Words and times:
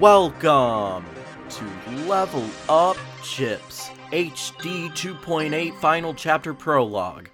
Welcome 0.00 1.06
to 1.50 1.64
Level 2.08 2.44
Up 2.68 2.96
Chips 3.22 3.90
HD 4.10 4.90
2.8 4.90 5.76
Final 5.76 6.12
Chapter 6.12 6.52
Prologue. 6.52 7.30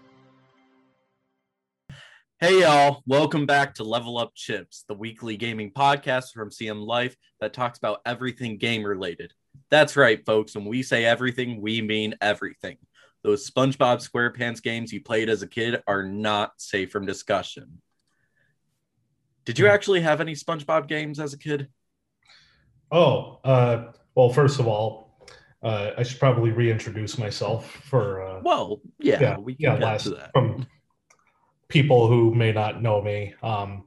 Hey 2.38 2.60
y'all, 2.60 3.02
welcome 3.06 3.46
back 3.46 3.76
to 3.76 3.84
Level 3.84 4.18
Up 4.18 4.34
Chips, 4.34 4.84
the 4.88 4.94
weekly 4.94 5.38
gaming 5.38 5.72
podcast 5.72 6.32
from 6.34 6.50
CM 6.50 6.86
Life 6.86 7.16
that 7.40 7.54
talks 7.54 7.78
about 7.78 8.02
everything 8.04 8.58
game 8.58 8.84
related. 8.84 9.32
That's 9.70 9.96
right, 9.96 10.22
folks. 10.26 10.54
When 10.54 10.66
we 10.66 10.82
say 10.82 11.06
everything, 11.06 11.62
we 11.62 11.80
mean 11.80 12.14
everything. 12.20 12.76
Those 13.22 13.50
SpongeBob 13.50 14.06
SquarePants 14.06 14.62
games 14.62 14.92
you 14.92 15.02
played 15.02 15.30
as 15.30 15.40
a 15.40 15.48
kid 15.48 15.82
are 15.86 16.02
not 16.02 16.52
safe 16.58 16.90
from 16.90 17.06
discussion. 17.06 17.80
Did 19.46 19.58
you 19.58 19.64
hmm. 19.64 19.72
actually 19.72 20.02
have 20.02 20.20
any 20.20 20.34
SpongeBob 20.34 20.88
games 20.88 21.18
as 21.18 21.32
a 21.32 21.38
kid? 21.38 21.68
Oh, 22.90 23.38
uh, 23.44 23.92
well, 24.14 24.30
first 24.30 24.58
of 24.60 24.66
all, 24.66 25.10
uh, 25.62 25.90
I 25.96 26.02
should 26.02 26.18
probably 26.18 26.50
reintroduce 26.50 27.18
myself 27.18 27.70
for 27.84 28.22
uh, 28.22 28.40
Well, 28.42 28.80
yeah, 28.98 29.20
yeah, 29.20 29.38
we 29.38 29.54
can 29.54 29.62
yeah, 29.62 29.74
last 29.74 30.04
that. 30.06 30.30
from 30.32 30.66
people 31.68 32.08
who 32.08 32.34
may 32.34 32.52
not 32.52 32.82
know 32.82 33.00
me. 33.00 33.34
Um, 33.42 33.84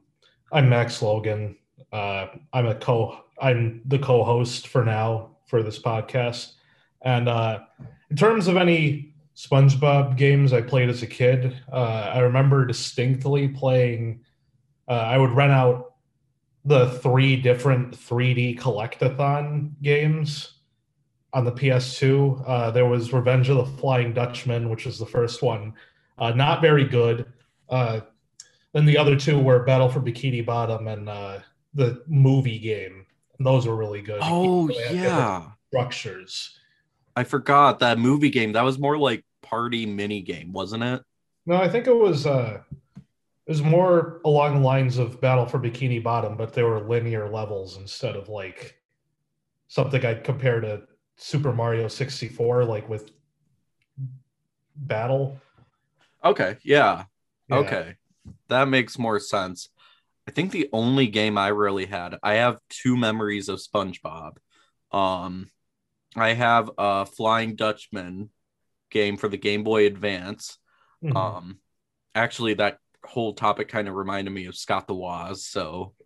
I'm 0.52 0.68
Max 0.68 1.02
Logan. 1.02 1.56
Uh, 1.92 2.26
I'm 2.52 2.66
a 2.66 2.74
co. 2.74 3.20
I'm 3.40 3.82
the 3.86 3.98
co-host 3.98 4.68
for 4.68 4.84
now 4.84 5.36
for 5.46 5.62
this 5.62 5.78
podcast. 5.78 6.52
And 7.02 7.28
uh, 7.28 7.60
in 8.10 8.16
terms 8.16 8.46
of 8.46 8.56
any 8.56 9.14
SpongeBob 9.36 10.16
games 10.16 10.52
I 10.52 10.62
played 10.62 10.88
as 10.88 11.02
a 11.02 11.06
kid, 11.06 11.60
uh, 11.72 12.10
I 12.14 12.20
remember 12.20 12.64
distinctly 12.64 13.48
playing. 13.48 14.20
Uh, 14.88 14.92
I 14.92 15.18
would 15.18 15.30
rent 15.32 15.52
out 15.52 15.93
the 16.64 16.90
three 17.00 17.36
different 17.36 17.92
3D 17.92 18.58
collectathon 18.58 19.72
games 19.82 20.54
on 21.32 21.44
the 21.44 21.52
PS2. 21.52 22.42
Uh, 22.46 22.70
there 22.70 22.86
was 22.86 23.12
Revenge 23.12 23.48
of 23.50 23.56
the 23.56 23.66
Flying 23.78 24.14
Dutchman, 24.14 24.70
which 24.70 24.86
was 24.86 24.98
the 24.98 25.06
first 25.06 25.42
one. 25.42 25.74
Uh, 26.16 26.30
not 26.30 26.62
very 26.62 26.84
good. 26.84 27.26
Uh, 27.68 28.00
then 28.72 28.86
the 28.86 28.96
other 28.96 29.16
two 29.16 29.38
were 29.38 29.64
Battle 29.64 29.88
for 29.88 30.00
Bikini 30.00 30.44
Bottom 30.44 30.88
and 30.88 31.08
uh, 31.08 31.38
the 31.74 32.02
movie 32.06 32.58
game. 32.58 33.04
And 33.38 33.46
those 33.46 33.66
were 33.66 33.76
really 33.76 34.00
good. 34.00 34.20
Oh, 34.22 34.70
yeah. 34.70 35.50
Structures. 35.68 36.58
I 37.16 37.24
forgot 37.24 37.80
that 37.80 37.98
movie 37.98 38.30
game. 38.30 38.52
That 38.52 38.62
was 38.62 38.78
more 38.78 38.96
like 38.96 39.24
party 39.42 39.86
mini 39.86 40.22
game, 40.22 40.52
wasn't 40.52 40.82
it? 40.82 41.02
No, 41.46 41.56
I 41.56 41.68
think 41.68 41.86
it 41.86 41.94
was 41.94 42.26
uh, 42.26 42.60
it 43.46 43.50
was 43.50 43.62
more 43.62 44.20
along 44.24 44.54
the 44.54 44.60
lines 44.66 44.98
of 44.98 45.20
Battle 45.20 45.46
for 45.46 45.58
Bikini 45.58 46.02
Bottom, 46.02 46.36
but 46.36 46.52
they 46.52 46.62
were 46.62 46.80
linear 46.80 47.28
levels 47.28 47.76
instead 47.76 48.16
of 48.16 48.28
like 48.28 48.80
something 49.68 50.04
I'd 50.04 50.24
compare 50.24 50.60
to 50.60 50.82
Super 51.16 51.52
Mario 51.52 51.88
64, 51.88 52.64
like 52.64 52.88
with 52.88 53.10
battle. 54.76 55.40
Okay, 56.24 56.56
yeah. 56.64 57.04
Yeah. 57.48 57.56
Okay. 57.56 57.94
That 58.48 58.68
makes 58.68 58.98
more 58.98 59.20
sense. 59.20 59.68
I 60.26 60.30
think 60.30 60.50
the 60.52 60.70
only 60.72 61.06
game 61.08 61.36
I 61.36 61.48
really 61.48 61.84
had, 61.86 62.16
I 62.22 62.34
have 62.34 62.58
two 62.70 62.96
memories 62.96 63.48
of 63.48 63.58
SpongeBob. 63.58 64.36
Um 64.92 65.50
I 66.16 66.32
have 66.32 66.70
a 66.78 67.04
Flying 67.04 67.56
Dutchman 67.56 68.30
game 68.90 69.16
for 69.16 69.28
the 69.28 69.36
Game 69.36 69.64
Boy 69.64 69.86
Advance. 69.86 70.58
Mhm. 71.02 71.16
Um 71.16 71.58
actually 72.14 72.54
that 72.54 72.78
whole 73.06 73.34
topic 73.34 73.68
kind 73.68 73.88
of 73.88 73.94
reminded 73.94 74.32
me 74.32 74.46
of 74.46 74.56
Scott 74.56 74.86
the 74.86 74.94
Woz, 74.94 75.44
so 75.46 75.94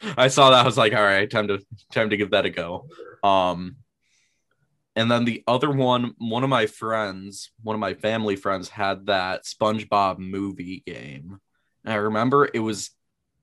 I 0.16 0.28
saw 0.28 0.50
that 0.50 0.62
I 0.62 0.66
was 0.66 0.78
like, 0.78 0.94
all 0.94 1.02
right, 1.02 1.30
time 1.30 1.48
to 1.48 1.64
time 1.92 2.10
to 2.10 2.16
give 2.16 2.30
that 2.30 2.46
a 2.46 2.50
go. 2.50 2.86
Um 3.22 3.76
and 4.94 5.10
then 5.10 5.26
the 5.26 5.44
other 5.46 5.70
one, 5.70 6.14
one 6.16 6.42
of 6.42 6.48
my 6.48 6.64
friends, 6.64 7.50
one 7.62 7.74
of 7.74 7.80
my 7.80 7.92
family 7.92 8.34
friends 8.34 8.70
had 8.70 9.06
that 9.06 9.44
SpongeBob 9.44 10.18
movie 10.18 10.82
game. 10.86 11.38
And 11.84 11.92
I 11.92 11.96
remember 11.96 12.48
it 12.52 12.60
was 12.60 12.90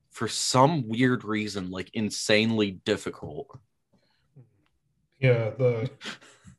for 0.09 0.27
some 0.27 0.87
weird 0.87 1.23
reason 1.23 1.69
like 1.69 1.91
insanely 1.93 2.71
difficult. 2.71 3.59
Yeah, 5.19 5.51
the 5.51 5.89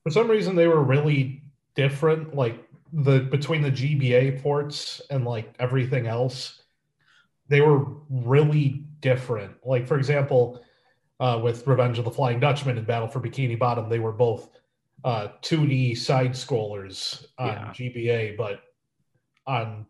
for 0.04 0.10
some 0.10 0.30
reason 0.30 0.54
they 0.54 0.68
were 0.68 0.82
really 0.82 1.42
different, 1.74 2.34
like 2.34 2.64
the 3.02 3.20
between 3.20 3.60
the 3.62 3.70
GBA 3.70 4.40
ports 4.42 5.02
and 5.10 5.24
like 5.24 5.54
everything 5.58 6.06
else. 6.06 6.62
They 7.48 7.60
were 7.60 7.84
really 8.08 8.84
different. 9.00 9.54
Like 9.66 9.86
for 9.86 9.98
example, 9.98 10.62
uh, 11.20 11.40
with 11.42 11.66
Revenge 11.66 11.98
of 11.98 12.04
the 12.04 12.10
Flying 12.10 12.40
Dutchman 12.40 12.78
and 12.78 12.86
Battle 12.86 13.08
for 13.08 13.20
Bikini 13.20 13.58
Bottom, 13.58 13.88
they 13.88 13.98
were 13.98 14.12
both 14.12 14.48
uh, 15.04 15.28
2D 15.42 15.96
side 15.98 16.32
scrollers 16.32 17.26
on 17.38 17.48
Yeah. 17.48 17.72
GBA, 17.74 18.36
but 18.36 18.62
on 19.46 19.84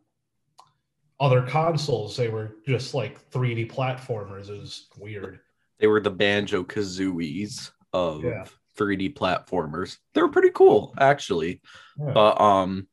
other 1.21 1.43
consoles 1.43 2.17
they 2.17 2.29
were 2.29 2.57
just 2.67 2.93
like 2.95 3.31
3D 3.31 3.71
platformers. 3.71 4.49
It 4.51 4.59
was 4.59 4.89
weird. 4.99 5.39
They 5.79 5.87
were 5.87 6.01
the 6.01 6.11
Banjo 6.11 6.65
Kazooies 6.65 7.71
of 7.93 8.25
Yeah. 8.25 8.45
3D 8.77 9.15
platformers. 9.15 9.99
They 10.15 10.23
were 10.23 10.29
pretty 10.29 10.51
cool, 10.51 10.93
actually. 10.99 11.61
Yeah. 11.99 12.13
But 12.13 12.41
um 12.41 12.89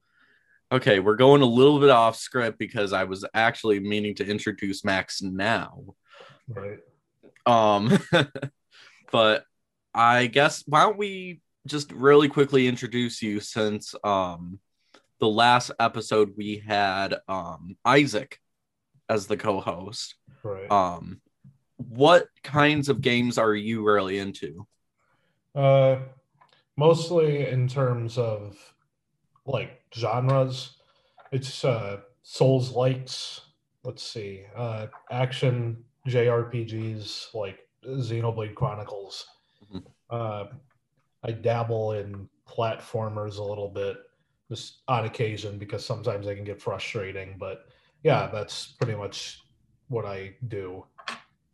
okay, 0.71 0.99
we're 0.99 1.15
going 1.15 1.41
a 1.41 1.45
little 1.45 1.79
bit 1.79 1.89
off 1.89 2.15
script 2.15 2.57
because 2.57 2.93
I 2.93 3.03
was 3.03 3.25
actually 3.33 3.79
meaning 3.79 4.15
to 4.15 4.27
introduce 4.27 4.83
Max 4.83 5.21
now. 5.21 5.95
right. 6.47 6.79
Um 7.45 7.97
but 9.11 9.43
I 9.93 10.27
guess 10.27 10.63
why 10.67 10.83
don't 10.83 10.97
we 10.97 11.41
just 11.67 11.91
really 11.91 12.29
quickly 12.29 12.67
introduce 12.67 13.21
you 13.21 13.39
since 13.39 13.93
um 14.03 14.59
the 15.19 15.27
last 15.27 15.71
episode 15.79 16.33
we 16.37 16.63
had 16.65 17.15
um 17.27 17.75
Isaac 17.85 18.39
as 19.09 19.27
the 19.27 19.37
co-host. 19.37 20.15
Right. 20.43 20.71
Um 20.71 21.21
what 21.77 22.27
kinds 22.43 22.89
of 22.89 23.01
games 23.01 23.37
are 23.37 23.55
you 23.55 23.83
really 23.83 24.19
into? 24.19 24.67
Uh, 25.55 25.97
mostly 26.77 27.47
in 27.47 27.67
terms 27.67 28.17
of 28.17 28.70
like 29.45 29.81
genres, 29.95 30.77
it's 31.31 31.63
uh, 31.65 32.01
Souls 32.23 32.71
likes. 32.71 33.41
Let's 33.83 34.03
see, 34.03 34.43
uh, 34.55 34.87
action 35.09 35.83
JRPGs 36.07 37.33
like 37.33 37.59
Xenoblade 37.85 38.55
Chronicles. 38.55 39.25
Mhm. 39.71 39.83
Uh, 40.09 40.45
I 41.23 41.31
dabble 41.31 41.93
in 41.93 42.27
platformers 42.47 43.37
a 43.37 43.43
little 43.43 43.69
bit, 43.69 43.97
just 44.49 44.81
on 44.87 45.05
occasion 45.05 45.57
because 45.57 45.85
sometimes 45.85 46.25
they 46.25 46.35
can 46.35 46.43
get 46.43 46.61
frustrating. 46.61 47.37
But 47.39 47.65
yeah, 48.03 48.29
that's 48.31 48.73
pretty 48.73 48.95
much 48.95 49.41
what 49.87 50.05
I 50.05 50.35
do. 50.47 50.85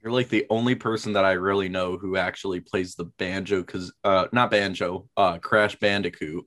You're 0.02 0.12
like 0.12 0.30
the 0.30 0.46
only 0.50 0.76
person 0.76 1.14
that 1.14 1.26
I 1.26 1.34
really 1.34 1.70
know 1.70 1.98
who 1.98 2.18
actually 2.18 2.60
plays 2.60 2.96
the 2.96 3.06
banjo 3.06 3.62
because 3.62 3.94
uh 4.04 4.28
not 4.32 4.52
banjo, 4.52 5.10
uh 5.18 5.38
Crash 5.40 5.76
Bandicoot 5.78 6.46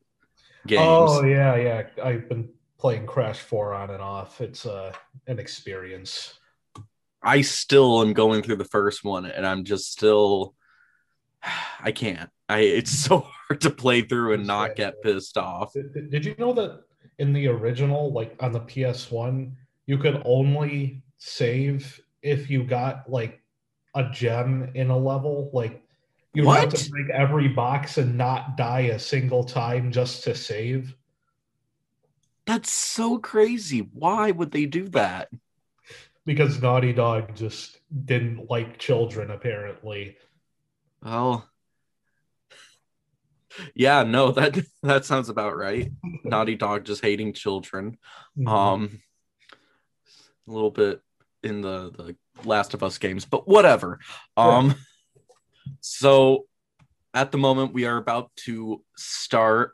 games. 0.67 0.83
Oh 0.85 1.25
yeah, 1.25 1.57
yeah. 1.57 1.83
I've 2.03 2.29
been 2.29 2.49
playing 2.79 3.07
Crash 3.07 3.41
4 3.41 3.75
on 3.75 3.91
and 3.91 4.03
off. 4.03 4.41
It's 4.41 4.65
uh, 4.67 4.93
an 5.27 5.39
experience. 5.39 6.35
I 7.23 7.43
still 7.43 8.01
am 8.01 8.15
going 8.15 8.43
through 8.43 8.57
the 8.57 8.65
first 8.65 9.05
one 9.05 9.27
and 9.27 9.47
I'm 9.47 9.65
just 9.65 9.93
still 9.93 10.55
I 11.81 11.93
can't. 11.93 12.31
I 12.49 12.61
it's 12.61 12.91
so 12.91 13.19
hard 13.49 13.61
to 13.63 13.71
play 13.71 14.03
through 14.03 14.35
and 14.35 14.47
not 14.47 14.77
get 14.77 15.03
pissed 15.03 15.37
off. 15.37 15.73
Did, 15.73 15.93
did- 15.93 16.11
did 16.11 16.25
you 16.25 16.35
know 16.39 16.53
that 16.55 16.83
in 17.19 17.33
the 17.33 17.49
original, 17.49 18.13
like 18.13 18.35
on 18.41 18.53
the 18.53 18.61
PS1, 18.61 19.53
you 19.87 19.99
could 19.99 20.23
only 20.25 21.03
save 21.19 22.01
if 22.23 22.49
you 22.49 22.65
got 22.65 23.11
like 23.11 23.43
a 23.95 24.09
gem 24.11 24.71
in 24.75 24.89
a 24.91 24.97
level? 24.97 25.51
Like 25.53 25.83
you 26.35 26.49
have 26.51 26.73
to 26.73 26.91
break 26.91 27.11
every 27.11 27.49
box 27.49 27.99
and 27.99 28.17
not 28.17 28.57
die 28.57 28.91
a 28.93 28.99
single 28.99 29.45
time 29.45 29.91
just 29.91 30.25
to 30.25 30.35
save. 30.35 30.95
That's 32.47 32.71
so 32.71 33.19
crazy. 33.19 33.81
Why 33.93 34.31
would 34.31 34.51
they 34.51 34.67
do 34.67 34.89
that? 34.89 35.29
Because 36.25 36.61
Naughty 36.61 36.93
Dog 36.93 37.35
just 37.35 37.79
didn't 38.05 38.51
like 38.51 38.79
children, 38.79 39.31
apparently. 39.31 40.17
Well, 41.03 41.49
yeah, 43.75 44.05
no, 44.05 44.33
that 44.33 44.59
that 44.83 45.05
sounds 45.05 45.29
about 45.29 45.57
right. 45.57 45.91
Naughty 46.25 46.57
Dog 46.57 46.85
just 46.85 47.03
hating 47.03 47.33
children. 47.33 47.99
Mm-hmm. 48.39 48.49
Um, 48.49 49.03
a 50.49 50.51
little 50.53 50.71
bit 50.71 51.01
in 51.43 51.61
the 51.61 51.91
the 51.91 52.17
Last 52.45 52.75
of 52.75 52.83
Us 52.83 52.99
games, 52.99 53.25
but 53.25 53.49
whatever. 53.49 53.99
Um, 54.37 54.75
so 55.81 56.47
at 57.15 57.33
the 57.33 57.39
moment 57.39 57.73
we 57.73 57.87
are 57.87 57.97
about 57.97 58.31
to 58.37 58.83
start 58.97 59.73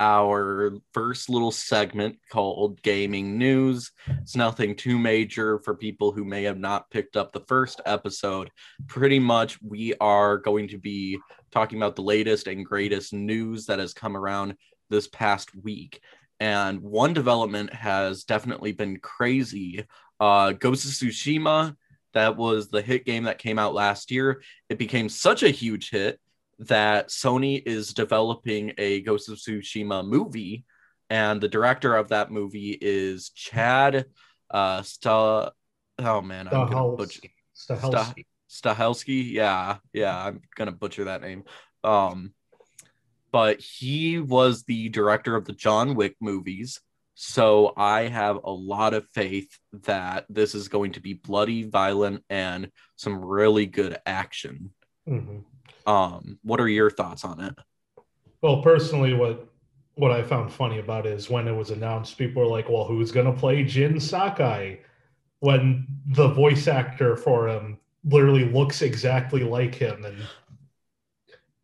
our 0.00 0.72
first 0.92 1.28
little 1.28 1.52
segment 1.52 2.18
called 2.30 2.82
Gaming 2.82 3.38
News. 3.38 3.92
It's 4.22 4.34
nothing 4.34 4.74
too 4.74 4.98
major 4.98 5.60
for 5.60 5.74
people 5.74 6.10
who 6.10 6.24
may 6.24 6.42
have 6.44 6.58
not 6.58 6.90
picked 6.90 7.16
up 7.16 7.32
the 7.32 7.44
first 7.46 7.80
episode. 7.86 8.50
Pretty 8.88 9.18
much, 9.18 9.62
we 9.62 9.94
are 10.00 10.38
going 10.38 10.68
to 10.68 10.78
be 10.78 11.18
talking 11.52 11.78
about 11.78 11.94
the 11.94 12.02
latest 12.02 12.48
and 12.48 12.66
greatest 12.66 13.12
news 13.12 13.66
that 13.66 13.78
has 13.78 13.94
come 13.94 14.16
around 14.16 14.56
this 14.90 15.06
past 15.08 15.50
week. 15.62 16.00
And 16.40 16.80
one 16.80 17.14
development 17.14 17.72
has 17.72 18.24
definitely 18.24 18.72
been 18.72 18.98
crazy. 18.98 19.86
Uh, 20.18 20.52
Ghost 20.52 20.84
of 20.84 20.90
Tsushima, 20.90 21.76
that 22.14 22.36
was 22.36 22.68
the 22.68 22.82
hit 22.82 23.04
game 23.04 23.24
that 23.24 23.38
came 23.38 23.58
out 23.58 23.74
last 23.74 24.10
year. 24.10 24.42
It 24.68 24.78
became 24.78 25.08
such 25.08 25.42
a 25.42 25.50
huge 25.50 25.90
hit 25.90 26.18
that 26.60 27.08
Sony 27.08 27.62
is 27.66 27.92
developing 27.92 28.72
a 28.78 29.00
Ghost 29.02 29.28
of 29.28 29.36
Tsushima 29.36 30.06
movie, 30.06 30.64
and 31.10 31.40
the 31.40 31.48
director 31.48 31.94
of 31.96 32.08
that 32.08 32.30
movie 32.30 32.78
is 32.80 33.30
Chad 33.30 34.06
uh 34.50 34.82
Sta 34.82 35.50
oh 35.98 36.20
man, 36.22 36.48
I'm 36.48 36.70
gonna 36.70 36.96
butcher 36.96 37.28
Stahelski. 37.56 38.24
Stahelski. 38.50 39.30
Yeah, 39.32 39.78
yeah, 39.92 40.16
I'm 40.16 40.42
gonna 40.54 40.72
butcher 40.72 41.04
that 41.04 41.22
name. 41.22 41.44
Um 41.82 42.32
but 43.32 43.60
he 43.60 44.20
was 44.20 44.62
the 44.62 44.90
director 44.90 45.34
of 45.34 45.44
the 45.44 45.52
John 45.52 45.96
Wick 45.96 46.14
movies. 46.20 46.80
So 47.14 47.72
I 47.76 48.02
have 48.02 48.40
a 48.44 48.50
lot 48.50 48.92
of 48.92 49.08
faith 49.10 49.56
that 49.84 50.26
this 50.28 50.54
is 50.54 50.68
going 50.68 50.92
to 50.92 51.00
be 51.00 51.14
bloody, 51.14 51.62
violent, 51.62 52.24
and 52.28 52.70
some 52.96 53.24
really 53.24 53.66
good 53.66 53.96
action. 54.04 54.70
Mm-hmm. 55.08 55.90
Um, 55.90 56.38
what 56.42 56.60
are 56.60 56.68
your 56.68 56.90
thoughts 56.90 57.24
on 57.24 57.40
it? 57.40 57.54
Well, 58.42 58.62
personally, 58.62 59.14
what 59.14 59.48
what 59.96 60.10
I 60.10 60.22
found 60.22 60.52
funny 60.52 60.80
about 60.80 61.06
it 61.06 61.12
is 61.12 61.30
when 61.30 61.46
it 61.46 61.52
was 61.54 61.70
announced, 61.70 62.18
people 62.18 62.42
were 62.42 62.48
like, 62.48 62.68
"Well, 62.68 62.84
who's 62.84 63.12
gonna 63.12 63.32
play 63.32 63.64
Jin 63.64 64.00
Sakai?" 64.00 64.80
When 65.40 65.86
the 66.06 66.28
voice 66.28 66.66
actor 66.68 67.16
for 67.16 67.48
him 67.48 67.78
literally 68.02 68.44
looks 68.44 68.82
exactly 68.82 69.44
like 69.44 69.74
him 69.74 70.04
and 70.04 70.16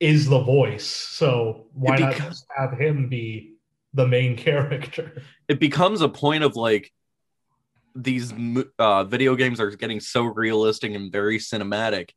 is 0.00 0.28
the 0.28 0.40
voice. 0.40 0.86
So 0.86 1.66
why 1.72 1.96
It 1.96 2.00
not 2.00 2.14
just 2.16 2.46
have 2.56 2.78
him 2.78 3.08
be 3.08 3.49
the 3.94 4.06
main 4.06 4.36
character? 4.36 5.22
It 5.48 5.60
becomes 5.60 6.00
a 6.00 6.08
point 6.08 6.44
of 6.44 6.56
like 6.56 6.92
these 7.94 8.32
uh, 8.78 9.04
video 9.04 9.34
games 9.34 9.60
are 9.60 9.70
getting 9.70 10.00
so 10.00 10.24
realistic 10.24 10.94
and 10.94 11.12
very 11.12 11.38
cinematic. 11.38 12.10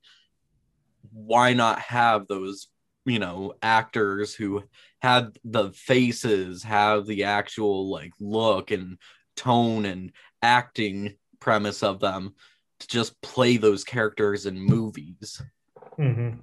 Why 1.12 1.54
not 1.54 1.80
have 1.80 2.28
those, 2.28 2.68
you 3.06 3.20
know, 3.20 3.54
actors 3.62 4.34
who 4.34 4.64
had 5.02 5.38
the 5.44 5.72
faces, 5.72 6.64
have 6.64 7.06
the 7.06 7.26
actual 7.26 7.90
like 7.90 8.12
look 8.20 8.72
and 8.72 8.98
tone 9.36 9.86
and 9.86 10.12
acting 10.42 11.16
premise 11.40 11.84
of 11.84 12.00
them 12.00 12.36
to 12.80 12.88
just 12.88 13.20
play 13.22 13.58
those 13.58 13.84
characters 13.84 14.46
in 14.46 14.60
movies? 14.60 15.42
Mm-hmm. 15.98 16.40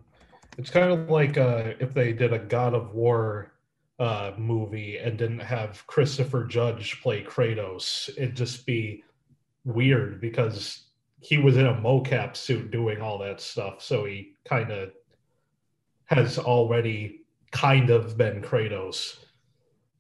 It's 0.59 0.71
kind 0.71 0.93
of 0.93 1.09
like 1.09 1.39
uh, 1.39 1.73
if 1.79 1.95
they 1.95 2.13
did 2.13 2.33
a 2.33 2.39
God 2.39 2.75
of 2.75 2.93
War 2.95 3.50
uh, 4.01 4.33
movie 4.39 4.97
and 4.97 5.19
didn't 5.19 5.41
have 5.41 5.87
Christopher 5.87 6.45
Judge 6.45 7.01
play 7.03 7.23
Kratos. 7.23 8.09
It'd 8.17 8.35
just 8.35 8.65
be 8.65 9.05
weird 9.65 10.23
because 10.23 10.87
he 11.21 11.37
was 11.37 11.59
in 11.59 11.67
a 11.67 11.75
mocap 11.75 12.35
suit 12.35 12.71
doing 12.71 13.03
all 13.03 13.19
that 13.19 13.43
stuff. 13.43 13.83
So 13.83 14.07
he 14.07 14.37
kind 14.47 14.73
of 14.73 14.93
has 16.07 16.39
already 16.39 17.21
kind 17.53 17.91
of 17.91 18.17
been 18.17 18.41
Kratos. 18.41 19.19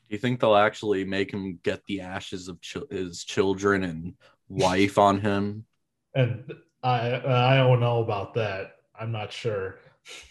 Do 0.08 0.14
you 0.14 0.18
think 0.18 0.40
they'll 0.40 0.56
actually 0.56 1.04
make 1.04 1.30
him 1.30 1.58
get 1.62 1.84
the 1.84 2.00
ashes 2.00 2.48
of 2.48 2.58
chil- 2.62 2.88
his 2.90 3.22
children 3.22 3.84
and 3.84 4.14
wife 4.48 4.96
on 4.96 5.20
him? 5.20 5.66
And 6.14 6.52
I 6.82 7.16
I 7.16 7.56
don't 7.58 7.80
know 7.80 8.02
about 8.02 8.32
that. 8.34 8.76
I'm 8.98 9.12
not 9.12 9.30
sure. 9.30 9.78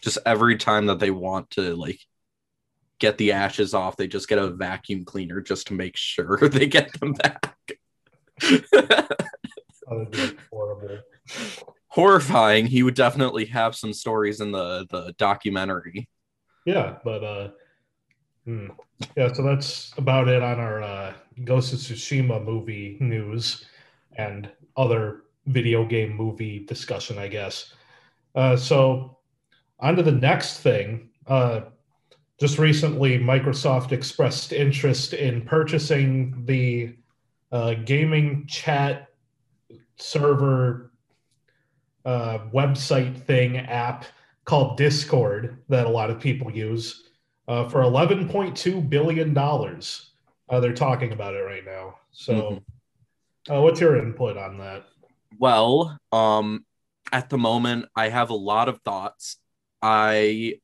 just 0.01 0.18
every 0.25 0.57
time 0.57 0.88
that 0.88 1.00
they 1.00 1.12
want 1.12 1.51
to 1.51 1.75
like 1.75 2.00
get 2.99 3.17
the 3.17 3.31
ashes 3.31 3.73
off, 3.73 3.97
they 3.97 4.07
just 4.07 4.27
get 4.27 4.39
a 4.39 4.49
vacuum 4.49 5.05
cleaner 5.05 5.41
just 5.41 5.67
to 5.67 5.73
make 5.73 5.95
sure 5.95 6.37
they 6.49 6.67
get 6.67 6.97
them 6.99 7.13
back. 7.13 7.55
That 9.89 9.97
would 9.97 10.11
be 10.11 10.37
horrible. 10.51 10.99
Horrifying. 11.87 12.67
He 12.67 12.83
would 12.83 12.93
definitely 12.93 13.45
have 13.45 13.75
some 13.75 13.93
stories 13.93 14.39
in 14.39 14.51
the 14.51 14.85
the 14.89 15.13
documentary. 15.17 16.07
Yeah, 16.65 16.97
but 17.03 17.23
uh, 17.23 17.49
hmm. 18.45 18.67
yeah. 19.17 19.33
So 19.33 19.43
that's 19.43 19.93
about 19.97 20.27
it 20.27 20.43
on 20.43 20.59
our 20.59 20.83
uh, 20.83 21.13
Ghost 21.43 21.73
of 21.73 21.79
Tsushima 21.79 22.43
movie 22.43 22.97
news 22.99 23.65
and 24.17 24.49
other 24.77 25.23
video 25.47 25.85
game 25.85 26.15
movie 26.15 26.59
discussion, 26.59 27.17
I 27.17 27.27
guess. 27.27 27.73
Uh, 28.35 28.55
so 28.55 29.17
on 29.79 29.95
to 29.95 30.03
the 30.03 30.11
next 30.11 30.59
thing. 30.59 31.09
Uh, 31.25 31.61
just 32.39 32.57
recently, 32.57 33.19
Microsoft 33.19 33.91
expressed 33.91 34.53
interest 34.53 35.13
in 35.13 35.41
purchasing 35.41 36.45
the 36.45 36.95
uh, 37.51 37.74
gaming 37.74 38.45
chat 38.47 39.09
server 39.97 40.91
uh, 42.06 42.39
website 42.53 43.21
thing 43.25 43.57
app 43.57 44.06
called 44.45 44.77
Discord 44.77 45.57
that 45.68 45.86
a 45.86 45.89
lot 45.89 46.09
of 46.09 46.19
people 46.19 46.50
use 46.51 47.09
uh, 47.47 47.68
for 47.68 47.81
11.2 47.81 48.89
billion 48.89 49.33
dollars. 49.33 50.12
Uh, 50.50 50.59
they're 50.59 50.74
talking 50.74 51.12
about 51.12 51.35
it 51.35 51.42
right 51.42 51.65
now. 51.65 51.95
So, 52.12 52.63
uh, 53.51 53.62
what's 53.62 53.80
your 53.80 53.97
input 53.97 54.38
on 54.38 54.57
that? 54.59 54.85
Well, 55.38 55.97
um 56.12 56.65
at 57.12 57.30
the 57.30 57.38
moment 57.38 57.85
I 57.95 58.09
have 58.09 58.30
a 58.30 58.35
lot 58.35 58.69
of 58.69 58.80
thoughts. 58.81 59.38
I 59.81 60.59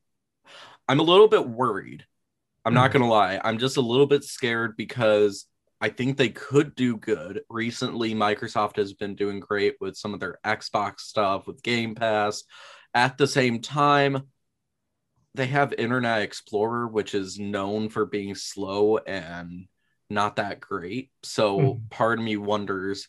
I'm 0.88 1.00
a 1.00 1.04
little 1.04 1.28
bit 1.28 1.48
worried. 1.48 2.04
I'm 2.64 2.74
not 2.74 2.90
Hmm. 2.90 2.98
going 2.98 3.02
to 3.02 3.08
lie. 3.12 3.40
I'm 3.42 3.58
just 3.58 3.76
a 3.76 3.80
little 3.82 4.06
bit 4.06 4.24
scared 4.24 4.76
because 4.76 5.46
I 5.80 5.88
think 5.88 6.16
they 6.16 6.30
could 6.30 6.74
do 6.74 6.96
good. 6.96 7.42
Recently 7.48 8.14
Microsoft 8.14 8.76
has 8.76 8.92
been 8.94 9.14
doing 9.14 9.40
great 9.40 9.76
with 9.80 9.96
some 9.96 10.14
of 10.14 10.20
their 10.20 10.38
Xbox 10.44 11.00
stuff 11.00 11.46
with 11.46 11.62
Game 11.62 11.94
Pass. 11.94 12.44
At 12.94 13.18
the 13.18 13.26
same 13.26 13.60
time, 13.60 14.28
they 15.34 15.46
have 15.46 15.74
Internet 15.74 16.22
Explorer 16.22 16.88
which 16.88 17.14
is 17.14 17.38
known 17.38 17.88
for 17.90 18.06
being 18.06 18.34
slow 18.34 18.96
and 18.98 19.66
not 20.08 20.36
that 20.36 20.60
great. 20.60 21.10
So 21.22 21.58
Mhm. 21.60 21.90
part 21.90 22.18
of 22.18 22.24
me 22.24 22.36
wonders 22.36 23.08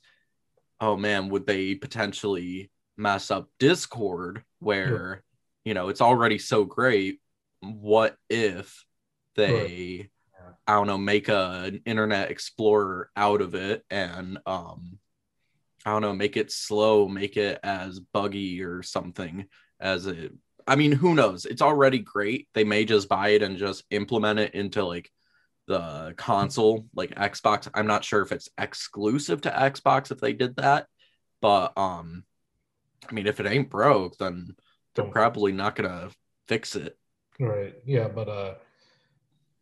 oh 0.79 0.95
man, 0.97 1.29
would 1.29 1.47
they 1.47 1.75
potentially 1.75 2.69
mess 2.97 3.31
up 3.31 3.49
Discord 3.59 4.43
where, 4.59 5.23
you 5.65 5.73
know, 5.73 5.89
it's 5.89 6.01
already 6.01 6.37
so 6.37 6.65
great? 6.65 7.19
What 7.61 8.15
if 8.29 8.85
they, 9.35 10.09
Yeah. 10.33 10.53
I 10.67 10.73
don't 10.73 10.87
know, 10.87 10.97
make 10.97 11.29
a, 11.29 11.63
an 11.65 11.81
Internet 11.85 12.31
Explorer 12.31 13.09
out 13.15 13.41
of 13.41 13.55
it 13.55 13.83
and, 13.89 14.39
um, 14.45 14.99
I 15.85 15.91
don't 15.91 16.01
know, 16.01 16.13
make 16.13 16.35
it 16.37 16.51
slow, 16.51 17.07
make 17.07 17.37
it 17.37 17.59
as 17.63 17.99
buggy 17.99 18.61
or 18.61 18.83
something 18.83 19.45
as 19.79 20.05
it. 20.05 20.33
I 20.67 20.75
mean, 20.75 20.91
who 20.91 21.15
knows? 21.15 21.45
It's 21.45 21.61
already 21.61 21.99
great. 21.99 22.49
They 22.53 22.65
may 22.65 22.83
just 22.83 23.07
buy 23.07 23.29
it 23.29 23.41
and 23.41 23.57
just 23.57 23.85
implement 23.89 24.39
it 24.39 24.53
into 24.53 24.83
like 24.83 25.09
the 25.67 26.13
console 26.17 26.87
like 26.93 27.15
Xbox. 27.15 27.69
I'm 27.73 27.87
not 27.87 28.03
sure 28.03 28.21
if 28.21 28.31
it's 28.31 28.49
exclusive 28.57 29.41
to 29.41 29.49
Xbox 29.49 30.11
if 30.11 30.19
they 30.19 30.33
did 30.33 30.57
that, 30.57 30.87
but 31.41 31.77
um 31.77 32.23
I 33.09 33.13
mean 33.13 33.27
if 33.27 33.39
it 33.39 33.45
ain't 33.45 33.69
broke 33.69 34.17
then 34.17 34.55
they're 34.95 35.05
probably 35.05 35.51
not 35.51 35.75
going 35.75 35.89
to 35.89 36.09
fix 36.47 36.75
it. 36.75 36.97
Right. 37.39 37.75
Yeah, 37.85 38.07
but 38.07 38.29
uh, 38.29 38.55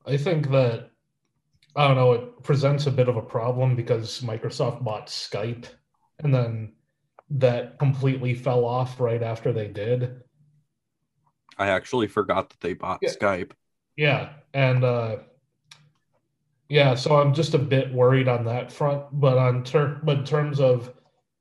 I 0.06 0.18
think 0.18 0.50
that 0.52 0.92
I 1.76 1.88
don't 1.88 1.98
know. 1.98 2.14
It 2.14 2.44
presents 2.44 2.88
a 2.88 2.92
bit 2.92 3.10
of 3.10 3.18
a 3.18 3.22
problem 3.22 3.76
because 3.76 4.22
Microsoft 4.22 4.84
bought 4.84 5.08
Skype, 5.08 5.66
and 6.20 6.34
then 6.34 6.74
that 7.32 7.78
completely 7.80 8.34
fell 8.34 8.66
off 8.66 9.00
right 9.00 9.22
after 9.22 9.52
they 9.52 9.68
did. 9.68 10.22
I 11.58 11.68
actually 11.68 12.08
forgot 12.08 12.50
that 12.50 12.60
they 12.62 12.74
bought 12.74 13.00
Yeah. 13.02 13.10
Skype. 13.10 13.52
Yeah, 13.98 14.30
and 14.54 14.84
uh, 14.84 15.18
yeah, 16.70 16.96
so 16.96 17.18
I'm 17.20 17.34
just 17.34 17.54
a 17.54 17.60
bit 17.60 17.94
worried 17.94 18.28
on 18.28 18.46
that 18.46 18.72
front. 18.72 19.06
But 19.12 19.38
on 19.38 19.64
ter- 19.64 20.00
but 20.04 20.20
in 20.20 20.26
terms 20.26 20.60
of 20.60 20.94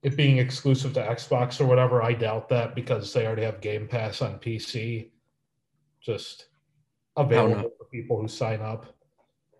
it 0.02 0.16
being 0.16 0.38
exclusive 0.38 0.92
to 0.94 1.00
Xbox 1.02 1.60
or 1.60 1.66
whatever, 1.66 2.02
I 2.02 2.12
doubt 2.12 2.48
that 2.50 2.74
because 2.74 3.12
they 3.12 3.26
already 3.26 3.42
have 3.42 3.60
Game 3.60 3.88
Pass 3.88 4.20
on 4.20 4.38
PC, 4.38 5.10
just 6.04 6.46
available 7.16 7.70
for 7.78 7.86
people 7.92 8.20
who 8.20 8.28
sign 8.28 8.60
up. 8.60 8.86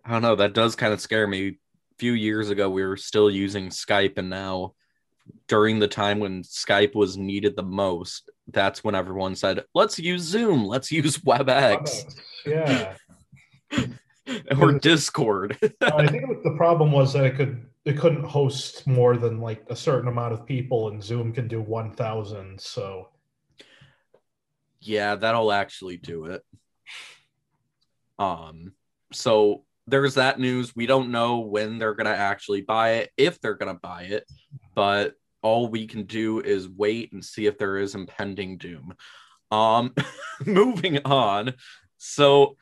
I 0.03 0.11
don't 0.11 0.21
know, 0.21 0.35
that 0.35 0.53
does 0.53 0.75
kind 0.75 0.93
of 0.93 1.01
scare 1.01 1.27
me. 1.27 1.47
A 1.47 1.97
few 1.97 2.11
years 2.11 2.49
ago 2.49 2.69
we 2.69 2.85
were 2.85 2.97
still 2.97 3.31
using 3.31 3.69
Skype 3.69 4.17
and 4.17 4.29
now 4.29 4.73
during 5.47 5.79
the 5.79 5.87
time 5.87 6.19
when 6.19 6.43
Skype 6.43 6.95
was 6.95 7.17
needed 7.17 7.55
the 7.55 7.63
most, 7.63 8.29
that's 8.47 8.83
when 8.83 8.95
everyone 8.95 9.35
said, 9.35 9.63
"Let's 9.73 9.97
use 9.99 10.21
Zoom, 10.21 10.65
let's 10.65 10.91
use 10.91 11.17
WebEx." 11.17 12.15
Yeah, 12.45 12.95
or 14.59 14.73
Discord. 14.73 15.57
I 15.81 16.07
think 16.07 16.43
the 16.43 16.55
problem 16.57 16.91
was 16.91 17.13
that 17.13 17.25
it 17.25 17.35
could 17.35 17.65
it 17.85 17.97
couldn't 17.97 18.23
host 18.23 18.85
more 18.87 19.17
than 19.17 19.39
like 19.39 19.63
a 19.69 19.75
certain 19.75 20.07
amount 20.07 20.33
of 20.33 20.45
people, 20.45 20.89
and 20.89 21.03
Zoom 21.03 21.31
can 21.31 21.47
do 21.47 21.61
one 21.61 21.91
thousand. 21.91 22.59
So 22.59 23.09
yeah, 24.85 25.15
that'll 25.15 25.51
actually 25.51 25.97
do 25.97 26.25
it. 26.25 26.41
Um, 28.17 28.73
so 29.11 29.63
there's 29.87 30.15
that 30.15 30.39
news. 30.39 30.75
We 30.75 30.85
don't 30.85 31.11
know 31.11 31.39
when 31.39 31.77
they're 31.77 31.93
gonna 31.93 32.09
actually 32.09 32.61
buy 32.61 32.91
it, 32.93 33.11
if 33.17 33.39
they're 33.39 33.55
gonna 33.55 33.75
buy 33.75 34.03
it, 34.03 34.25
but 34.73 35.15
all 35.41 35.67
we 35.67 35.85
can 35.85 36.03
do 36.03 36.39
is 36.39 36.67
wait 36.67 37.11
and 37.13 37.23
see 37.23 37.45
if 37.45 37.57
there 37.57 37.77
is 37.77 37.93
impending 37.95 38.57
doom. 38.57 38.93
Um, 39.51 39.93
moving 40.45 40.99
on. 41.05 41.53
So 41.97 42.57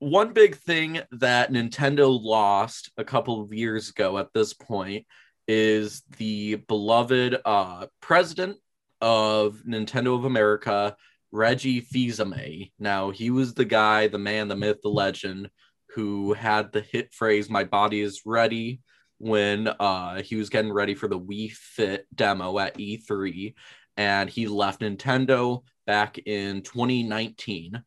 one 0.00 0.32
big 0.32 0.56
thing 0.56 1.00
that 1.12 1.52
Nintendo 1.52 2.18
lost 2.20 2.90
a 2.96 3.04
couple 3.04 3.40
of 3.42 3.52
years 3.52 3.90
ago 3.90 4.18
at 4.18 4.32
this 4.32 4.52
point 4.52 5.06
is 5.46 6.02
the 6.18 6.56
beloved 6.56 7.36
uh, 7.44 7.86
president 8.00 8.56
of 9.00 9.62
Nintendo 9.66 10.14
of 10.14 10.24
America, 10.24 10.96
Reggie 11.32 11.80
Fils-Aimé. 11.80 12.72
Now, 12.78 13.10
he 13.10 13.30
was 13.30 13.54
the 13.54 13.64
guy, 13.64 14.08
the 14.08 14.18
man, 14.18 14.48
the 14.48 14.56
myth, 14.56 14.78
the 14.82 14.88
legend 14.88 15.50
who 15.94 16.32
had 16.32 16.72
the 16.72 16.80
hit 16.80 17.12
phrase, 17.12 17.50
My 17.50 17.64
body 17.64 18.00
is 18.00 18.22
ready, 18.24 18.80
when 19.18 19.68
uh, 19.68 20.22
he 20.22 20.36
was 20.36 20.48
getting 20.48 20.72
ready 20.72 20.94
for 20.94 21.06
the 21.06 21.18
Wii 21.18 21.52
Fit 21.52 22.06
demo 22.14 22.58
at 22.58 22.78
E3. 22.78 23.54
And 23.96 24.30
he 24.30 24.48
left 24.48 24.80
Nintendo 24.80 25.62
back 25.86 26.18
in 26.18 26.62
2019. 26.62 27.82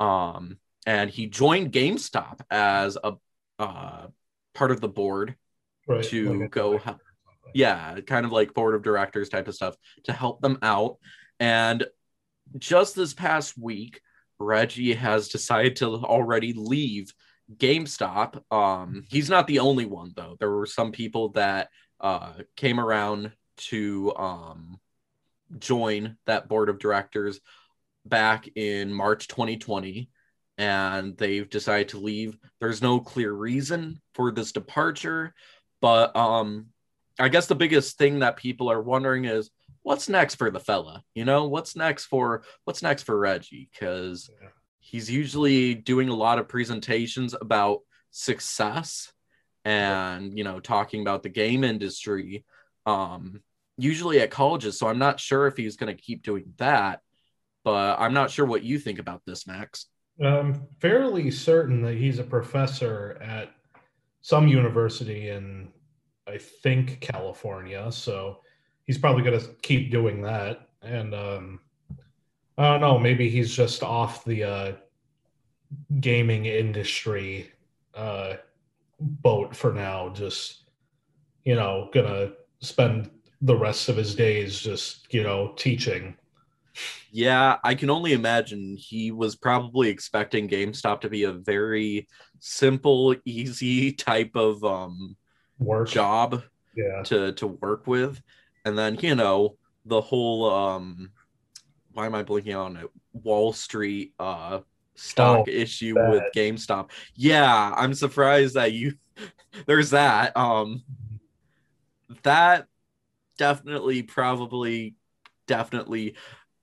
Um, 0.00 0.58
and 0.86 1.08
he 1.08 1.26
joined 1.26 1.72
GameStop 1.72 2.40
as 2.50 2.98
a 3.02 3.14
uh, 3.60 4.06
part 4.54 4.70
of 4.72 4.80
the 4.80 4.88
board 4.88 5.36
right. 5.86 6.02
to 6.04 6.40
like 6.40 6.50
go 6.50 6.78
help. 6.78 6.98
Yeah, 7.54 8.00
kind 8.00 8.26
of 8.26 8.32
like 8.32 8.54
board 8.54 8.74
of 8.74 8.82
directors 8.82 9.28
type 9.28 9.46
of 9.46 9.54
stuff 9.54 9.76
to 10.04 10.12
help 10.12 10.40
them 10.40 10.58
out. 10.62 10.96
And 11.38 11.84
just 12.58 12.94
this 12.94 13.14
past 13.14 13.58
week, 13.58 14.00
Reggie 14.38 14.94
has 14.94 15.28
decided 15.28 15.76
to 15.76 15.86
already 15.86 16.52
leave 16.52 17.12
GameStop. 17.56 18.42
Um, 18.52 19.04
he's 19.08 19.28
not 19.28 19.46
the 19.46 19.58
only 19.58 19.84
one 19.84 20.12
though. 20.16 20.36
There 20.38 20.50
were 20.50 20.66
some 20.66 20.92
people 20.92 21.30
that 21.30 21.68
uh, 22.00 22.32
came 22.56 22.80
around 22.80 23.32
to 23.56 24.14
um, 24.16 24.80
join 25.58 26.16
that 26.26 26.48
board 26.48 26.68
of 26.68 26.78
directors 26.78 27.40
back 28.06 28.48
in 28.54 28.92
March 28.92 29.28
2020 29.28 30.08
and 30.58 31.16
they've 31.16 31.48
decided 31.48 31.88
to 31.88 31.98
leave. 31.98 32.36
There's 32.60 32.82
no 32.82 33.00
clear 33.00 33.32
reason 33.32 34.00
for 34.14 34.30
this 34.30 34.52
departure, 34.52 35.34
but 35.80 36.14
um 36.16 36.66
I 37.18 37.28
guess 37.28 37.46
the 37.46 37.54
biggest 37.54 37.98
thing 37.98 38.20
that 38.20 38.36
people 38.36 38.70
are 38.70 38.80
wondering 38.80 39.26
is 39.26 39.50
what's 39.82 40.08
next 40.08 40.36
for 40.36 40.50
the 40.50 40.60
fella? 40.60 41.02
You 41.14 41.24
know, 41.24 41.46
what's 41.46 41.76
next 41.76 42.06
for 42.06 42.42
what's 42.64 42.82
next 42.82 43.04
for 43.04 43.18
Reggie 43.18 43.70
cuz 43.78 44.30
yeah. 44.40 44.48
he's 44.78 45.10
usually 45.10 45.74
doing 45.74 46.08
a 46.08 46.14
lot 46.14 46.38
of 46.38 46.48
presentations 46.48 47.34
about 47.40 47.80
success 48.10 49.12
and, 49.64 50.36
you 50.36 50.44
know, 50.44 50.60
talking 50.60 51.00
about 51.02 51.22
the 51.22 51.28
game 51.28 51.64
industry 51.64 52.44
um 52.86 53.40
usually 53.82 54.20
at 54.20 54.30
colleges, 54.30 54.78
so 54.78 54.86
I'm 54.86 54.98
not 54.98 55.20
sure 55.20 55.46
if 55.46 55.56
he's 55.56 55.76
going 55.76 55.94
to 55.94 56.02
keep 56.02 56.22
doing 56.22 56.52
that, 56.58 57.00
but 57.64 57.98
I'm 57.98 58.12
not 58.12 58.30
sure 58.30 58.44
what 58.44 58.62
you 58.62 58.78
think 58.78 58.98
about 58.98 59.22
this, 59.26 59.46
Max. 59.46 59.86
I'm 60.22 60.66
fairly 60.80 61.30
certain 61.30 61.82
that 61.82 61.94
he's 61.94 62.18
a 62.18 62.24
professor 62.24 63.18
at 63.22 63.50
some 64.20 64.46
university 64.48 65.30
in, 65.30 65.68
I 66.26 66.36
think, 66.36 67.00
California. 67.00 67.90
So 67.90 68.40
he's 68.90 68.98
probably 68.98 69.22
going 69.22 69.38
to 69.38 69.46
keep 69.62 69.88
doing 69.88 70.20
that. 70.20 70.66
And 70.82 71.14
um, 71.14 71.60
I 72.58 72.72
don't 72.72 72.80
know, 72.80 72.98
maybe 72.98 73.30
he's 73.30 73.54
just 73.54 73.84
off 73.84 74.24
the 74.24 74.42
uh, 74.42 74.72
gaming 76.00 76.46
industry 76.46 77.52
uh, 77.94 78.34
boat 78.98 79.54
for 79.54 79.72
now. 79.72 80.08
Just, 80.08 80.64
you 81.44 81.54
know, 81.54 81.88
going 81.94 82.08
to 82.08 82.32
spend 82.66 83.10
the 83.42 83.56
rest 83.56 83.88
of 83.88 83.96
his 83.96 84.16
days 84.16 84.58
just, 84.58 85.14
you 85.14 85.22
know, 85.22 85.54
teaching 85.56 86.16
yeah, 87.12 87.56
I 87.64 87.74
can 87.74 87.90
only 87.90 88.12
imagine 88.12 88.76
he 88.76 89.10
was 89.10 89.34
probably 89.34 89.88
expecting 89.88 90.48
GameStop 90.48 91.00
to 91.00 91.08
be 91.08 91.24
a 91.24 91.32
very 91.32 92.06
simple, 92.38 93.16
easy 93.24 93.92
type 93.92 94.36
of 94.36 94.62
um 94.62 95.16
work 95.58 95.88
job 95.88 96.42
yeah. 96.76 97.02
to 97.04 97.32
to 97.32 97.48
work 97.48 97.88
with. 97.88 98.22
And 98.64 98.78
then, 98.78 98.98
you 99.00 99.14
know, 99.14 99.56
the 99.84 100.00
whole 100.00 100.50
um 100.50 101.10
why 101.92 102.06
am 102.06 102.14
I 102.14 102.22
blinking 102.22 102.54
on 102.54 102.76
it? 102.76 102.86
Wall 103.12 103.52
Street 103.52 104.14
uh 104.18 104.60
stock 104.94 105.46
oh, 105.48 105.50
issue 105.50 105.94
bad. 105.94 106.10
with 106.10 106.22
GameStop. 106.36 106.90
Yeah, 107.14 107.74
I'm 107.76 107.94
surprised 107.94 108.54
that 108.54 108.72
you 108.72 108.94
there's 109.66 109.90
that. 109.90 110.36
Um 110.36 110.82
that 112.22 112.66
definitely 113.38 114.02
probably 114.02 114.94
definitely 115.46 116.14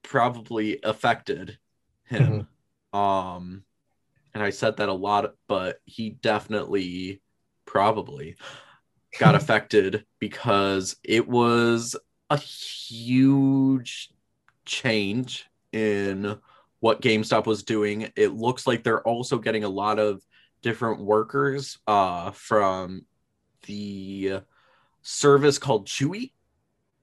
probably 0.03 0.79
affected 0.83 1.57
him. 2.05 2.47
Mm-hmm. 2.93 2.97
Um, 2.97 3.63
and 4.33 4.43
I 4.43 4.51
said 4.51 4.77
that 4.77 4.89
a 4.89 4.93
lot, 4.93 5.33
but 5.47 5.81
he 5.85 6.11
definitely 6.11 7.21
probably 7.65 8.37
got 9.19 9.35
affected 9.35 10.05
because 10.19 10.95
it 11.03 11.27
was 11.27 11.95
a 12.29 12.37
huge 12.37 14.09
change 14.65 15.45
in 15.71 16.37
what 16.79 17.01
GameStop 17.01 17.45
was 17.45 17.63
doing. 17.63 18.11
It 18.15 18.33
looks 18.33 18.67
like 18.67 18.83
they're 18.83 19.07
also 19.07 19.37
getting 19.37 19.63
a 19.63 19.69
lot 19.69 19.99
of 19.99 20.21
different 20.61 21.01
workers 21.01 21.79
uh, 21.87 22.31
from 22.31 23.05
the 23.65 24.41
service 25.01 25.57
called 25.57 25.87
Chewy 25.87 26.31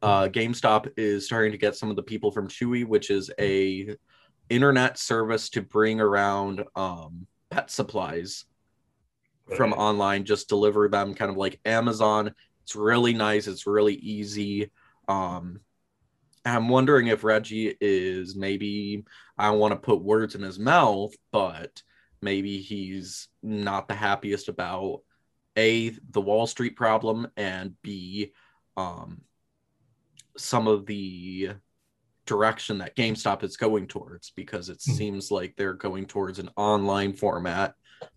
uh, 0.04 0.28
GameStop 0.28 0.92
is 0.98 1.24
starting 1.24 1.52
to 1.52 1.58
get 1.58 1.76
some 1.76 1.88
of 1.88 1.96
the 1.96 2.02
people 2.02 2.30
from 2.30 2.46
Chewy, 2.46 2.86
which 2.86 3.10
is 3.10 3.30
a 3.40 3.96
internet 4.50 4.98
service 4.98 5.48
to 5.48 5.62
bring 5.62 5.98
around 5.98 6.62
um, 6.76 7.26
pet 7.48 7.70
supplies 7.70 8.44
from 9.56 9.72
online, 9.72 10.24
just 10.24 10.48
deliver 10.48 10.88
them 10.88 11.14
kind 11.14 11.30
of 11.30 11.36
like 11.36 11.60
Amazon. 11.64 12.34
It's 12.62 12.76
really 12.76 13.12
nice. 13.12 13.46
It's 13.46 13.66
really 13.66 13.94
easy. 13.94 14.70
Um, 15.06 15.60
I'm 16.44 16.68
wondering 16.68 17.06
if 17.06 17.24
Reggie 17.24 17.74
is 17.80 18.36
maybe, 18.36 19.04
I 19.38 19.50
don't 19.50 19.58
want 19.58 19.72
to 19.72 19.78
put 19.78 20.02
words 20.02 20.34
in 20.34 20.42
his 20.42 20.58
mouth, 20.58 21.14
but 21.32 21.82
maybe 22.20 22.58
he's 22.58 23.28
not 23.42 23.88
the 23.88 23.94
happiest 23.94 24.48
about 24.48 25.00
A, 25.56 25.90
the 26.10 26.20
Wall 26.20 26.46
Street 26.46 26.76
problem, 26.76 27.28
and 27.36 27.74
B, 27.82 28.32
um, 28.76 29.22
some 30.36 30.66
of 30.66 30.86
the 30.86 31.50
direction 32.26 32.78
that 32.78 32.96
GameStop 32.96 33.42
is 33.42 33.56
going 33.56 33.86
towards 33.86 34.30
because 34.30 34.68
it 34.68 34.78
mm 34.78 34.96
seems 34.96 35.30
like 35.30 35.54
they're 35.56 35.74
going 35.74 36.06
towards 36.06 36.38
an 36.38 36.50
online 36.56 37.12
format, 37.12 37.74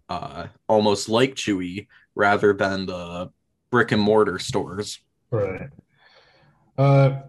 uh, 0.10 0.48
almost 0.68 1.10
like 1.10 1.36
Chewy, 1.36 1.88
rather 2.16 2.54
than 2.54 2.86
the 2.86 3.32
brick 3.70 3.92
and 3.92 4.02
mortar 4.02 4.40
stores. 4.40 5.00
Right. 5.32 5.70
Uh, 6.78 7.22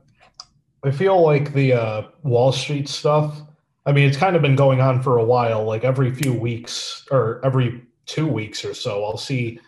I 0.84 0.90
feel 0.90 1.20
like 1.22 1.52
the 1.52 1.72
uh, 1.72 2.02
Wall 2.22 2.52
Street 2.52 2.88
stuff. 2.88 3.40
I 3.86 3.92
mean, 3.92 4.08
it's 4.08 4.18
kind 4.18 4.36
of 4.36 4.42
been 4.42 4.56
going 4.56 4.80
on 4.80 5.02
for 5.02 5.18
a 5.18 5.24
while. 5.24 5.64
Like 5.64 5.84
every 5.84 6.14
few 6.14 6.32
weeks 6.32 7.06
or 7.10 7.40
every 7.44 7.82
two 8.06 8.26
weeks 8.26 8.64
or 8.64 8.74
so, 8.74 9.04
I'll 9.04 9.16
see 9.16 9.58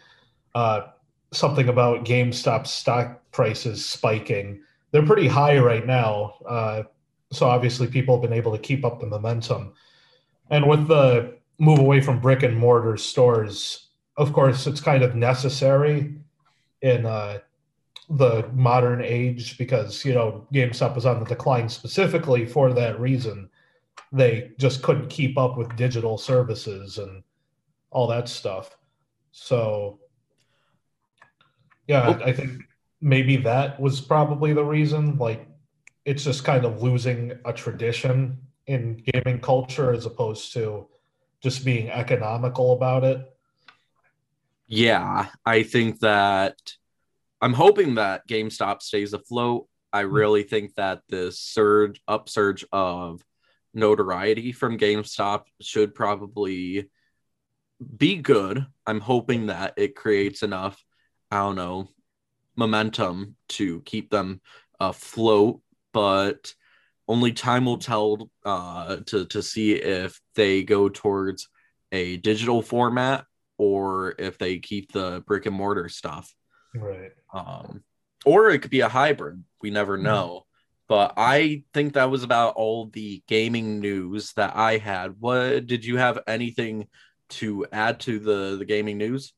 uh, 0.54 0.82
something 1.32 1.68
about 1.68 2.04
GameStop 2.04 2.66
stock 2.66 3.20
prices 3.32 3.84
spiking 3.84 4.60
they're 4.90 5.06
pretty 5.06 5.28
high 5.28 5.58
right 5.58 5.86
now. 5.86 6.34
Uh, 6.46 6.82
so 7.32 7.46
obviously, 7.46 7.86
people 7.86 8.16
have 8.16 8.22
been 8.22 8.36
able 8.36 8.52
to 8.52 8.58
keep 8.58 8.84
up 8.84 9.00
the 9.00 9.06
momentum. 9.06 9.72
And 10.50 10.68
with 10.68 10.88
the 10.88 11.38
move 11.60 11.78
away 11.78 12.00
from 12.00 12.18
brick 12.18 12.42
and 12.42 12.56
mortar 12.56 12.96
stores, 12.96 13.90
of 14.16 14.32
course, 14.32 14.66
it's 14.66 14.80
kind 14.80 15.04
of 15.04 15.14
necessary 15.14 16.16
in 16.82 17.06
uh, 17.06 17.38
the 18.08 18.48
modern 18.52 19.02
age 19.02 19.56
because 19.58 20.04
you 20.04 20.14
know 20.14 20.46
GameStop 20.52 20.96
was 20.96 21.06
on 21.06 21.20
the 21.20 21.26
decline 21.26 21.68
specifically 21.68 22.46
for 22.46 22.72
that 22.72 22.98
reason. 22.98 23.48
They 24.10 24.50
just 24.58 24.82
couldn't 24.82 25.08
keep 25.08 25.38
up 25.38 25.56
with 25.56 25.76
digital 25.76 26.18
services 26.18 26.98
and 26.98 27.22
all 27.90 28.08
that 28.08 28.28
stuff. 28.28 28.76
So, 29.30 30.00
yeah, 31.86 32.16
oh. 32.18 32.24
I 32.24 32.32
think 32.32 32.62
maybe 33.00 33.36
that 33.36 33.78
was 33.78 34.00
probably 34.00 34.52
the 34.52 34.64
reason. 34.64 35.16
Like, 35.18 35.46
it's 36.04 36.24
just 36.24 36.42
kind 36.42 36.64
of 36.64 36.82
losing 36.82 37.32
a 37.44 37.52
tradition 37.52 38.38
in 38.66 39.02
gaming 39.12 39.40
culture 39.40 39.92
as 39.92 40.06
opposed 40.06 40.52
to 40.54 40.88
just 41.42 41.64
being 41.64 41.90
economical 41.90 42.72
about 42.72 43.04
it. 43.04 43.26
Yeah, 44.66 45.28
I 45.44 45.62
think 45.62 46.00
that 46.00 46.56
I'm 47.40 47.54
hoping 47.54 47.94
that 47.96 48.28
GameStop 48.28 48.82
stays 48.82 49.12
afloat. 49.12 49.66
I 49.92 50.02
Hmm. 50.02 50.12
really 50.12 50.42
think 50.44 50.74
that 50.76 51.02
this 51.08 51.40
surge 51.40 52.00
upsurge 52.06 52.64
of 52.72 53.24
notoriety 53.74 54.52
from 54.52 54.78
GameStop 54.78 55.44
should 55.60 55.94
probably 55.94 56.88
be 57.96 58.16
good. 58.16 58.66
I'm 58.86 59.00
hoping 59.00 59.46
that 59.46 59.74
it 59.76 59.96
creates 59.96 60.42
enough, 60.42 60.82
I 61.30 61.38
don't 61.38 61.56
know, 61.56 61.88
momentum 62.56 63.36
to 63.50 63.80
keep 63.82 64.10
them 64.10 64.40
afloat, 64.78 65.62
but 65.92 66.54
only 67.10 67.32
time 67.32 67.64
will 67.64 67.78
tell 67.78 68.30
uh, 68.44 68.98
to 69.06 69.26
to 69.26 69.42
see 69.42 69.72
if 69.72 70.20
they 70.36 70.62
go 70.62 70.88
towards 70.88 71.48
a 71.90 72.18
digital 72.18 72.62
format 72.62 73.24
or 73.58 74.14
if 74.18 74.38
they 74.38 74.58
keep 74.58 74.92
the 74.92 75.22
brick 75.26 75.46
and 75.46 75.56
mortar 75.56 75.88
stuff. 75.88 76.32
Right. 76.72 77.10
Um, 77.34 77.82
or 78.24 78.50
it 78.50 78.60
could 78.60 78.70
be 78.70 78.80
a 78.80 78.88
hybrid. 78.88 79.42
We 79.60 79.70
never 79.70 79.98
know. 79.98 80.46
But 80.88 81.14
I 81.16 81.64
think 81.74 81.94
that 81.94 82.10
was 82.10 82.22
about 82.22 82.54
all 82.54 82.86
the 82.86 83.22
gaming 83.26 83.80
news 83.80 84.32
that 84.34 84.54
I 84.56 84.76
had. 84.76 85.16
What 85.18 85.66
did 85.66 85.84
you 85.84 85.96
have 85.96 86.20
anything 86.28 86.86
to 87.30 87.66
add 87.72 88.00
to 88.00 88.20
the 88.20 88.56
the 88.56 88.64
gaming 88.64 88.98
news? 88.98 89.32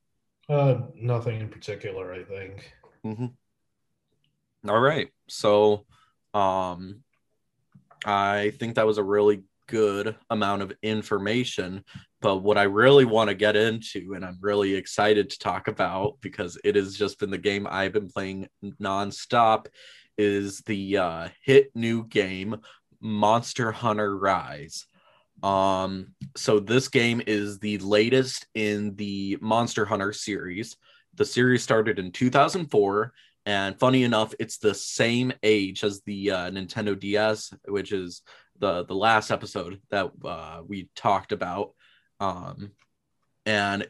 Uh, 0.46 0.82
nothing 0.94 1.40
in 1.40 1.48
particular, 1.48 2.12
I 2.12 2.22
think. 2.24 2.72
Mm-hmm. 3.04 4.68
All 4.68 4.80
right. 4.80 5.08
So, 5.28 5.86
um, 6.34 7.02
I 8.04 8.52
think 8.58 8.74
that 8.74 8.86
was 8.86 8.98
a 8.98 9.04
really 9.04 9.42
good 9.68 10.16
amount 10.30 10.62
of 10.62 10.72
information. 10.82 11.84
But 12.20 12.38
what 12.38 12.58
I 12.58 12.64
really 12.64 13.04
want 13.04 13.28
to 13.28 13.34
get 13.34 13.56
into, 13.56 14.14
and 14.14 14.24
I'm 14.24 14.38
really 14.40 14.74
excited 14.74 15.30
to 15.30 15.38
talk 15.38 15.68
about 15.68 16.18
because 16.20 16.58
it 16.64 16.76
has 16.76 16.96
just 16.96 17.18
been 17.18 17.30
the 17.30 17.38
game 17.38 17.66
I've 17.68 17.92
been 17.92 18.08
playing 18.08 18.48
nonstop, 18.80 19.66
is 20.18 20.60
the 20.60 20.98
uh, 20.98 21.28
hit 21.44 21.70
new 21.74 22.06
game 22.06 22.56
Monster 23.00 23.72
Hunter 23.72 24.16
Rise. 24.16 24.86
Um, 25.42 26.14
so 26.36 26.60
this 26.60 26.88
game 26.88 27.20
is 27.26 27.58
the 27.58 27.78
latest 27.78 28.46
in 28.54 28.94
the 28.96 29.38
Monster 29.40 29.84
Hunter 29.84 30.12
series. 30.12 30.76
The 31.14 31.24
series 31.24 31.62
started 31.62 31.98
in 31.98 32.12
2004 32.12 33.12
and 33.44 33.78
funny 33.78 34.04
enough, 34.04 34.34
it's 34.38 34.58
the 34.58 34.74
same 34.74 35.32
age 35.42 35.82
as 35.82 36.00
the 36.02 36.30
uh, 36.30 36.50
Nintendo 36.50 36.98
DS, 36.98 37.52
which 37.66 37.92
is 37.92 38.22
the 38.58 38.84
the 38.84 38.94
last 38.94 39.30
episode 39.30 39.80
that 39.90 40.10
uh, 40.24 40.62
we 40.66 40.88
talked 40.94 41.32
about. 41.32 41.72
Um, 42.20 42.72
and 43.44 43.88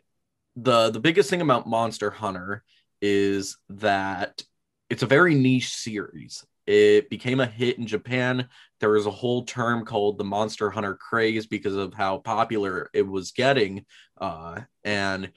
the 0.57 0.91
the 0.91 1.01
biggest 1.01 1.29
thing 1.29 1.43
about 1.43 1.69
Monster 1.69 2.11
Hunter 2.11 2.65
is 3.03 3.59
that 3.69 4.43
it's 4.89 5.03
a 5.03 5.07
very 5.07 5.35
niche 5.35 5.75
series. 5.75 6.45
It 6.67 7.11
became 7.11 7.41
a 7.41 7.47
hit 7.47 7.79
in 7.79 7.87
Japan. 7.87 8.49
There 8.81 8.91
was 8.91 9.07
a 9.07 9.11
whole 9.11 9.45
term 9.45 9.85
called 9.85 10.17
the 10.17 10.25
Monster 10.25 10.71
Hunter 10.71 10.95
craze 10.95 11.47
because 11.47 11.75
of 11.75 11.93
how 11.93 12.19
popular 12.19 12.89
it 12.95 13.07
was 13.07 13.33
getting, 13.33 13.85
uh, 14.19 14.61
and 14.85 15.33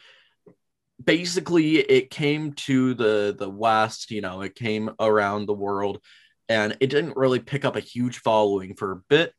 basically 1.04 1.78
it 1.78 2.10
came 2.10 2.54
to 2.54 2.94
the 2.94 3.36
the 3.38 3.50
west 3.50 4.12
you 4.12 4.22
know 4.22 4.42
it 4.42 4.56
came 4.56 4.90
around 5.00 5.46
the 5.46 5.54
world 5.54 6.00
and 6.48 6.78
it 6.80 6.90
didn't 6.90 7.18
really 7.18 7.40
pick 7.40 7.66
up 7.66 7.76
a 7.76 7.82
huge 7.82 8.20
following 8.20 8.76
for 8.76 8.92
a 8.94 9.02
bit 9.10 9.34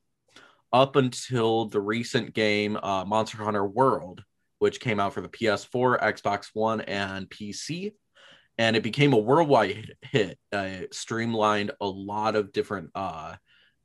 up 0.73 0.97
until 0.97 1.67
the 1.67 1.81
recent 1.81 2.35
game 2.35 2.77
uh, 2.83 3.05
monster 3.05 3.39
hunter 3.39 3.65
world 3.65 4.23
which 4.59 4.81
came 4.81 5.01
out 5.01 5.15
for 5.15 5.23
the 5.23 5.29
ps4 5.29 6.01
xbox 6.01 6.51
one 6.53 6.83
and 6.83 7.29
pc 7.31 7.93
and 8.59 8.77
it 8.77 8.83
became 8.83 9.15
a 9.15 9.19
worldwide 9.19 9.95
hit 10.03 10.39
uh, 10.55 10.59
it 10.59 10.95
streamlined 10.95 11.71
a 11.81 11.87
lot 11.87 12.37
of 12.37 12.53
different 12.53 12.91
uh, 12.95 13.35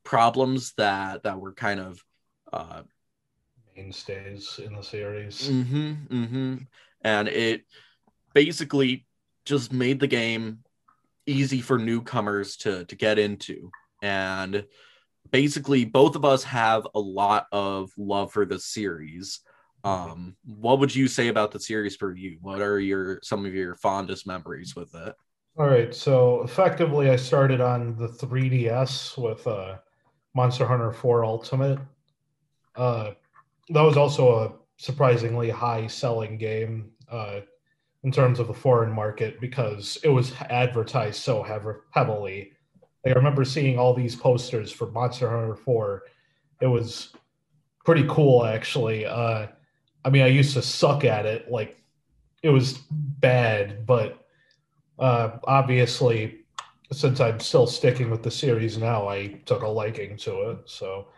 problems 0.04 0.74
that 0.78 1.24
that 1.24 1.40
were 1.40 1.54
kind 1.54 1.80
of 1.80 2.04
uh, 2.52 2.82
Mainstays 3.78 4.60
in 4.60 4.76
the 4.76 4.84
series. 4.84 5.50
Mm-hmm, 5.50 5.94
mm-hmm. 6.14 6.56
And 7.04 7.28
it 7.28 7.64
basically 8.34 9.06
just 9.46 9.74
made 9.74 10.00
the 10.00 10.08
game 10.08 10.60
easy 11.26 11.62
for 11.62 11.78
newcomers 11.78 12.58
to 12.58 12.86
to 12.86 12.96
get 12.96 13.20
into. 13.20 13.72
And 14.02 14.66
basically, 15.30 15.86
both 15.86 16.16
of 16.16 16.26
us 16.26 16.44
have 16.44 16.88
a 16.96 17.00
lot 17.00 17.48
of 17.52 17.92
love 17.98 18.32
for 18.32 18.46
the 18.46 18.60
series. 18.60 19.42
Um, 19.84 20.36
what 20.46 20.80
would 20.80 20.94
you 20.94 21.08
say 21.08 21.30
about 21.30 21.52
the 21.52 21.60
series 21.60 21.96
for 21.96 22.16
you? 22.16 22.38
What 22.42 22.62
are 22.62 22.80
your 22.80 23.20
some 23.24 23.46
of 23.46 23.54
your 23.54 23.76
fondest 23.76 24.28
memories 24.28 24.76
with 24.76 24.94
it? 24.96 25.16
All 25.58 25.68
right, 25.68 25.94
so 25.94 26.44
effectively, 26.44 27.10
I 27.10 27.18
started 27.18 27.60
on 27.60 27.98
the 27.98 28.08
3DS 28.08 29.18
with 29.18 29.46
uh, 29.46 29.78
Monster 30.34 30.66
Hunter 30.66 30.94
4 30.94 31.26
Ultimate. 31.26 31.78
Uh, 32.74 33.12
that 33.70 33.82
was 33.82 33.98
also 33.98 34.30
a 34.46 34.54
surprisingly 34.82 35.48
high 35.48 35.86
selling 35.86 36.40
game 36.40 36.90
uh, 37.12 37.42
in 38.04 38.12
terms 38.12 38.40
of 38.40 38.48
the 38.48 38.54
foreign 38.54 38.92
market 38.92 39.40
because 39.40 40.00
it 40.04 40.10
was 40.10 40.34
advertised 40.50 41.22
so 41.22 41.44
hev- 41.44 41.82
heavily. 41.92 42.54
I 43.06 43.12
remember 43.12 43.46
seeing 43.46 43.78
all 43.78 43.94
these 43.94 44.16
posters 44.16 44.72
for 44.72 44.90
Monster 44.90 45.30
Hunter 45.30 45.56
4. 45.56 46.02
It 46.62 46.66
was 46.66 47.14
pretty 47.86 48.08
cool, 48.10 48.44
actually. 48.44 49.06
Uh, 49.06 49.48
I 50.04 50.10
mean, 50.10 50.24
I 50.24 50.28
used 50.28 50.56
to 50.56 50.64
suck 50.64 51.06
at 51.06 51.28
it. 51.28 51.52
Like, 51.52 51.80
it 52.42 52.50
was 52.50 52.80
bad, 52.90 53.86
but 53.86 54.26
uh, 54.98 55.38
obviously, 55.44 56.40
since 56.92 57.20
I'm 57.20 57.40
still 57.40 57.68
sticking 57.68 58.10
with 58.10 58.24
the 58.24 58.32
series 58.32 58.80
now, 58.80 59.08
I 59.08 59.28
took 59.46 59.62
a 59.62 59.68
liking 59.68 60.18
to 60.18 60.50
it. 60.50 60.58
So, 60.66 61.10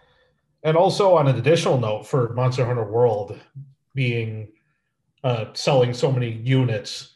and 0.63 0.77
also 0.77 1.15
on 1.15 1.27
an 1.27 1.37
additional 1.37 1.77
note 1.79 2.03
for 2.07 2.33
Monster 2.33 2.65
Hunter 2.65 2.89
World 2.89 3.39
being 3.93 4.49
uh, 5.23 5.45
selling 5.53 5.93
so 5.93 6.11
many 6.11 6.31
units, 6.31 7.15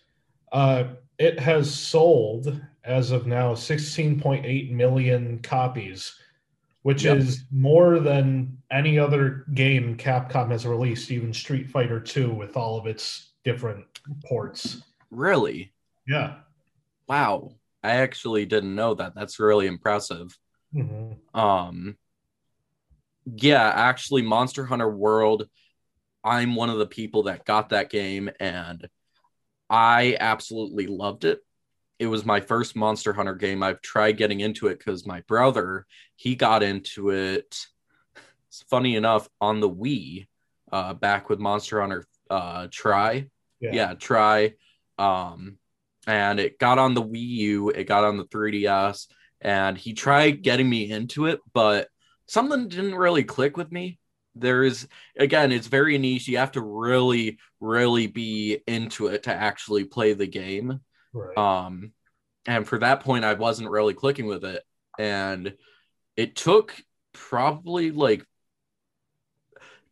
uh, 0.51 0.85
it 1.17 1.39
has 1.39 1.73
sold 1.73 2.61
as 2.83 3.11
of 3.11 3.25
now 3.27 3.53
16.8 3.53 4.71
million 4.71 5.39
copies, 5.39 6.17
which 6.83 7.03
Yep. 7.03 7.17
is 7.17 7.43
more 7.51 7.99
than 7.99 8.57
any 8.71 8.97
other 8.99 9.45
game 9.53 9.97
Capcom 9.97 10.51
has 10.51 10.65
released, 10.65 11.11
even 11.11 11.33
Street 11.33 11.69
Fighter 11.69 11.99
2 11.99 12.31
with 12.33 12.55
all 12.55 12.77
of 12.77 12.85
its 12.85 13.31
different 13.43 13.85
ports. 14.25 14.83
Really? 15.09 15.73
Yeah. 16.07 16.35
Wow. 17.07 17.55
I 17.83 17.95
actually 17.97 18.45
didn't 18.45 18.75
know 18.75 18.93
that. 18.95 19.15
That's 19.15 19.39
really 19.39 19.67
impressive. 19.67 20.37
hmm 20.73 21.13
Um 21.33 21.97
yeah, 23.35 23.69
actually 23.75 24.21
Monster 24.21 24.65
Hunter 24.65 24.89
World, 24.89 25.47
I'm 26.23 26.55
one 26.55 26.69
of 26.69 26.77
the 26.77 26.85
people 26.85 27.23
that 27.23 27.45
got 27.45 27.69
that 27.69 27.89
game 27.89 28.29
and 28.39 28.87
I 29.69 30.15
absolutely 30.19 30.87
loved 30.87 31.25
it. 31.25 31.39
It 31.99 32.07
was 32.07 32.25
my 32.25 32.39
first 32.39 32.75
Monster 32.75 33.11
Hunter 33.11 33.35
game. 33.35 33.63
I've 33.63 33.81
tried 33.81 34.17
getting 34.17 34.39
into 34.39 34.67
it 34.67 34.83
cuz 34.83 35.05
my 35.05 35.21
brother, 35.21 35.85
he 36.15 36.35
got 36.35 36.63
into 36.63 37.09
it 37.09 37.57
it's 38.47 38.63
funny 38.69 38.95
enough 38.95 39.27
on 39.41 39.59
the 39.59 39.69
Wii 39.69 40.27
uh 40.71 40.93
back 40.93 41.29
with 41.29 41.39
Monster 41.39 41.81
Hunter 41.81 42.05
uh 42.29 42.67
Tri. 42.71 43.29
Yeah, 43.73 43.93
Tri 43.93 44.53
um 44.97 45.57
and 46.05 46.39
it 46.39 46.57
got 46.59 46.77
on 46.77 46.93
the 46.93 47.03
Wii 47.03 47.27
U, 47.27 47.69
it 47.69 47.83
got 47.83 48.05
on 48.05 48.17
the 48.17 48.25
3DS 48.25 49.07
and 49.41 49.77
he 49.77 49.93
tried 49.93 50.41
getting 50.41 50.69
me 50.69 50.89
into 50.89 51.25
it, 51.25 51.41
but 51.53 51.89
something 52.27 52.67
didn't 52.67 52.95
really 52.95 53.23
click 53.23 53.57
with 53.57 53.71
me. 53.71 53.99
There's 54.35 54.87
again, 55.17 55.51
it's 55.51 55.67
very 55.67 55.97
niche. 55.97 56.27
You 56.27 56.37
have 56.37 56.51
to 56.53 56.61
really, 56.61 57.39
really 57.59 58.07
be 58.07 58.59
into 58.67 59.07
it 59.07 59.23
to 59.23 59.33
actually 59.33 59.85
play 59.85 60.13
the 60.13 60.27
game. 60.27 60.79
Right. 61.13 61.37
Um, 61.37 61.93
and 62.45 62.67
for 62.67 62.77
that 62.79 63.01
point, 63.01 63.25
I 63.25 63.33
wasn't 63.33 63.71
really 63.71 63.93
clicking 63.93 64.27
with 64.27 64.45
it, 64.45 64.63
and 64.99 65.55
it 66.15 66.35
took 66.35 66.75
probably 67.13 67.91
like 67.91 68.23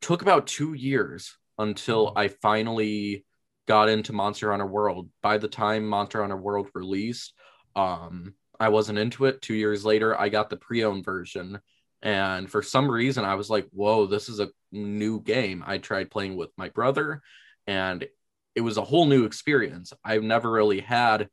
took 0.02 0.22
about 0.22 0.48
two 0.48 0.74
years 0.74 1.36
until 1.58 2.14
I 2.16 2.28
finally 2.28 3.26
got 3.68 3.90
into 3.90 4.14
Monster 4.14 4.52
Hunter 4.52 4.68
World. 4.68 5.10
By 5.22 5.38
the 5.38 5.48
time 5.48 5.88
Monster 5.88 6.22
Hunter 6.22 6.38
World 6.38 6.70
released, 6.76 7.34
um, 7.76 8.36
I 8.60 8.70
wasn't 8.70 9.00
into 9.00 9.26
it. 9.26 9.42
Two 9.42 9.56
years 9.56 9.84
later, 9.84 10.20
I 10.20 10.30
got 10.30 10.50
the 10.50 10.58
pre-owned 10.58 11.04
version, 11.04 11.60
and 12.06 12.50
for 12.50 12.62
some 12.62 12.90
reason, 12.90 13.26
I 13.26 13.36
was 13.36 13.50
like, 13.50 13.68
"Whoa, 13.72 14.06
this 14.06 14.30
is 14.30 14.40
a 14.40 14.50
new 14.72 15.22
game." 15.22 15.64
I 15.66 15.78
tried 15.80 16.12
playing 16.12 16.36
with 16.38 16.52
my 16.58 16.70
brother, 16.70 17.22
and 17.68 18.08
it 18.56 18.62
was 18.62 18.78
a 18.78 18.84
whole 18.84 19.06
new 19.06 19.26
experience. 19.26 19.92
I've 20.04 20.24
never 20.24 20.50
really 20.50 20.80
had 20.80 21.30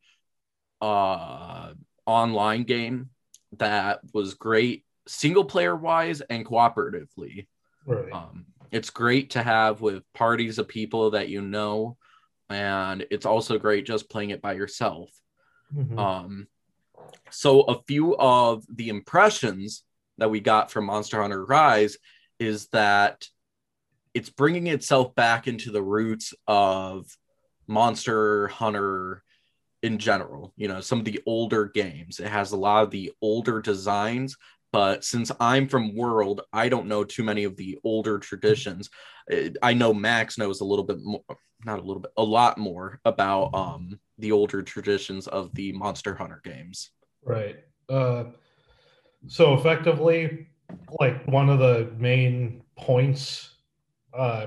uh 0.81 1.73
online 2.07 2.65
game 2.65 3.11
that 3.59 4.01
was 4.13 4.35
great 4.35 4.85
single 5.07 5.45
player 5.45 5.77
wise 5.77 6.21
and 6.23 6.45
cooperatively 6.45 7.47
right. 7.87 8.13
um 8.13 8.47
it's 8.73 8.91
great 8.91 9.31
to 9.31 9.41
have 9.41 9.81
with 9.81 10.03
parties 10.13 10.59
of 10.59 10.67
people 10.67 11.11
that 11.11 11.29
you 11.29 11.41
know 11.41 11.97
and 12.53 13.07
it's 13.11 13.27
also 13.27 13.59
great 13.59 13.87
just 13.87 14.11
playing 14.11 14.31
it 14.31 14.43
by 14.43 14.53
yourself. 14.53 15.11
Mhm. 15.75 15.99
Um, 15.99 16.49
so 17.31 17.63
a 17.63 17.83
few 17.87 18.17
of 18.17 18.65
the 18.69 18.89
impressions 18.89 19.85
that 20.18 20.31
we 20.31 20.40
got 20.40 20.70
from 20.70 20.87
Monster 20.87 21.20
Hunter 21.20 21.44
Rise 21.44 21.96
is 22.38 22.68
that 22.68 23.27
it's 24.14 24.31
bringing 24.31 24.66
itself 24.66 25.14
back 25.14 25.48
into 25.48 25.70
the 25.70 25.83
roots 25.83 26.35
of 26.46 27.07
Monster 27.66 28.48
Hunter 28.48 29.22
in 29.83 29.98
general. 29.98 30.53
You 30.57 30.68
know, 30.68 30.81
some 30.81 30.98
of 30.98 31.05
the 31.05 31.20
older 31.27 31.66
games. 31.66 32.20
It 32.20 32.29
has 32.29 32.53
a 32.53 32.57
lot 32.57 32.85
of 32.85 32.90
the 32.90 33.12
older 33.22 33.61
designs, 33.61 34.37
but 34.72 35.05
since 35.05 35.33
I'm 35.40 35.68
from 35.68 35.96
World, 35.96 36.42
I 36.53 36.68
don't 36.68 36.88
know 36.88 37.05
too 37.05 37.25
many 37.25 37.44
of 37.44 37.57
the 37.57 37.79
older 37.85 38.18
traditions. 38.18 38.90
I 39.62 39.75
know 39.75 39.94
Max 39.94 40.38
knows 40.38 40.61
a 40.61 40.64
little 40.64 40.85
bit 40.85 40.98
more, 41.03 41.22
not 41.64 41.79
a 41.79 41.83
little 41.83 42.03
bit, 42.03 42.12
a 42.16 42.25
lot 42.25 42.59
more 42.59 43.01
about 43.05 43.55
um 43.55 43.98
the 44.18 44.33
older 44.33 44.62
traditions 44.62 45.27
of 45.27 45.55
the 45.55 45.72
Monster 45.72 46.14
Hunter 46.14 46.40
games. 46.44 46.90
Right. 47.25 47.57
Uh, 47.88 48.25
so 49.27 49.55
effectively, 49.55 50.49
like 51.01 51.27
one 51.27 51.49
of 51.49 51.59
the 51.59 51.93
main 51.99 52.63
points, 52.77 53.51
uh, 54.15 54.47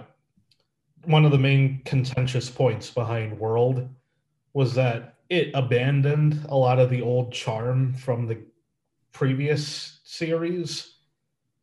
one 1.06 1.26
of 1.26 1.32
the 1.32 1.38
main 1.38 1.82
contentious 1.86 2.50
points 2.50 2.90
behind 2.90 3.38
World 3.40 3.88
was 4.54 4.74
that 4.76 5.16
it 5.30 5.52
abandoned 5.54 6.46
a 6.50 6.56
lot 6.56 6.80
of 6.80 6.90
the 6.90 7.02
old 7.02 7.34
charm 7.34 7.94
from 7.94 8.28
the 8.28 8.38
previous 9.12 10.00
series. 10.04 10.96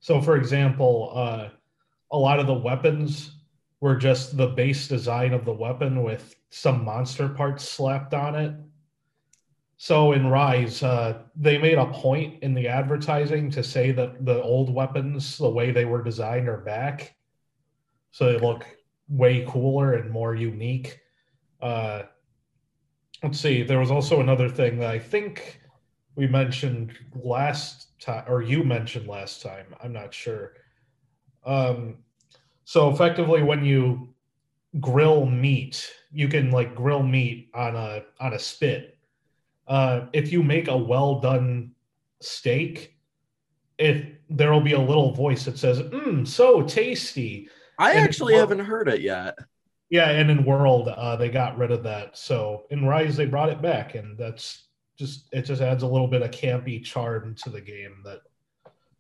So, 0.01 0.21
for 0.21 0.37
example, 0.37 1.13
uh, 1.15 1.49
a 2.11 2.19
lot 2.19 2.41
of 2.41 2.47
the 2.47 2.55
weapons 2.55 3.37
were 3.81 3.97
just 3.97 4.37
the 4.37 4.49
base 4.49 4.89
design 4.89 5.33
of 5.33 5.45
the 5.45 5.53
weapon 5.53 6.03
with 6.03 6.35
some 6.51 6.85
monster 6.85 7.29
parts 7.29 7.69
slapped 7.69 8.15
on 8.15 8.35
it. 8.35 8.55
So 9.83 10.13
in 10.13 10.29
Rise, 10.29 10.85
uh, 10.85 11.25
they 11.35 11.59
made 11.59 11.77
a 11.77 11.87
point 11.87 12.41
in 12.45 12.55
the 12.55 12.69
advertising 12.69 13.51
to 13.51 13.65
say 13.65 13.91
that 13.91 14.25
the 14.25 14.41
old 14.41 14.73
weapons, 14.73 15.37
the 15.37 15.51
way 15.51 15.73
they 15.73 15.85
were 15.85 16.05
designed, 16.05 16.49
are 16.49 16.59
back. 16.59 17.17
So 18.13 18.33
they 18.33 18.39
look 18.39 18.65
way 19.09 19.45
cooler 19.49 19.95
and 19.95 20.09
more 20.09 20.37
unique. 20.37 21.01
Uh, 21.61 22.03
let's 23.25 23.41
see. 23.41 23.65
There 23.65 23.81
was 23.81 23.91
also 23.91 24.21
another 24.21 24.49
thing 24.49 24.79
that 24.79 24.89
I 24.89 25.01
think 25.01 25.61
we 26.15 26.29
mentioned 26.29 26.93
last 27.17 27.99
time, 28.01 28.23
or 28.29 28.41
you 28.41 28.63
mentioned 28.63 29.09
last 29.09 29.43
time. 29.43 29.67
I'm 29.83 29.93
not 29.93 30.15
sure. 30.15 30.53
Um, 31.45 32.05
so 32.63 32.89
effectively, 32.89 33.43
when 33.43 33.65
you 33.65 34.15
grill 34.79 35.27
meat, 35.27 35.93
you 36.13 36.29
can 36.29 36.53
like 36.53 36.77
grill 36.77 37.03
meat 37.03 37.51
on 37.53 37.75
a 37.75 38.05
on 38.21 38.35
a 38.35 38.39
spit 38.39 38.92
uh, 39.69 40.07
if 40.13 40.33
you 40.33 40.43
make 40.43 40.69
a 40.69 40.77
well 40.77 41.21
done 41.21 41.73
steak, 42.21 42.97
if 43.79 44.05
there 44.31 44.53
will 44.53 44.61
be 44.61 44.73
a 44.73 44.81
little 44.81 45.13
voice 45.13 45.45
that 45.45 45.59
says, 45.59 45.81
"Mmm, 45.81 46.27
so 46.27 46.63
tasty." 46.63 47.49
I 47.79 47.93
And 47.93 48.01
actually 48.01 48.35
World- 48.35 48.51
haven't 48.51 48.67
heard 48.67 48.89
it 48.89 49.01
yet. 49.01 49.37
Yeah, 49.91 50.11
and 50.11 50.31
in 50.31 50.45
World, 50.45 50.89
uh, 50.89 51.17
they 51.17 51.29
got 51.29 51.59
rid 51.59 51.71
of 51.71 51.83
that. 51.83 52.17
So 52.17 52.65
in 52.71 52.85
Rise, 52.87 53.17
they 53.17 53.27
brought 53.27 53.51
it 53.51 53.61
back, 53.61 53.95
and 53.95 54.17
that's 54.17 54.69
just 54.99 55.27
it. 55.33 55.43
Just 55.43 55.61
adds 55.63 55.83
a 55.83 55.87
little 55.87 56.09
bit 56.09 56.23
of 56.23 56.31
campy 56.31 56.83
charm 56.83 57.35
to 57.43 57.51
the 57.51 57.61
game 57.61 58.01
that 58.05 58.21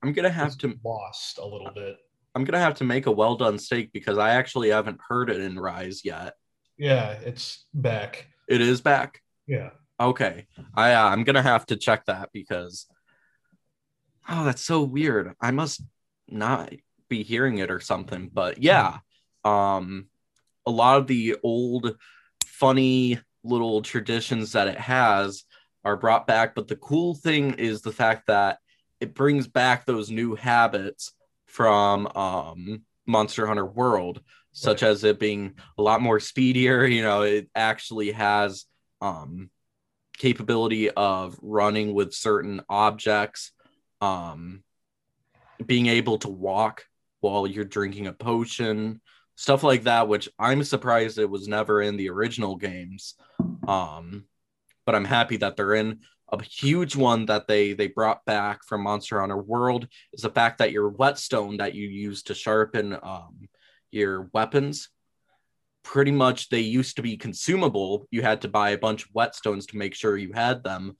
I'm 0.02 0.12
gonna 0.12 0.30
have 0.30 0.58
to 0.58 0.78
lost 0.84 1.38
a 1.38 1.46
little 1.46 1.70
bit. 1.70 1.96
I'm 2.34 2.44
gonna 2.44 2.58
have 2.58 2.74
to 2.76 2.84
make 2.84 3.06
a 3.06 3.10
well 3.12 3.36
done 3.36 3.58
steak 3.58 3.92
because 3.92 4.18
I 4.18 4.30
actually 4.30 4.70
haven't 4.70 5.00
heard 5.06 5.30
it 5.30 5.40
in 5.40 5.58
Rise 5.58 6.04
yet. 6.04 6.34
Yeah, 6.76 7.12
it's 7.12 7.66
back. 7.74 8.26
It 8.48 8.60
is 8.60 8.80
back. 8.80 9.22
Yeah. 9.46 9.70
Okay, 10.02 10.46
I 10.74 10.94
uh, 10.94 11.10
I'm 11.10 11.22
gonna 11.22 11.42
have 11.42 11.64
to 11.66 11.76
check 11.76 12.06
that 12.06 12.30
because 12.32 12.88
oh, 14.28 14.44
that's 14.44 14.64
so 14.64 14.82
weird. 14.82 15.32
I 15.40 15.52
must 15.52 15.80
not 16.28 16.72
be 17.08 17.22
hearing 17.22 17.58
it 17.58 17.70
or 17.70 17.78
something. 17.78 18.28
But 18.32 18.60
yeah, 18.60 18.98
um, 19.44 20.06
a 20.66 20.72
lot 20.72 20.98
of 20.98 21.06
the 21.06 21.36
old 21.44 21.96
funny 22.46 23.20
little 23.44 23.80
traditions 23.80 24.52
that 24.52 24.66
it 24.66 24.78
has 24.78 25.44
are 25.84 25.96
brought 25.96 26.26
back. 26.26 26.56
But 26.56 26.66
the 26.66 26.76
cool 26.76 27.14
thing 27.14 27.54
is 27.54 27.82
the 27.82 27.92
fact 27.92 28.26
that 28.26 28.58
it 29.00 29.14
brings 29.14 29.46
back 29.46 29.86
those 29.86 30.10
new 30.10 30.34
habits 30.34 31.12
from 31.46 32.08
um, 32.16 32.82
Monster 33.06 33.46
Hunter 33.46 33.66
World, 33.66 34.20
such 34.50 34.82
as 34.82 35.04
it 35.04 35.20
being 35.20 35.54
a 35.78 35.82
lot 35.82 36.02
more 36.02 36.18
speedier. 36.18 36.86
You 36.86 37.02
know, 37.02 37.22
it 37.22 37.48
actually 37.54 38.10
has 38.12 38.64
um, 39.00 39.48
capability 40.22 40.88
of 40.88 41.36
running 41.42 41.92
with 41.94 42.14
certain 42.14 42.60
objects, 42.68 43.50
um, 44.00 44.62
being 45.66 45.86
able 45.86 46.16
to 46.16 46.28
walk 46.28 46.84
while 47.18 47.44
you're 47.44 47.64
drinking 47.64 48.06
a 48.06 48.12
potion, 48.12 49.00
stuff 49.34 49.64
like 49.64 49.82
that, 49.82 50.06
which 50.06 50.28
I'm 50.38 50.62
surprised 50.62 51.18
it 51.18 51.28
was 51.28 51.48
never 51.48 51.82
in 51.82 51.96
the 51.96 52.08
original 52.08 52.54
games. 52.54 53.14
Um, 53.66 54.26
but 54.86 54.94
I'm 54.94 55.04
happy 55.04 55.38
that 55.38 55.56
they're 55.56 55.74
in. 55.74 56.02
A 56.32 56.40
huge 56.40 56.94
one 56.94 57.26
that 57.26 57.48
they 57.48 57.72
they 57.72 57.88
brought 57.88 58.24
back 58.24 58.60
from 58.64 58.84
Monster 58.84 59.20
Hunter 59.20 59.36
World 59.36 59.88
is 60.12 60.22
the 60.22 60.30
fact 60.30 60.58
that 60.58 60.72
your 60.72 60.88
whetstone 60.88 61.56
that 61.56 61.74
you 61.74 61.88
use 61.88 62.22
to 62.24 62.34
sharpen 62.34 62.96
um, 63.02 63.48
your 63.90 64.30
weapons 64.32 64.88
pretty 65.82 66.12
much 66.12 66.48
they 66.48 66.60
used 66.60 66.96
to 66.96 67.02
be 67.02 67.16
consumable. 67.16 68.06
You 68.10 68.22
had 68.22 68.42
to 68.42 68.48
buy 68.48 68.70
a 68.70 68.78
bunch 68.78 69.04
of 69.04 69.12
whetstones 69.12 69.66
to 69.68 69.76
make 69.76 69.94
sure 69.94 70.16
you 70.16 70.32
had 70.32 70.62
them. 70.62 70.96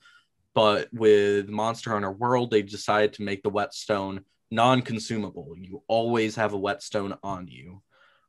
But 0.54 0.88
with 0.92 1.48
Monster 1.48 1.90
Hunter 1.90 2.12
World, 2.12 2.50
they 2.50 2.62
decided 2.62 3.14
to 3.14 3.22
make 3.22 3.42
the 3.42 3.48
whetstone 3.50 4.24
non-consumable. 4.50 5.54
You 5.58 5.82
always 5.88 6.36
have 6.36 6.52
a 6.52 6.58
whetstone 6.58 7.16
on 7.22 7.48
you, 7.48 7.82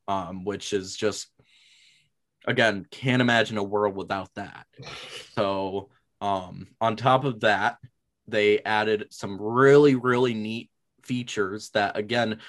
um, 0.08 0.46
which 0.46 0.72
is 0.74 0.96
just 0.96 1.28
again 2.46 2.86
can't 2.92 3.22
imagine 3.22 3.58
a 3.58 3.64
world 3.64 3.96
without 3.96 4.30
that. 4.36 4.66
So 5.36 5.90
um, 6.22 6.68
on 6.80 6.96
top 6.96 7.26
of 7.26 7.42
that, 7.42 7.78
they 8.28 8.60
added 8.60 9.08
some 9.10 9.42
really 9.42 9.96
really 9.96 10.34
neat 10.34 10.70
features 11.04 11.70
that 11.72 11.98
again 11.98 12.40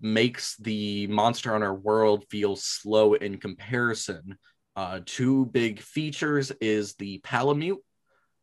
makes 0.00 0.56
the 0.56 1.06
Monster 1.06 1.52
Hunter 1.52 1.74
world 1.74 2.24
feel 2.30 2.56
slow 2.56 3.14
in 3.14 3.38
comparison. 3.38 4.36
Uh, 4.76 5.00
two 5.04 5.46
big 5.46 5.80
features 5.80 6.50
is 6.60 6.94
the 6.94 7.20
Palamute, 7.20 7.78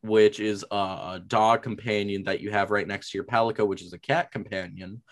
which 0.02 0.40
is 0.40 0.64
a, 0.70 1.20
dog 1.26 1.62
companion 1.62 2.24
that 2.24 2.40
you 2.40 2.50
have 2.50 2.70
right 2.70 2.88
next 2.88 3.10
to 3.10 3.18
your 3.18 3.24
Palico, 3.24 3.66
which 3.66 3.82
is 3.82 3.92
a 3.92 3.98
cat 3.98 4.32
companion. 4.32 5.02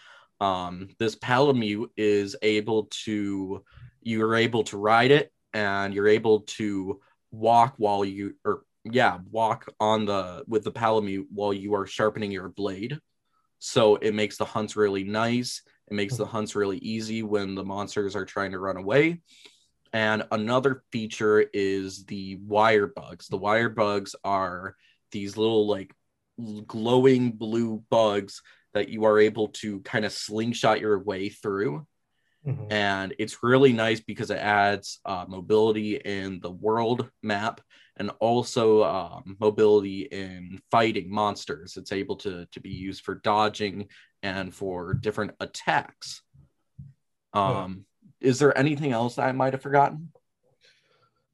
Um, 0.40 0.88
this 0.98 1.16
Palamute 1.16 1.90
is 1.96 2.37
able 2.42 2.88
to, 3.05 3.62
you're 4.00 4.35
able 4.35 4.64
to 4.64 4.79
ride 4.79 5.11
it 5.11 5.31
and 5.53 5.92
you're 5.92 6.09
able 6.09 6.40
to 6.40 7.00
walk 7.31 7.74
while 7.76 8.05
you, 8.05 8.35
or 8.44 8.62
yeah, 8.85 9.18
walk 9.31 9.68
on 9.79 10.07
the, 10.07 10.42
with 10.48 10.64
the 10.64 10.72
Palamute 10.72 11.26
while 11.31 11.53
you 11.53 11.74
are 11.74 11.87
sharpening 11.87 12.33
your 12.33 12.48
blade. 12.48 12.98
So 13.59 13.96
it 13.96 14.14
makes 14.14 14.38
the 14.38 14.46
hunts 14.46 14.74
really 14.74 15.05
nice. 15.05 15.61
It 15.90 15.94
makes 15.94 16.16
the 16.16 16.26
hunts 16.26 16.55
really 16.55 16.79
easy 16.79 17.22
when 17.22 17.55
the 17.55 17.64
monsters 17.64 18.14
are 18.14 18.24
trying 18.24 18.53
to 18.53 18.61
run 18.61 18.76
away. 18.76 19.20
And 19.92 20.22
another 20.31 20.85
feature 20.92 21.44
is 21.53 22.05
the 22.05 22.37
wire 22.37 22.87
bugs. 22.87 23.26
The 23.26 23.37
wire 23.37 23.68
bugs 23.68 24.14
are 24.22 24.76
these 25.11 25.37
little 25.37 25.66
like 25.66 25.92
glowing 26.66 27.33
blue 27.33 27.83
bugs 27.90 28.40
that 28.72 28.88
you 28.88 29.05
are 29.05 29.18
able 29.18 29.48
to 29.48 29.81
kind 29.81 30.05
of 30.05 30.12
slingshot 30.12 30.81
your 30.81 31.00
way 31.00 31.29
through. 31.29 31.87
Mhm. 32.46 32.72
And 32.72 33.14
it's 33.18 33.42
really 33.42 33.72
nice 33.72 34.00
because 34.00 34.31
it 34.31 34.38
adds 34.38 35.00
uh, 35.05 35.24
mobility 35.29 35.96
in 35.96 36.38
the 36.40 36.53
world 36.53 37.11
map 37.20 37.61
and 37.96 38.11
also 38.20 38.85
um, 38.85 39.37
mobility 39.40 40.03
in 40.03 40.61
fighting 40.70 41.12
monsters. 41.12 41.76
It's 41.76 41.92
able 41.92 42.16
to, 42.18 42.46
to 42.46 42.61
be 42.61 42.70
used 42.70 43.03
for 43.03 43.16
dodging 43.16 43.88
and 44.22 44.54
for 44.54 44.94
different 44.94 45.33
attacks. 45.40 46.22
Um, 47.33 47.87
Is 48.20 48.38
there 48.38 48.56
anything 48.56 48.92
else 48.92 49.18
I 49.18 49.33
might 49.33 49.52
have 49.52 49.62
forgotten? 49.62 50.12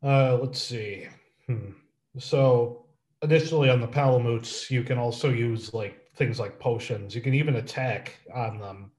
Uh, 0.02 0.38
let's 0.40 0.62
see. 0.62 1.06
Hmm. 1.46 1.70
So, 2.18 2.86
additionally, 3.22 3.70
on 3.70 3.80
the 3.80 3.88
Palamutes, 3.88 4.70
you 4.70 4.82
can 4.82 4.98
also 4.98 5.30
use 5.30 5.74
like 5.74 6.10
things 6.14 6.38
like 6.38 6.60
potions. 6.60 7.14
You 7.14 7.20
can 7.20 7.34
even 7.34 7.56
attack 7.56 8.18
on 8.32 8.58
them, 8.58 8.92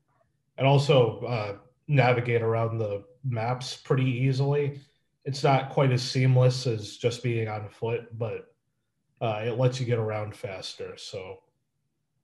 and 0.57 0.67
also 0.67 1.21
uh, 1.21 1.57
navigate 1.87 2.41
around 2.41 2.77
the 2.77 3.05
maps 3.23 3.77
pretty 3.77 4.05
easily. 4.05 4.81
It's 5.23 5.43
not 5.43 5.69
quite 5.69 5.91
as 5.91 6.01
seamless 6.01 6.67
as 6.67 6.97
just 6.97 7.23
being 7.23 7.47
on 7.47 7.69
foot, 7.69 8.17
but 8.17 8.53
uh, 9.21 9.41
it 9.45 9.57
lets 9.57 9.79
you 9.79 9.85
get 9.85 9.99
around 9.99 10.35
faster. 10.35 10.97
So, 10.97 11.39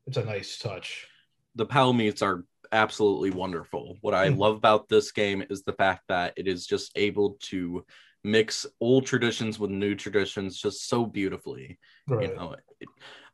it's 0.08 0.17
a 0.17 0.26
nice 0.26 0.58
touch. 0.58 1.08
The 1.56 1.66
Palamutes 1.66 2.22
are 2.22 2.46
absolutely 2.72 3.32
wonderful. 3.32 3.98
What 4.02 4.13
I 4.13 4.30
Mhm. 4.30 4.38
love 4.38 4.56
about 4.56 4.89
this 4.89 5.12
game 5.12 5.44
is 5.50 5.63
the 5.63 5.74
fact 5.74 6.04
that 6.10 6.34
it 6.36 6.48
is 6.48 6.66
just 6.66 6.92
able 6.96 7.38
to 7.42 7.86
mix 8.24 8.66
old 8.80 9.06
traditions 9.06 9.60
with 9.60 9.70
new 9.70 9.96
traditions 9.96 10.60
just 10.60 10.88
so 10.88 11.06
beautifully. 11.06 11.78
Right. 12.08 12.30
You 12.30 12.36
know, 12.36 12.56
it, 12.80 12.89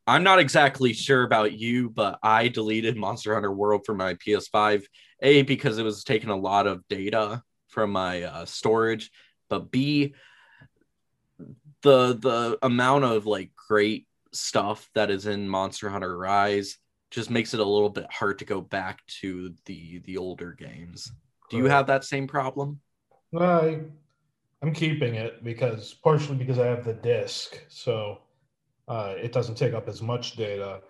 I'm 0.08 0.24
not 0.24 0.40
exactly 0.40 0.92
sure 0.94 1.24
about 1.24 1.54
you, 1.54 1.90
but 1.90 2.20
I 2.24 2.48
deleted 2.48 2.98
Monster 2.98 3.34
Hunter 3.34 3.52
World 3.52 3.86
from 3.86 3.98
my 3.98 4.16
PS5. 4.16 4.88
A 5.22 5.44
because 5.44 5.78
it 5.78 5.84
was 5.84 6.04
taking 6.04 6.30
a 6.30 6.36
lot 6.36 6.66
of 6.66 6.88
data 6.88 7.44
from 7.68 7.92
my 7.92 8.24
uh, 8.24 8.46
storage, 8.46 9.12
but 9.50 9.70
B 9.72 10.16
the 11.82 12.14
the 12.14 12.58
amount 12.62 13.06
of 13.06 13.26
like 13.26 13.52
great 13.68 14.08
stuff 14.32 14.90
that 14.96 15.10
is 15.10 15.26
in 15.26 15.48
Monster 15.48 15.90
Hunter 15.90 16.18
Rise 16.18 16.78
just 17.12 17.30
makes 17.30 17.54
it 17.54 17.60
a 17.60 17.66
little 17.66 17.90
bit 17.90 18.12
hard 18.12 18.40
to 18.40 18.46
go 18.46 18.62
back 18.62 19.06
to 19.22 19.54
the 19.66 20.00
the 20.06 20.18
older 20.18 20.54
games. 20.54 21.12
Do 21.50 21.58
you 21.58 21.66
have 21.66 21.88
that 21.88 22.04
same 22.06 22.28
problem? 22.28 22.82
I, 23.38 23.82
I'm 24.62 24.74
keeping 24.74 25.16
it 25.16 25.44
because 25.44 25.94
partially 25.94 26.38
because 26.38 26.60
I 26.60 26.68
have 26.68 26.86
the 26.86 26.94
disc, 26.94 27.60
so 27.70 28.20
uh, 28.88 29.16
it 29.18 29.32
doesn't 29.34 29.56
take 29.56 29.74
up 29.74 29.88
as 29.90 30.02
much 30.02 30.36
data, 30.36 30.82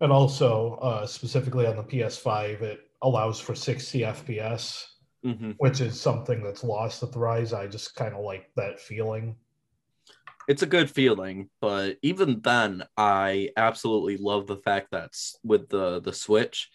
and 0.00 0.12
also 0.12 0.76
uh, 0.82 1.06
specifically 1.06 1.66
on 1.66 1.76
the 1.76 1.84
PS5, 1.84 2.62
it 2.62 2.80
allows 3.02 3.40
for 3.40 3.54
60 3.54 4.00
FPS, 4.00 4.86
Mm-hmm. 5.24 5.52
which 5.58 5.80
is 5.80 6.00
something 6.00 6.42
that's 6.42 6.64
lost 6.64 7.02
with 7.02 7.16
Rise. 7.16 7.52
I 7.54 7.66
just 7.66 7.94
kind 7.96 8.14
of 8.14 8.24
like 8.24 8.50
that 8.56 8.80
feeling. 8.80 9.36
It's 10.48 10.62
a 10.62 10.66
good 10.66 10.90
feeling 10.90 11.48
but 11.60 11.96
even 12.02 12.40
then 12.42 12.82
i 12.96 13.48
absolutely 13.56 14.16
love 14.16 14.46
the 14.46 14.56
fact 14.56 14.88
that 14.90 15.10
with 15.42 15.68
the 15.68 16.00
the 16.00 16.12
switch 16.12 16.70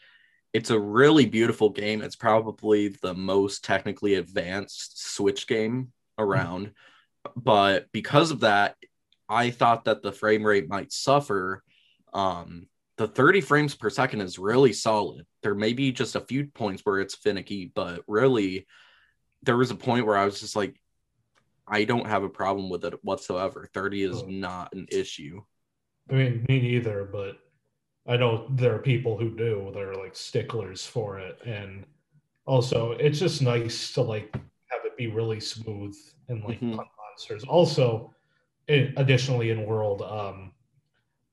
it's 0.53 0.69
a 0.71 0.79
really 0.79 1.25
beautiful 1.25 1.69
game. 1.69 2.01
It's 2.01 2.15
probably 2.15 2.89
the 2.89 3.13
most 3.13 3.63
technically 3.63 4.15
advanced 4.15 5.13
switch 5.13 5.47
game 5.47 5.91
around. 6.17 6.71
But 7.35 7.87
because 7.91 8.31
of 8.31 8.41
that 8.41 8.75
i 9.31 9.51
thought 9.51 9.85
that 9.85 10.01
the 10.01 10.11
frame 10.11 10.43
rate 10.43 10.67
might 10.67 10.91
suffer. 10.91 11.63
Um 12.13 12.67
the 12.97 13.07
30 13.07 13.41
frames 13.41 13.75
per 13.75 13.89
second 13.89 14.21
is 14.21 14.39
really 14.39 14.73
solid. 14.73 15.25
There 15.43 15.55
may 15.55 15.71
be 15.71 15.91
just 15.91 16.15
a 16.15 16.21
few 16.21 16.47
points 16.47 16.81
where 16.83 16.99
it's 16.99 17.15
finicky 17.15 17.71
but 17.73 18.01
really 18.07 18.65
there 19.43 19.55
was 19.57 19.71
a 19.71 19.75
point 19.75 20.05
where 20.05 20.17
i 20.17 20.25
was 20.25 20.39
just 20.41 20.55
like 20.55 20.75
I 21.69 21.83
don't 21.85 22.07
have 22.07 22.23
a 22.23 22.29
problem 22.29 22.69
with 22.69 22.83
it 22.85 23.03
whatsoever. 23.03 23.69
30 23.73 24.03
is 24.03 24.23
not 24.25 24.73
an 24.73 24.87
issue. 24.89 25.41
I 26.09 26.13
mean, 26.15 26.45
me 26.49 26.59
neither, 26.61 27.05
but 27.05 27.37
I 28.07 28.17
know 28.17 28.47
there 28.51 28.75
are 28.75 28.79
people 28.79 29.17
who 29.17 29.29
do. 29.35 29.71
They're 29.73 29.95
like 29.95 30.15
sticklers 30.15 30.85
for 30.85 31.19
it, 31.19 31.39
and 31.45 31.85
also 32.45 32.93
it's 32.93 33.19
just 33.19 33.41
nice 33.41 33.93
to 33.93 34.01
like 34.01 34.33
have 34.35 34.85
it 34.85 34.97
be 34.97 35.07
really 35.07 35.39
smooth 35.39 35.95
and 36.29 36.43
like 36.43 36.59
Mhm. 36.61 36.75
hunt 36.75 36.89
monsters. 36.97 37.43
Also, 37.45 38.13
in, 38.67 38.93
additionally 38.97 39.51
in 39.51 39.65
world, 39.65 40.01
um, 40.01 40.51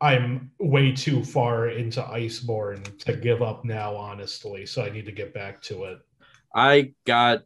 I'm 0.01 0.51
way 0.61 0.93
too 0.93 1.25
far 1.25 1.69
into 1.69 2.03
Iceborne 2.03 2.99
to 3.01 3.17
give 3.17 3.43
up 3.43 3.65
now, 3.65 3.97
honestly. 3.97 4.67
So 4.67 4.85
I 4.85 4.91
need 4.91 5.07
to 5.07 5.13
get 5.13 5.35
back 5.35 5.63
to 5.65 5.85
it. 5.85 6.01
I 6.55 6.93
got 7.05 7.43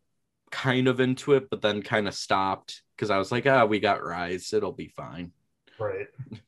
kind 0.51 0.89
of 0.89 1.01
into 1.01 1.35
it, 1.35 1.49
but 1.51 1.63
then 1.63 1.83
kind 1.83 2.09
of 2.09 2.15
stopped 2.15 2.83
because 2.97 3.11
I 3.11 3.19
was 3.19 3.33
like, 3.33 3.47
ah, 3.47 3.65
we 3.65 3.81
got 3.81 4.05
Rise. 4.05 4.53
It'll 4.53 4.73
be 4.73 4.89
fine. 4.89 5.33
Right. 5.79 6.09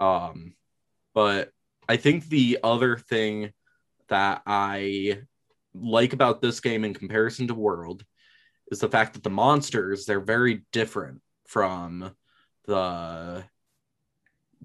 Um, 0.00 0.54
but 1.14 1.50
I 1.88 1.96
think 1.96 2.28
the 2.28 2.58
other 2.64 2.98
thing 2.98 3.52
that 4.08 4.42
I 4.44 5.20
like 5.72 6.12
about 6.12 6.42
this 6.42 6.58
game 6.58 6.84
in 6.84 6.94
comparison 6.94 7.46
to 7.46 7.54
World 7.54 8.04
is 8.72 8.80
the 8.80 8.88
fact 8.88 9.14
that 9.14 9.22
the 9.22 9.30
monsters 9.30 10.04
they're 10.04 10.20
very 10.20 10.64
different 10.72 11.22
from 11.46 12.10
the 12.66 13.44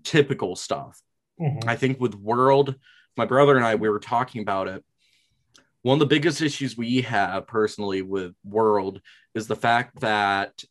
typical 0.04 0.56
stuff. 0.56 1.00
Mhm. 1.39 1.65
I 1.68 1.76
think 1.76 2.00
with 2.00 2.15
World, 2.15 2.76
my 3.15 3.26
brother 3.26 3.56
and 3.56 3.65
I, 3.65 3.76
we 3.76 3.88
were 3.88 4.00
talking 4.00 4.42
about 4.42 4.68
it. 4.68 4.84
One 5.82 5.96
of 5.96 6.00
the 6.00 6.06
biggest 6.13 6.42
issues 6.42 6.78
we 6.78 7.02
have 7.02 7.48
personally 7.48 8.02
with 8.02 8.34
World 8.44 9.02
is 9.34 9.48
the 9.48 9.56
fact 9.56 10.02
that 10.02 10.63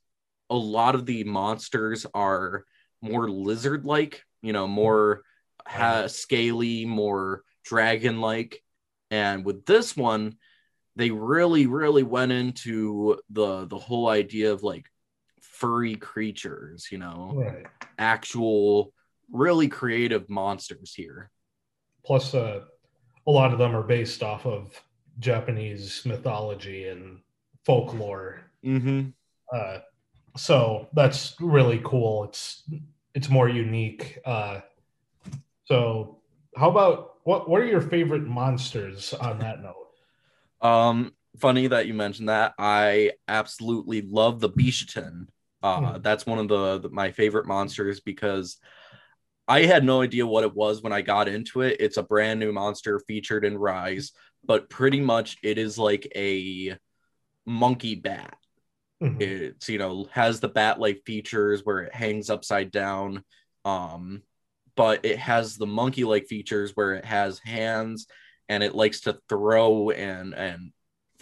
a 0.51 0.57
lot 0.57 0.95
of 0.95 1.07
the 1.07 1.25
monsters 1.25 2.07
are 2.15 2.65
more 3.01 3.29
lizard 3.29 3.87
like, 3.87 4.23
you 4.43 4.53
know, 4.53 4.67
more 4.67 5.23
ha- 5.67 6.09
scaly, 6.09 6.85
more 6.85 7.43
dragon 7.65 8.21
like. 8.21 8.63
And 9.11 9.45
with 9.45 9.65
this 9.65 9.97
one, 9.97 10.37
they 10.97 11.11
really, 11.11 11.67
really 11.67 12.03
went 12.03 12.33
into 12.33 13.19
the 13.31 13.67
the 13.67 13.79
whole 13.79 14.09
idea 14.09 14.53
of 14.53 14.63
like 14.63 14.87
furry 15.41 15.95
creatures, 15.95 16.89
you 16.91 16.99
know, 16.99 17.33
Right. 17.35 17.67
actual 17.99 18.93
really 19.31 19.69
creative 19.69 20.29
monsters 20.29 20.93
here. 20.95 21.31
Plus, 22.05 22.35
uh, 22.35 22.65
a 23.27 23.31
lot 23.31 23.53
of 23.53 23.59
them 23.59 23.77
are 23.77 23.83
based 23.83 24.23
off 24.23 24.47
of 24.47 24.73
Japanese 25.19 26.03
mythology 26.05 26.89
and 26.89 27.21
folklore. 27.65 28.41
Mm-hmm. 28.65 29.09
Uh, 29.53 29.79
so 30.37 30.89
that's 30.93 31.35
really 31.41 31.81
cool. 31.85 32.25
It's 32.25 32.63
it's 33.15 33.29
more 33.29 33.49
unique. 33.49 34.19
Uh, 34.25 34.61
so 35.65 36.19
how 36.57 36.71
about 36.71 37.17
what 37.25 37.49
what 37.49 37.61
are 37.61 37.67
your 37.67 37.81
favorite 37.81 38.27
monsters 38.27 39.13
on 39.15 39.39
that 39.41 39.63
note? 39.63 39.75
Um, 40.61 41.13
funny 41.39 41.67
that 41.67 41.87
you 41.87 41.95
mentioned 41.95 42.29
that. 42.29 42.55
I 42.59 43.13
absolutely 43.27 44.03
love 44.03 44.41
the 44.41 44.51
Bishaten. 44.51 45.29
Uh, 45.63 45.95
Hmm. 45.95 46.03
that's 46.03 46.25
one 46.27 46.39
of 46.39 46.49
the, 46.49 46.79
the 46.79 46.89
my 46.91 47.11
favorite 47.11 47.47
monsters 47.47 48.01
because 48.01 48.59
I 49.49 49.63
had 49.63 49.83
no 49.83 50.03
idea 50.03 50.27
what 50.27 50.45
it 50.45 50.55
was 50.55 50.83
when 50.83 50.93
I 50.93 51.01
got 51.01 51.27
into 51.27 51.63
it. 51.63 51.79
It's 51.81 51.97
a 51.97 52.03
brand 52.03 52.39
new 52.39 52.53
monster 52.53 53.01
featured 53.01 53.45
in 53.45 53.57
Rise, 53.57 54.13
but 54.49 54.69
pretty 54.69 55.01
much 55.01 55.37
it 55.45 55.59
is 55.59 55.79
like 55.79 56.11
a 56.17 56.77
monkey 57.47 57.95
bat. 57.95 58.37
Mhm. 59.01 59.21
it's 59.21 59.69
you 59.69 59.79
know 59.79 60.09
has 60.11 60.41
the 60.41 60.49
bat 60.49 60.81
like 60.81 61.05
features 61.07 61.61
where 61.65 61.83
it 61.83 61.95
hangs 61.95 62.31
upside 62.31 62.73
down 62.73 63.23
um 63.65 64.23
but 64.75 65.05
it 65.05 65.19
has 65.19 65.57
the 65.57 65.67
monkey 65.67 66.03
like 66.03 66.27
features 66.27 66.73
where 66.75 66.95
it 66.95 67.05
has 67.05 67.39
hands 67.39 68.09
and 68.49 68.65
it 68.65 68.75
likes 68.75 69.03
to 69.03 69.17
throw 69.29 69.91
and 69.91 70.35
and 70.35 70.73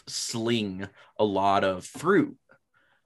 sling 0.07 0.89
a 1.19 1.25
lot 1.25 1.65
of 1.65 1.85
fruit 1.85 2.39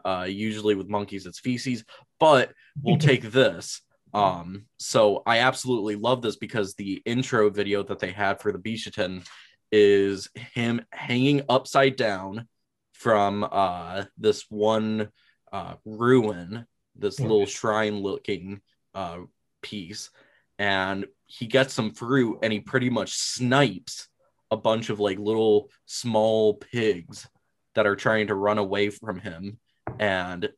uh 0.05 0.27
usually 0.29 0.77
with 0.77 0.89
monkeys 0.89 1.27
it's 1.27 1.41
feces 1.41 1.85
but 2.21 2.53
we'll 2.83 2.97
take 3.11 3.23
this 3.23 3.83
um 4.15 4.67
so 4.79 5.23
i 5.27 5.39
absolutely 5.39 5.97
love 5.97 6.23
this 6.23 6.37
because 6.37 6.75
the 6.75 7.03
intro 7.05 7.51
video 7.51 7.83
that 7.83 7.99
they 7.99 8.13
had 8.13 8.41
for 8.41 8.53
the 8.53 8.59
bishaten 8.59 9.25
is 9.73 10.29
him 10.35 10.83
hanging 10.93 11.43
upside 11.49 11.97
down 11.97 12.47
from 12.93 13.47
uh 13.51 14.05
this 14.19 14.45
one 14.51 15.09
uh 15.53 15.75
ruin 15.85 16.67
this 16.97 17.19
little 17.19 17.47
shrine 17.47 18.01
looking 18.01 18.61
uh 18.95 19.19
piece. 19.63 20.11
And 20.59 21.07
he 21.27 21.47
gets 21.47 21.73
some 21.73 21.93
fruit 21.93 22.41
and 22.43 22.53
he 22.53 22.61
pretty 22.61 22.91
much 22.91 23.13
snipes 23.13 24.09
a 24.51 24.57
bunch 24.57 24.91
of 24.91 25.01
like 25.01 25.19
little 25.19 25.71
small 25.87 26.55
pigs 26.55 27.27
that 27.75 27.87
are 27.87 27.97
trying 27.97 28.27
to 28.27 28.35
run 28.35 28.59
away 28.59 28.91
from 28.91 29.19
him. 29.21 29.59
And 29.99 30.51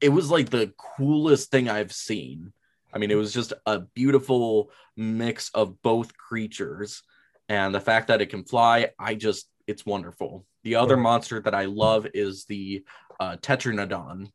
it 0.00 0.08
was 0.08 0.30
like 0.30 0.50
the 0.50 0.72
coolest 0.76 1.50
thing 1.50 1.68
i've 1.68 1.92
seen. 1.92 2.52
I 2.92 2.98
mean 2.98 3.10
it 3.10 3.16
was 3.16 3.32
just 3.32 3.52
a 3.64 3.80
beautiful 3.80 4.70
mix 4.96 5.50
of 5.54 5.80
both 5.82 6.16
creatures 6.16 7.02
and 7.48 7.74
the 7.74 7.80
fact 7.80 8.08
that 8.08 8.20
it 8.20 8.26
can 8.26 8.44
fly 8.44 8.88
i 8.98 9.14
just 9.14 9.48
it's 9.66 9.84
wonderful 9.86 10.44
the 10.62 10.76
other 10.76 10.96
monster 10.96 11.40
that 11.40 11.54
i 11.54 11.64
love 11.64 12.06
is 12.14 12.44
the 12.46 12.84
uh, 13.20 13.36
tetranadon 13.36 14.28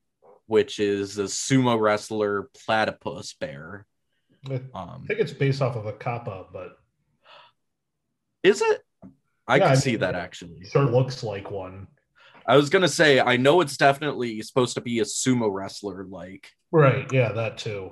which 0.46 0.80
is 0.80 1.18
a 1.18 1.24
sumo 1.24 1.80
wrestler 1.80 2.50
platypus 2.66 3.34
bear 3.34 3.86
I 4.50 4.62
um 4.74 5.06
think 5.08 5.20
it's 5.20 5.34
based 5.34 5.62
off 5.62 5.76
of 5.76 5.86
a 5.86 5.94
kappa, 5.94 6.46
but 6.54 6.78
is 8.44 8.62
it 8.62 8.82
i 9.48 9.58
Yeah, 9.58 9.66
can 9.66 9.72
I 9.74 9.76
see 9.76 9.96
that 9.98 10.16
actually 10.16 10.64
sure 10.66 10.86
looks 10.86 11.24
like 11.24 11.52
one. 11.52 11.88
i 12.48 12.56
was 12.56 12.70
gonna 12.70 12.88
say 12.88 13.20
i 13.20 13.36
know 13.38 13.62
it's 13.62 13.78
definitely 13.78 14.42
supposed 14.42 14.76
to 14.76 14.82
be 14.82 15.00
a 15.00 15.04
sumo 15.04 15.52
wrestler 15.52 16.06
like 16.06 16.50
Right. 16.72 17.12
Yeah, 17.12 17.32
that 17.32 17.58
too. 17.58 17.92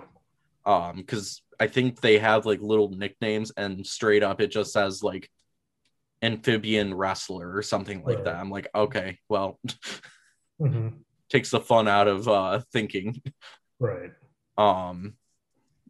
Um 0.68 0.98
because 0.98 1.42
i 1.60 1.66
think 1.66 2.00
they 2.02 2.20
have 2.20 2.46
like 2.46 2.62
little 2.62 2.90
nicknames 2.90 3.52
and 3.58 3.86
straight 3.88 4.22
up 4.22 4.40
it 4.42 4.52
just 4.52 4.72
says 4.72 5.02
like 5.02 5.30
amphibian 6.22 6.94
wrestler 6.94 7.56
or 7.56 7.64
something 7.64 8.04
like 8.04 8.18
Right. 8.18 8.26
that 8.26 8.36
i'm 8.36 8.52
like 8.52 8.68
okay 8.76 9.18
well 9.30 9.60
Mhm. 10.62 11.00
takes 11.30 11.52
the 11.52 11.60
fun 11.60 11.88
out 11.88 12.08
of 12.08 12.28
uh 12.28 12.62
thinking 12.74 13.22
Right. 13.80 14.12
um 14.58 15.14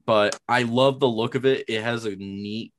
but 0.06 0.38
i 0.48 0.64
love 0.64 1.00
the 1.00 1.08
look 1.08 1.36
of 1.36 1.46
it 1.46 1.66
it 1.68 1.82
has 1.82 2.06
a 2.06 2.16
neat 2.16 2.74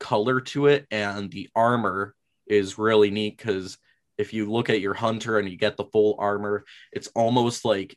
color 0.00 0.40
to 0.40 0.66
it 0.66 0.86
and 0.90 1.30
the 1.30 1.48
armor 1.54 2.14
is 2.46 2.78
really 2.78 3.10
neat 3.10 3.38
because 3.38 3.78
if 4.16 4.32
you 4.32 4.50
look 4.50 4.70
at 4.70 4.80
your 4.80 4.94
hunter 4.94 5.38
and 5.38 5.48
you 5.48 5.56
get 5.56 5.76
the 5.76 5.86
full 5.86 6.14
armor, 6.20 6.64
it's 6.92 7.08
almost 7.16 7.64
like 7.64 7.96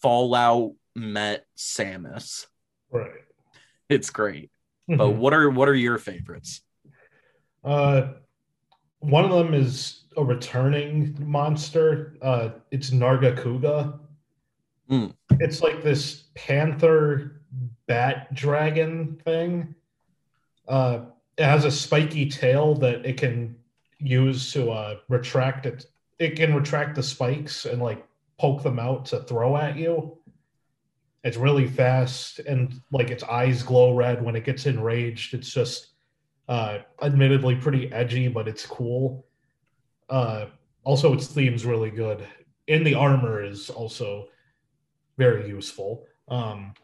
Fallout 0.00 0.72
met 1.04 1.46
Samus. 1.56 2.46
Right. 2.90 3.10
It's 3.88 4.10
great. 4.10 4.50
But 4.88 4.98
Mhm. 4.98 5.16
what 5.16 5.32
are 5.34 5.50
what 5.50 5.68
are 5.68 5.74
your 5.74 5.98
favorites? 5.98 6.62
Uh, 7.62 8.14
one 9.00 9.24
of 9.24 9.30
them 9.30 9.54
is 9.54 10.04
a 10.16 10.24
returning 10.24 11.16
monster. 11.18 12.16
Uh, 12.22 12.50
it's 12.70 12.90
Nargacuga. 12.90 13.98
Hmm. 14.88 15.06
It's 15.40 15.62
like 15.62 15.82
this 15.82 16.24
panther 16.34 17.40
bat 17.86 18.32
dragon 18.34 19.16
thing. 19.24 19.74
Uh, 20.68 21.06
it 21.36 21.44
has 21.44 21.64
a 21.64 21.70
spiky 21.70 22.28
tail 22.28 22.74
that 22.76 23.04
it 23.04 23.16
can 23.16 23.56
use 23.98 24.52
to 24.52 24.70
uh, 24.70 24.98
retract 25.08 25.66
it. 25.66 25.86
It 26.18 26.36
can 26.36 26.54
retract 26.54 26.94
the 26.94 27.02
spikes 27.02 27.64
and 27.64 27.82
like 27.82 28.06
poke 28.38 28.62
them 28.62 28.78
out 28.78 29.06
to 29.06 29.20
throw 29.20 29.56
at 29.56 29.76
you. 29.76 30.18
It's 31.24 31.38
really 31.38 31.66
fast 31.66 32.38
and 32.40 32.80
like 32.92 33.10
its 33.10 33.24
eyes 33.24 33.62
glow 33.62 33.94
red 33.94 34.22
when 34.22 34.36
it 34.36 34.44
gets 34.44 34.66
enraged. 34.66 35.32
It's 35.32 35.52
just 35.52 35.88
uh, 36.48 36.78
admittedly 37.00 37.56
pretty 37.56 37.90
edgy, 37.92 38.28
but 38.28 38.46
it's 38.46 38.66
cool. 38.66 39.26
Uh, 40.10 40.46
also, 40.84 41.14
its 41.14 41.28
theme's 41.28 41.64
really 41.64 41.90
good, 41.90 42.26
and 42.68 42.86
the 42.86 42.94
armor 42.94 43.42
is 43.42 43.70
also 43.70 44.28
very 45.16 45.48
useful. 45.48 46.06
Um, 46.28 46.74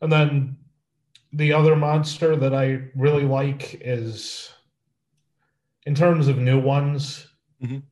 and 0.00 0.10
then 0.10 0.56
the 1.32 1.52
other 1.52 1.76
monster 1.76 2.34
that 2.34 2.52
I 2.52 2.88
really 2.96 3.24
like 3.24 3.78
is, 3.80 4.52
in 5.86 5.94
terms 5.94 6.26
of 6.26 6.38
new 6.38 6.60
ones, 6.60 7.28
Mhm. 7.62 7.82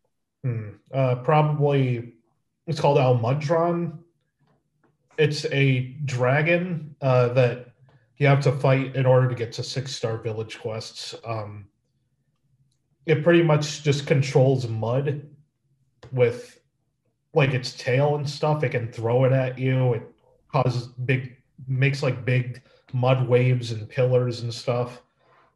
hmm, 0.43 0.69
uh, 0.93 1.17
probably 1.17 2.15
it's 2.67 2.81
called 2.81 2.99
Almudron. 2.99 4.02
It's 5.19 5.45
a 5.47 5.81
dragon 6.05 6.95
uh, 7.01 7.29
that 7.35 7.69
you 8.17 8.27
have 8.27 8.41
to 8.43 8.53
fight 8.53 8.97
in 8.97 9.07
order 9.07 9.29
to 9.29 9.35
get 9.35 9.53
to 9.53 9.63
six 9.63 9.95
star 9.95 10.17
village 10.19 10.61
quests. 10.61 11.15
Um, 11.25 11.67
it 13.07 13.25
pretty 13.25 13.43
much 13.43 13.83
just 13.83 14.07
controls 14.07 14.69
mud 14.69 15.27
with 16.13 16.61
like 17.35 17.51
its 17.51 17.73
tail 17.73 18.17
and 18.17 18.29
stuff. 18.29 18.63
It 18.63 18.71
can 18.71 18.93
throw 18.93 19.25
it 19.25 19.33
at 19.33 19.59
you. 19.59 19.95
It 19.95 20.03
causes 20.53 20.87
big, 20.87 21.37
makes 21.67 22.03
like 22.03 22.25
big 22.25 22.63
mud 22.93 23.27
waves 23.29 23.73
and 23.73 23.89
pillars 23.89 24.41
and 24.41 24.53
stuff. 24.53 25.03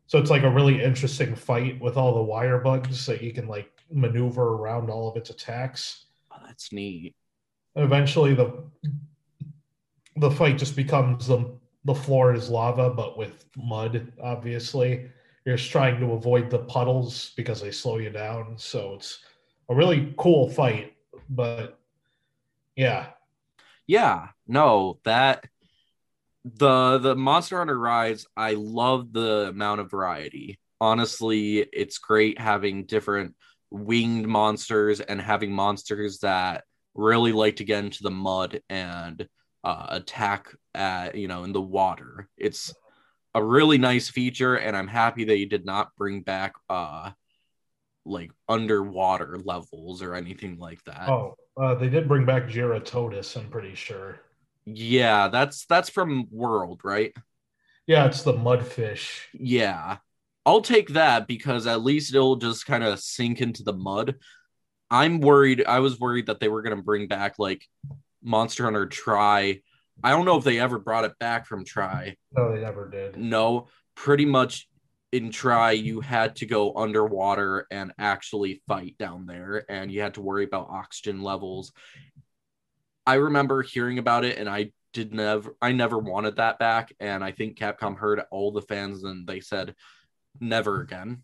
So 0.07 0.19
it's 0.19 0.31
like 0.31 0.45
a 0.45 0.51
really 0.51 0.83
interesting 0.83 1.35
fight 1.35 1.81
with 1.81 1.97
all 1.97 2.15
the 2.15 2.23
wire 2.23 2.59
bugs 2.59 3.07
that 3.07 3.23
you 3.23 3.33
can 3.33 3.49
like 3.49 3.71
maneuver 3.93 4.55
around 4.55 4.91
all 4.91 5.09
of 5.09 5.17
its 5.17 5.31
attacks. 5.31 6.07
Oh, 6.33 6.39
that's 6.47 6.73
neat. 6.73 7.15
And 7.75 7.85
eventually 7.85 8.35
the 8.35 8.65
the 10.17 10.31
fight 10.31 10.59
just 10.59 10.77
becomes 10.77 11.27
the 11.27 11.51
the 11.85 11.95
floor 11.95 12.35
is 12.35 12.49
lava 12.49 12.91
but 12.91 13.17
with 13.17 13.45
mud 13.57 14.13
obviously. 14.23 15.11
You're 15.45 15.57
just 15.57 15.71
trying 15.71 16.01
to 16.01 16.13
avoid 16.13 16.51
the 16.51 16.59
puddles 16.61 17.33
because 17.37 17.61
they 17.61 17.71
slow 17.71 17.99
you 17.99 18.11
down. 18.11 18.55
So 18.57 18.95
it's 18.95 19.21
a 19.69 19.75
really 19.75 20.13
cool 20.17 20.51
fight 20.51 20.95
but 21.31 21.79
yeah. 22.75 23.07
Yeah, 23.87 24.29
no, 24.47 24.99
that 25.05 25.45
the 26.45 26.99
the 26.99 27.17
Monster 27.17 27.59
Hunter 27.59 27.79
Rise, 27.79 28.27
I 28.37 28.55
love 28.55 29.13
the 29.13 29.49
amount 29.49 29.81
of 29.81 29.91
variety. 29.91 30.59
Honestly, 30.81 31.59
it's 31.59 31.99
great 31.99 32.39
having 32.39 32.85
different 32.85 33.35
winged 33.71 34.27
monsters 34.27 35.01
and 35.01 35.21
having 35.21 35.53
monsters 35.53 36.19
that 36.19 36.65
really 36.95 37.33
like 37.33 37.57
to 37.57 37.65
get 37.65 37.85
into 37.85 38.03
the 38.03 38.11
mud 38.11 38.61
and 38.69 39.29
uh, 39.67 39.87
attack 39.91 40.55
at 40.75 41.17
you 41.17 41.29
know 41.29 41.45
in 41.45 41.53
the 41.53 41.61
water. 41.61 42.29
It's 42.39 42.73
a 43.35 43.43
really 43.43 43.79
nice 43.79 44.09
feature, 44.09 44.55
and 44.55 44.77
I'm 44.77 44.89
happy 44.89 45.25
that 45.25 45.39
you 45.39 45.47
did 45.47 45.67
not 45.67 45.91
bring 45.99 46.23
back 46.23 46.55
uh 46.71 47.11
like 48.09 48.31
underwater 48.49 49.37
levels 49.45 50.01
or 50.01 50.15
anything 50.15 50.59
like 50.59 50.83
that. 50.85 51.09
oh 51.09 51.35
uh, 51.61 51.75
they 51.75 51.89
did 51.89 52.07
bring 52.07 52.25
back 52.25 52.45
Jyuratodus, 52.47 53.37
i'm 53.37 53.49
pretty 53.51 53.75
sure 53.75 54.21
Yeah, 54.65 55.27
that's 55.29 55.67
that's 55.67 55.91
from 55.91 56.29
World, 56.31 56.81
right? 56.85 57.13
yeah 57.89 58.07
it's 58.07 58.23
the 58.23 58.33
mudfish 58.33 59.23
Yeah. 59.33 59.97
I'll 60.45 60.61
take 60.61 60.91
that 60.91 61.27
because 61.27 61.67
at 61.67 61.83
least 61.83 62.15
it'll 62.15 62.37
just 62.37 62.67
kind 62.67 62.85
of 62.85 63.01
sink 63.01 63.41
into 63.41 63.65
the 63.65 63.73
mud. 63.73 64.15
I'm 64.89 65.21
worried. 65.21 65.65
I 65.67 65.81
was 65.81 65.99
worried 65.99 66.27
that 66.27 66.39
they 66.39 66.49
were 66.49 66.63
going 66.63 66.77
to 66.77 66.83
bring 66.85 67.09
back 67.09 67.41
like 67.41 67.67
Monster 68.23 68.65
Hunter 68.65 68.87
Tri. 68.87 69.61
I 70.03 70.11
don't 70.11 70.25
know 70.27 70.37
if 70.37 70.45
they 70.45 70.61
ever 70.61 70.79
brought 70.79 71.05
it 71.05 71.19
back 71.19 71.47
from 71.47 71.65
Tri. 71.65 72.17
no 72.33 72.53
they 72.53 72.61
never 72.61 72.89
did 72.89 73.17
No, 73.17 73.69
pretty 73.95 74.25
much 74.25 74.69
in 75.13 75.31
Tri, 75.31 75.73
you 75.73 76.01
had 76.01 76.37
to 76.37 76.47
go 76.47 76.75
underwater 76.75 77.67
and 77.71 77.93
actually 77.99 78.61
fight 78.67 78.97
down 78.99 79.27
there, 79.27 79.65
and 79.71 79.91
you 79.91 80.01
had 80.03 80.15
to 80.15 80.21
worry 80.21 80.45
about 80.45 80.69
oxygen 80.69 81.23
levels. 81.23 81.73
I 83.07 83.15
remember 83.15 83.63
hearing 83.63 83.99
about 83.99 84.25
it, 84.25 84.37
and 84.37 84.49
I 84.49 84.73
did 84.93 85.15
never, 85.15 85.55
I 85.63 85.73
never 85.73 85.99
wanted 85.99 86.37
that 86.37 86.59
back. 86.59 86.93
And 86.99 87.23
I 87.23 87.31
think 87.31 87.57
Capcom 87.57 87.97
heard 87.97 88.21
all 88.31 88.51
the 88.51 88.63
fans, 88.63 89.05
and 89.05 89.27
they 89.27 89.41
said, 89.41 89.75
"Never 90.41 90.81
again." 90.81 91.23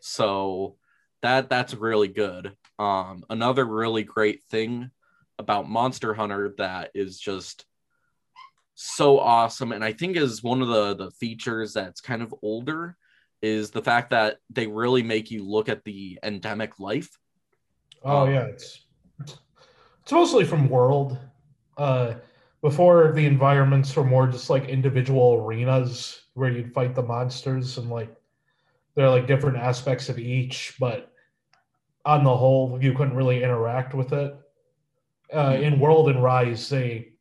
So 0.00 0.76
that 1.22 1.48
that's 1.48 1.74
really 1.74 2.08
good. 2.08 2.56
Um, 2.78 3.24
another 3.30 3.64
really 3.64 4.02
great 4.02 4.42
thing 4.50 4.90
about 5.38 5.68
Monster 5.68 6.14
Hunter 6.14 6.54
that 6.58 6.90
is 6.94 7.18
just 7.18 7.64
so 8.74 9.18
awesome 9.18 9.70
and 9.70 9.84
i 9.84 9.92
think 9.92 10.16
is 10.16 10.42
one 10.42 10.62
of 10.62 10.68
the 10.68 10.94
the 10.94 11.10
features 11.12 11.74
that's 11.74 12.00
kind 12.00 12.22
of 12.22 12.34
older 12.42 12.96
is 13.42 13.70
the 13.70 13.82
fact 13.82 14.10
that 14.10 14.38
they 14.48 14.66
really 14.66 15.02
make 15.02 15.30
you 15.30 15.44
look 15.44 15.68
at 15.68 15.84
the 15.84 16.18
endemic 16.22 16.80
life 16.80 17.18
Oh 18.04 18.24
Um, 18.24 18.30
yeah, 18.30 18.44
it's 18.44 18.86
it's 20.02 20.12
mostly 20.12 20.44
from 20.44 20.68
World. 20.68 21.18
Uh, 21.76 22.14
before 22.60 23.12
the 23.12 23.26
environments 23.26 23.94
were 23.96 24.04
more 24.04 24.26
just 24.26 24.50
like 24.50 24.68
individual 24.68 25.34
arenas 25.34 26.22
where 26.34 26.50
you'd 26.50 26.72
fight 26.72 26.94
the 26.94 27.02
monsters 27.02 27.78
and 27.78 27.90
like 27.90 28.14
there 28.94 29.06
are 29.06 29.10
like 29.10 29.26
different 29.26 29.56
aspects 29.56 30.08
of 30.08 30.18
each, 30.18 30.76
but 30.78 31.12
on 32.04 32.24
the 32.24 32.36
whole, 32.36 32.78
you 32.82 32.92
couldn't 32.92 33.16
really 33.16 33.42
interact 33.42 33.94
with 33.94 34.12
it. 34.12 34.36
Uh, 35.34 35.56
in 35.60 35.80
World 35.80 36.08
and 36.08 36.22
Rise, 36.22 36.68
they 36.68 37.12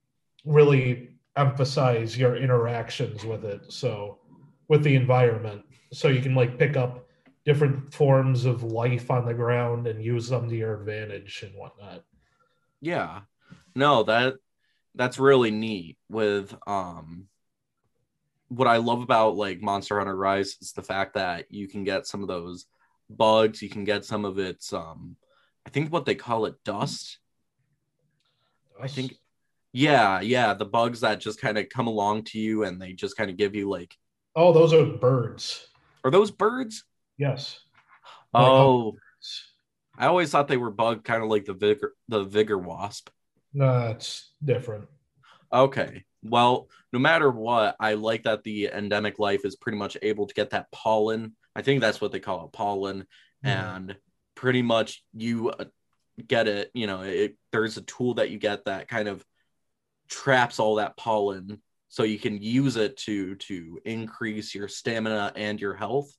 really 0.45 1.09
emphasize 1.37 2.17
your 2.17 2.35
interactions 2.35 3.23
with 3.23 3.45
it. 3.45 3.71
So 3.71 4.19
with 4.67 4.83
the 4.83 4.95
environment, 4.95 5.63
so 5.93 6.07
you 6.07 6.21
can 6.21 6.35
like 6.35 6.57
pick 6.57 6.75
up 6.75 7.07
different 7.45 7.93
forms 7.93 8.45
of 8.45 8.63
life 8.63 9.09
on 9.09 9.25
the 9.25 9.33
ground 9.33 9.87
and 9.87 10.03
use 10.03 10.29
them 10.29 10.49
to 10.49 10.55
your 10.55 10.79
advantage 10.79 11.43
and 11.43 11.55
whatnot. 11.55 12.03
yeah 12.81 13.21
no 13.75 14.03
that 14.03 14.35
that's 14.95 15.17
really 15.17 15.51
neat 15.51 15.97
with 16.09 16.55
um 16.67 17.27
what 18.49 18.67
i 18.67 18.77
love 18.77 19.01
about 19.01 19.35
like 19.35 19.61
monster 19.61 19.97
hunter 19.97 20.15
rise 20.15 20.57
is 20.61 20.73
the 20.73 20.83
fact 20.83 21.15
that 21.15 21.45
you 21.51 21.67
can 21.67 21.83
get 21.83 22.05
some 22.05 22.21
of 22.21 22.27
those 22.27 22.65
bugs 23.09 23.61
you 23.61 23.69
can 23.69 23.83
get 23.83 24.05
some 24.05 24.25
of 24.25 24.37
its 24.37 24.73
um 24.73 25.15
i 25.65 25.69
think 25.69 25.91
what 25.91 26.05
they 26.05 26.15
call 26.15 26.45
it 26.45 26.55
dust 26.63 27.17
I 28.81 28.87
think 28.87 29.15
yeah 29.73 30.19
yeah 30.21 30.53
the 30.53 30.65
bugs 30.65 30.99
that 31.01 31.21
just 31.21 31.39
kind 31.39 31.57
of 31.57 31.69
come 31.69 31.87
along 31.87 32.23
to 32.25 32.39
you 32.39 32.63
and 32.65 32.81
they 32.81 32.91
just 32.93 33.15
kind 33.15 33.29
of 33.29 33.37
give 33.37 33.55
you 33.55 33.69
like 33.69 33.95
Oh, 34.35 34.51
those 34.53 34.73
are 34.73 34.85
birds. 34.85 35.67
are 36.03 36.11
those 36.11 36.31
birds 36.31 36.83
Yes. 37.17 37.59
Like 38.33 38.43
oh 38.43 38.91
birds. 38.93 39.43
I 39.97 40.07
always 40.07 40.31
thought 40.31 40.47
they 40.47 40.57
were 40.57 40.71
bug 40.71 41.03
kind 41.03 41.21
of 41.23 41.29
like 41.29 41.45
the 41.45 41.53
vigor 41.53 41.93
the 42.07 42.23
vigor 42.23 42.57
wasp. 42.57 43.09
No, 43.53 43.89
it's 43.89 44.31
different. 44.43 44.87
Okay. 45.53 46.05
Well, 46.23 46.69
no 46.93 46.99
matter 46.99 47.29
what, 47.29 47.75
I 47.79 47.95
like 47.95 48.23
that 48.23 48.43
the 48.43 48.67
endemic 48.73 49.19
life 49.19 49.41
is 49.43 49.55
pretty 49.57 49.77
much 49.77 49.97
able 50.01 50.27
to 50.27 50.33
get 50.33 50.51
that 50.51 50.71
pollen. 50.71 51.35
I 51.55 51.61
think 51.61 51.81
that's 51.81 51.99
what 51.99 52.11
they 52.13 52.19
call 52.21 52.45
it, 52.45 52.53
pollen, 52.53 53.01
Mhm. 53.43 53.49
and 53.49 53.97
pretty 54.35 54.61
much 54.61 55.03
you 55.13 55.49
uh, 55.49 55.65
get 56.27 56.47
it. 56.47 56.71
You 56.73 56.87
know, 56.87 57.01
it, 57.01 57.37
there's 57.51 57.77
a 57.77 57.81
tool 57.81 58.15
that 58.15 58.29
you 58.29 58.37
get 58.37 58.65
that 58.65 58.87
kind 58.87 59.07
of 59.07 59.25
traps 60.09 60.59
all 60.59 60.75
that 60.75 60.97
pollen, 60.97 61.61
so 61.87 62.03
you 62.03 62.19
can 62.19 62.41
use 62.41 62.77
it 62.77 62.97
to 62.97 63.35
to 63.35 63.79
increase 63.85 64.55
your 64.55 64.67
stamina 64.67 65.33
and 65.35 65.59
your 65.59 65.73
health. 65.73 66.11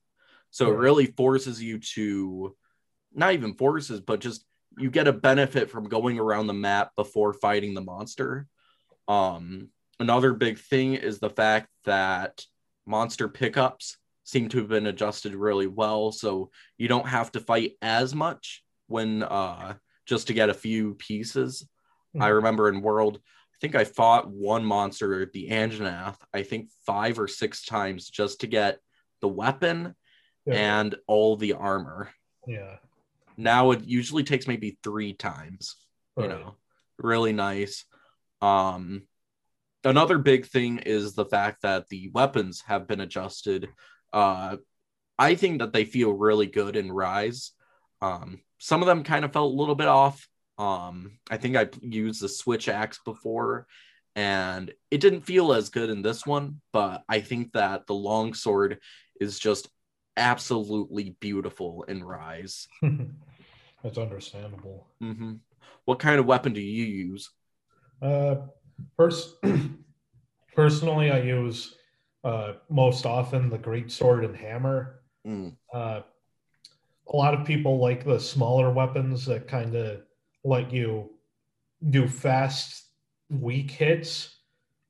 So 0.50 0.70
it 0.70 0.76
really 0.76 1.06
forces 1.06 1.62
you 1.62 1.78
to, 1.94 2.54
not 3.14 3.32
even 3.32 3.54
forces, 3.54 4.00
but 4.00 4.20
just 4.20 4.44
you 4.76 4.90
get 4.90 5.08
a 5.08 5.12
benefit 5.12 5.70
from 5.70 5.88
going 5.88 6.18
around 6.18 6.46
the 6.46 6.52
map 6.52 6.90
before 6.94 7.32
fighting 7.32 7.72
the 7.72 7.80
monster. 7.80 8.46
Um, 9.08 9.70
another 9.98 10.34
big 10.34 10.58
thing 10.58 10.94
is 10.94 11.18
the 11.18 11.30
fact 11.30 11.68
that 11.84 12.44
monster 12.86 13.28
pickups 13.28 13.96
seem 14.24 14.48
to 14.50 14.58
have 14.58 14.68
been 14.68 14.86
adjusted 14.86 15.34
really 15.34 15.66
well. 15.66 16.12
So 16.12 16.50
you 16.76 16.86
don't 16.86 17.08
have 17.08 17.32
to 17.32 17.40
fight 17.40 17.72
as 17.80 18.14
much 18.14 18.61
when 18.92 19.22
uh, 19.22 19.74
just 20.06 20.28
to 20.28 20.34
get 20.34 20.50
a 20.50 20.54
few 20.54 20.94
pieces. 20.94 21.62
Mm-hmm. 22.14 22.22
I 22.22 22.28
remember 22.28 22.68
in 22.68 22.82
World, 22.82 23.18
I 23.18 23.56
think 23.60 23.74
I 23.74 23.84
fought 23.84 24.30
one 24.30 24.64
monster, 24.64 25.30
the 25.32 25.48
Anjanath, 25.48 26.18
I 26.32 26.42
think 26.42 26.70
five 26.86 27.18
or 27.18 27.26
six 27.26 27.64
times 27.64 28.08
just 28.08 28.40
to 28.40 28.46
get 28.46 28.78
the 29.20 29.28
weapon 29.28 29.94
yeah. 30.46 30.54
and 30.54 30.94
all 31.06 31.36
the 31.36 31.54
armor. 31.54 32.10
Yeah. 32.46 32.76
Now 33.36 33.70
it 33.70 33.84
usually 33.84 34.24
takes 34.24 34.46
maybe 34.46 34.78
three 34.82 35.14
times. 35.14 35.76
Right. 36.16 36.24
You 36.24 36.36
know, 36.36 36.56
really 36.98 37.32
nice. 37.32 37.84
Um, 38.40 39.02
another 39.84 40.18
big 40.18 40.46
thing 40.46 40.78
is 40.78 41.14
the 41.14 41.24
fact 41.24 41.62
that 41.62 41.88
the 41.88 42.10
weapons 42.12 42.62
have 42.66 42.86
been 42.86 43.00
adjusted. 43.00 43.68
Uh, 44.12 44.56
I 45.18 45.34
think 45.34 45.60
that 45.60 45.72
they 45.72 45.84
feel 45.84 46.12
really 46.12 46.46
good 46.46 46.76
in 46.76 46.90
Rise. 46.90 47.52
Um, 48.02 48.40
some 48.58 48.82
of 48.82 48.86
them 48.86 49.04
kind 49.04 49.24
of 49.24 49.32
felt 49.32 49.52
a 49.52 49.56
little 49.56 49.76
bit 49.76 49.88
off. 49.88 50.28
Um, 50.58 51.18
I 51.30 51.36
think 51.38 51.56
I 51.56 51.68
used 51.80 52.20
the 52.20 52.28
switch 52.28 52.68
axe 52.68 52.98
before, 53.04 53.66
and 54.14 54.70
it 54.90 55.00
didn't 55.00 55.22
feel 55.22 55.52
as 55.52 55.70
good 55.70 55.88
in 55.88 56.02
this 56.02 56.26
one. 56.26 56.60
But 56.72 57.02
I 57.08 57.20
think 57.20 57.52
that 57.52 57.86
the 57.86 57.94
long 57.94 58.34
sword 58.34 58.78
is 59.20 59.38
just 59.38 59.70
absolutely 60.16 61.16
beautiful 61.20 61.84
in 61.88 62.04
Rise. 62.04 62.66
That's 63.82 63.98
understandable. 63.98 64.88
Mm-hmm. 65.02 65.34
What 65.84 65.98
kind 65.98 66.20
of 66.20 66.26
weapon 66.26 66.52
do 66.52 66.60
you 66.60 66.84
use? 66.84 67.30
Uh, 68.00 68.36
pers- 68.96 69.36
personally, 70.54 71.10
I 71.10 71.20
use 71.20 71.76
uh, 72.24 72.54
most 72.68 73.06
often 73.06 73.48
the 73.48 73.58
great 73.58 73.90
sword 73.90 74.24
and 74.24 74.36
hammer. 74.36 75.02
Mm. 75.26 75.56
Uh, 75.72 76.02
a 77.08 77.16
lot 77.16 77.34
of 77.34 77.46
people 77.46 77.78
like 77.78 78.04
the 78.04 78.18
smaller 78.18 78.70
weapons 78.70 79.26
that 79.26 79.48
kind 79.48 79.74
of 79.74 80.02
let 80.44 80.72
you 80.72 81.10
do 81.90 82.06
fast, 82.06 82.86
weak 83.30 83.70
hits. 83.70 84.36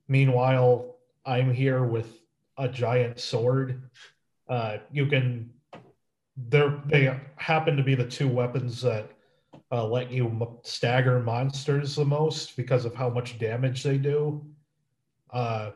Meanwhile, 0.09 0.97
I'm 1.25 1.53
here 1.53 1.85
with 1.85 2.21
a 2.59 2.69
giant 2.69 3.21
sword. 3.21 3.83
Uh, 4.49 4.79
you 4.91 5.07
can. 5.07 5.51
They're, 6.49 6.81
they 6.87 7.19
happen 7.37 7.77
to 7.77 7.83
be 7.83 7.95
the 7.95 8.07
two 8.07 8.29
weapons 8.29 8.81
that 8.83 9.11
uh, 9.71 9.87
let 9.87 10.11
you 10.11 10.59
stagger 10.63 11.21
monsters 11.21 11.97
the 11.97 12.05
most 12.05 12.57
because 12.57 12.85
of 12.85 12.95
how 12.95 13.11
much 13.11 13.39
damage 13.39 13.83
they 13.83 13.99
do. 13.99 14.45
Uh, 15.31 15.71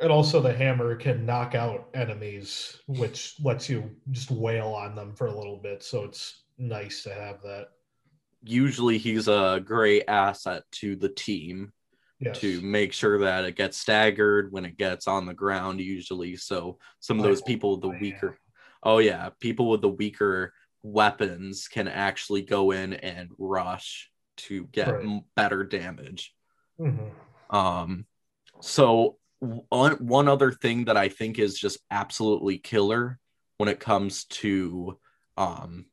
and 0.00 0.10
also, 0.10 0.40
the 0.40 0.52
hammer 0.52 0.96
can 0.96 1.24
knock 1.24 1.54
out 1.54 1.88
enemies, 1.94 2.80
which 2.86 3.34
lets 3.42 3.68
you 3.68 3.90
just 4.10 4.30
wail 4.30 4.68
on 4.68 4.94
them 4.94 5.14
for 5.14 5.26
a 5.26 5.36
little 5.36 5.58
bit. 5.58 5.82
So 5.82 6.04
it's 6.04 6.42
nice 6.58 7.04
to 7.04 7.14
have 7.14 7.40
that. 7.42 7.68
Usually, 8.42 8.98
he's 8.98 9.28
a 9.28 9.62
great 9.64 10.04
asset 10.08 10.64
to 10.72 10.96
the 10.96 11.08
team 11.08 11.72
yes. 12.18 12.40
to 12.40 12.60
make 12.60 12.92
sure 12.92 13.20
that 13.20 13.44
it 13.44 13.56
gets 13.56 13.78
staggered 13.78 14.50
when 14.52 14.64
it 14.64 14.76
gets 14.76 15.06
on 15.06 15.26
the 15.26 15.34
ground, 15.34 15.80
usually. 15.80 16.36
So 16.36 16.78
some 16.98 17.18
of 17.18 17.24
those 17.24 17.42
people 17.42 17.72
with 17.72 17.82
the 17.82 17.88
weaker, 18.00 18.36
oh, 18.82 18.98
yeah, 18.98 19.30
people 19.38 19.70
with 19.70 19.80
the 19.80 19.88
weaker 19.88 20.52
weapons 20.82 21.68
can 21.68 21.88
actually 21.88 22.42
go 22.42 22.72
in 22.72 22.94
and 22.94 23.30
rush 23.38 24.10
to 24.36 24.66
get 24.66 24.88
right. 24.88 25.22
better 25.36 25.62
damage. 25.62 26.34
Mm-hmm. 26.80 27.56
Um, 27.56 28.06
so 28.60 29.18
one, 29.44 29.92
one 29.94 30.28
other 30.28 30.52
thing 30.52 30.86
that 30.86 30.96
I 30.96 31.08
think 31.08 31.38
is 31.38 31.58
just 31.58 31.78
absolutely 31.90 32.58
killer 32.58 33.18
when 33.58 33.68
it 33.68 33.80
comes 33.80 34.24
to 34.24 34.98
um, 35.36 35.86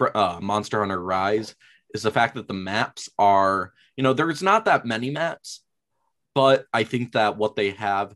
uh, 0.00 0.38
Monster 0.40 0.80
Hunter 0.80 1.02
Rise 1.02 1.54
is 1.94 2.02
the 2.02 2.10
fact 2.10 2.34
that 2.34 2.48
the 2.48 2.54
maps 2.54 3.08
are, 3.18 3.72
you 3.96 4.02
know, 4.02 4.12
there's 4.12 4.42
not 4.42 4.66
that 4.66 4.84
many 4.84 5.10
maps, 5.10 5.60
but 6.34 6.66
I 6.72 6.84
think 6.84 7.12
that 7.12 7.36
what 7.36 7.56
they 7.56 7.70
have 7.70 8.14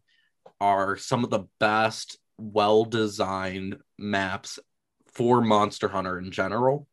are 0.60 0.96
some 0.96 1.24
of 1.24 1.30
the 1.30 1.44
best 1.58 2.18
well 2.38 2.84
designed 2.84 3.78
maps 3.98 4.58
for 5.06 5.40
Monster 5.40 5.88
Hunter 5.88 6.18
in 6.18 6.30
general. 6.30 6.86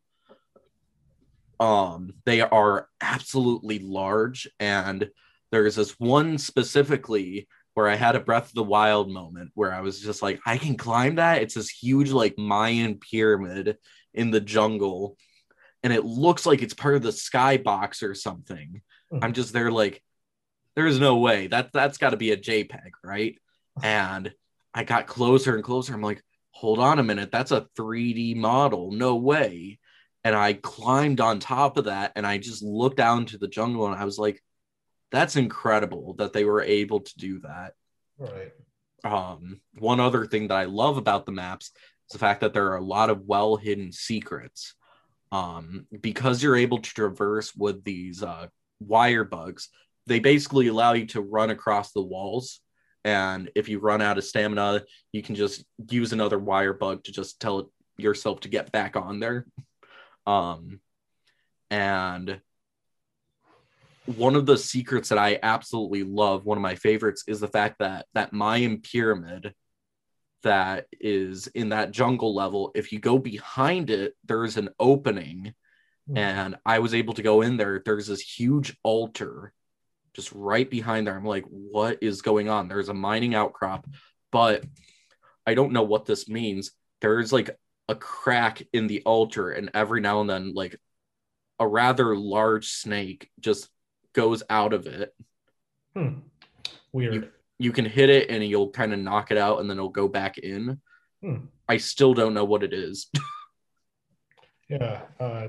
Um, 1.58 2.14
they 2.24 2.40
are 2.40 2.88
absolutely 3.00 3.78
large, 3.78 4.48
and 4.58 5.10
there's 5.50 5.76
this 5.76 5.92
one 5.98 6.38
specifically 6.38 7.48
where 7.74 7.88
I 7.88 7.94
had 7.94 8.16
a 8.16 8.20
Breath 8.20 8.48
of 8.48 8.54
the 8.54 8.62
Wild 8.62 9.10
moment 9.10 9.50
where 9.54 9.72
I 9.72 9.80
was 9.80 10.00
just 10.00 10.22
like, 10.22 10.40
I 10.44 10.58
can 10.58 10.76
climb 10.76 11.16
that. 11.16 11.42
It's 11.42 11.54
this 11.54 11.70
huge, 11.70 12.10
like 12.10 12.38
Mayan 12.38 12.96
pyramid 12.96 13.76
in 14.12 14.30
the 14.30 14.40
jungle, 14.40 15.16
and 15.82 15.92
it 15.92 16.04
looks 16.04 16.46
like 16.46 16.62
it's 16.62 16.74
part 16.74 16.96
of 16.96 17.02
the 17.02 17.10
skybox 17.10 18.02
or 18.02 18.14
something. 18.14 18.82
Mm-hmm. 19.12 19.24
I'm 19.24 19.32
just 19.32 19.52
there, 19.52 19.70
like, 19.70 20.02
there's 20.76 21.00
no 21.00 21.18
way 21.18 21.46
that 21.48 21.72
that's 21.72 21.98
got 21.98 22.10
to 22.10 22.16
be 22.16 22.32
a 22.32 22.36
JPEG, 22.36 22.90
right? 23.04 23.36
And 23.82 24.32
I 24.74 24.84
got 24.84 25.06
closer 25.06 25.54
and 25.54 25.64
closer. 25.64 25.94
I'm 25.94 26.02
like, 26.02 26.22
hold 26.50 26.80
on 26.80 26.98
a 26.98 27.02
minute, 27.02 27.30
that's 27.32 27.52
a 27.52 27.66
3D 27.78 28.36
model. 28.36 28.92
No 28.92 29.16
way. 29.16 29.78
And 30.22 30.34
I 30.34 30.52
climbed 30.52 31.20
on 31.20 31.38
top 31.38 31.78
of 31.78 31.84
that 31.84 32.12
and 32.14 32.26
I 32.26 32.36
just 32.36 32.62
looked 32.62 32.98
down 32.98 33.24
to 33.26 33.38
the 33.38 33.48
jungle 33.48 33.86
and 33.86 33.94
I 33.94 34.04
was 34.04 34.18
like, 34.18 34.42
that's 35.10 35.36
incredible 35.36 36.14
that 36.14 36.32
they 36.32 36.44
were 36.44 36.62
able 36.62 37.00
to 37.00 37.18
do 37.18 37.40
that. 37.40 37.74
Right. 38.18 38.52
Um, 39.02 39.60
one 39.78 40.00
other 40.00 40.26
thing 40.26 40.48
that 40.48 40.58
I 40.58 40.64
love 40.64 40.96
about 40.96 41.26
the 41.26 41.32
maps 41.32 41.66
is 41.66 42.12
the 42.12 42.18
fact 42.18 42.40
that 42.42 42.52
there 42.52 42.68
are 42.72 42.76
a 42.76 42.84
lot 42.84 43.10
of 43.10 43.22
well 43.22 43.56
hidden 43.56 43.92
secrets. 43.92 44.74
Um, 45.32 45.86
because 46.00 46.42
you're 46.42 46.56
able 46.56 46.78
to 46.78 46.90
traverse 46.94 47.54
with 47.54 47.84
these 47.84 48.22
uh, 48.22 48.48
wire 48.80 49.24
bugs, 49.24 49.68
they 50.06 50.18
basically 50.18 50.66
allow 50.66 50.92
you 50.92 51.06
to 51.06 51.20
run 51.20 51.50
across 51.50 51.92
the 51.92 52.02
walls 52.02 52.60
and 53.04 53.50
if 53.54 53.68
you 53.68 53.78
run 53.78 54.02
out 54.02 54.18
of 54.18 54.24
stamina 54.24 54.82
you 55.12 55.22
can 55.22 55.34
just 55.34 55.64
use 55.88 56.12
another 56.12 56.38
wire 56.38 56.74
bug 56.74 57.02
to 57.04 57.12
just 57.12 57.40
tell 57.40 57.70
yourself 57.96 58.40
to 58.40 58.48
get 58.48 58.72
back 58.72 58.96
on 58.96 59.20
there 59.20 59.46
um 60.26 60.80
and 61.70 62.40
one 64.16 64.36
of 64.36 64.46
the 64.46 64.58
secrets 64.58 65.08
that 65.08 65.18
i 65.18 65.38
absolutely 65.42 66.02
love 66.02 66.44
one 66.44 66.58
of 66.58 66.62
my 66.62 66.74
favorites 66.74 67.24
is 67.26 67.40
the 67.40 67.48
fact 67.48 67.78
that 67.78 68.06
that 68.14 68.32
mayan 68.32 68.80
pyramid 68.80 69.54
that 70.42 70.86
is 71.00 71.48
in 71.48 71.70
that 71.70 71.90
jungle 71.90 72.34
level 72.34 72.72
if 72.74 72.92
you 72.92 72.98
go 72.98 73.18
behind 73.18 73.90
it 73.90 74.14
there's 74.24 74.56
an 74.56 74.70
opening 74.78 75.52
mm. 76.08 76.16
and 76.16 76.56
i 76.64 76.78
was 76.78 76.94
able 76.94 77.14
to 77.14 77.22
go 77.22 77.42
in 77.42 77.56
there 77.56 77.82
there's 77.84 78.06
this 78.06 78.20
huge 78.20 78.76
altar 78.82 79.52
just 80.12 80.32
right 80.32 80.68
behind 80.68 81.06
there. 81.06 81.16
I'm 81.16 81.24
like, 81.24 81.44
what 81.48 81.98
is 82.02 82.22
going 82.22 82.48
on? 82.48 82.68
There's 82.68 82.88
a 82.88 82.94
mining 82.94 83.34
outcrop, 83.34 83.86
but 84.32 84.64
I 85.46 85.54
don't 85.54 85.72
know 85.72 85.82
what 85.82 86.06
this 86.06 86.28
means. 86.28 86.72
There's 87.00 87.32
like 87.32 87.50
a 87.88 87.94
crack 87.94 88.62
in 88.72 88.86
the 88.86 89.02
altar, 89.02 89.50
and 89.50 89.70
every 89.74 90.00
now 90.00 90.20
and 90.20 90.28
then, 90.30 90.52
like 90.54 90.76
a 91.58 91.66
rather 91.66 92.16
large 92.16 92.68
snake 92.68 93.30
just 93.40 93.68
goes 94.12 94.42
out 94.50 94.72
of 94.72 94.86
it. 94.86 95.14
Hmm. 95.94 96.20
Weird. 96.92 97.14
You, 97.14 97.28
you 97.58 97.72
can 97.72 97.84
hit 97.84 98.10
it 98.10 98.30
and 98.30 98.44
you'll 98.44 98.70
kind 98.70 98.92
of 98.92 98.98
knock 98.98 99.30
it 99.30 99.38
out, 99.38 99.60
and 99.60 99.68
then 99.68 99.76
it'll 99.76 99.90
go 99.90 100.08
back 100.08 100.38
in. 100.38 100.80
Hmm. 101.22 101.36
I 101.68 101.76
still 101.76 102.14
don't 102.14 102.34
know 102.34 102.44
what 102.44 102.62
it 102.62 102.72
is. 102.72 103.08
yeah, 104.68 105.02
uh, 105.18 105.48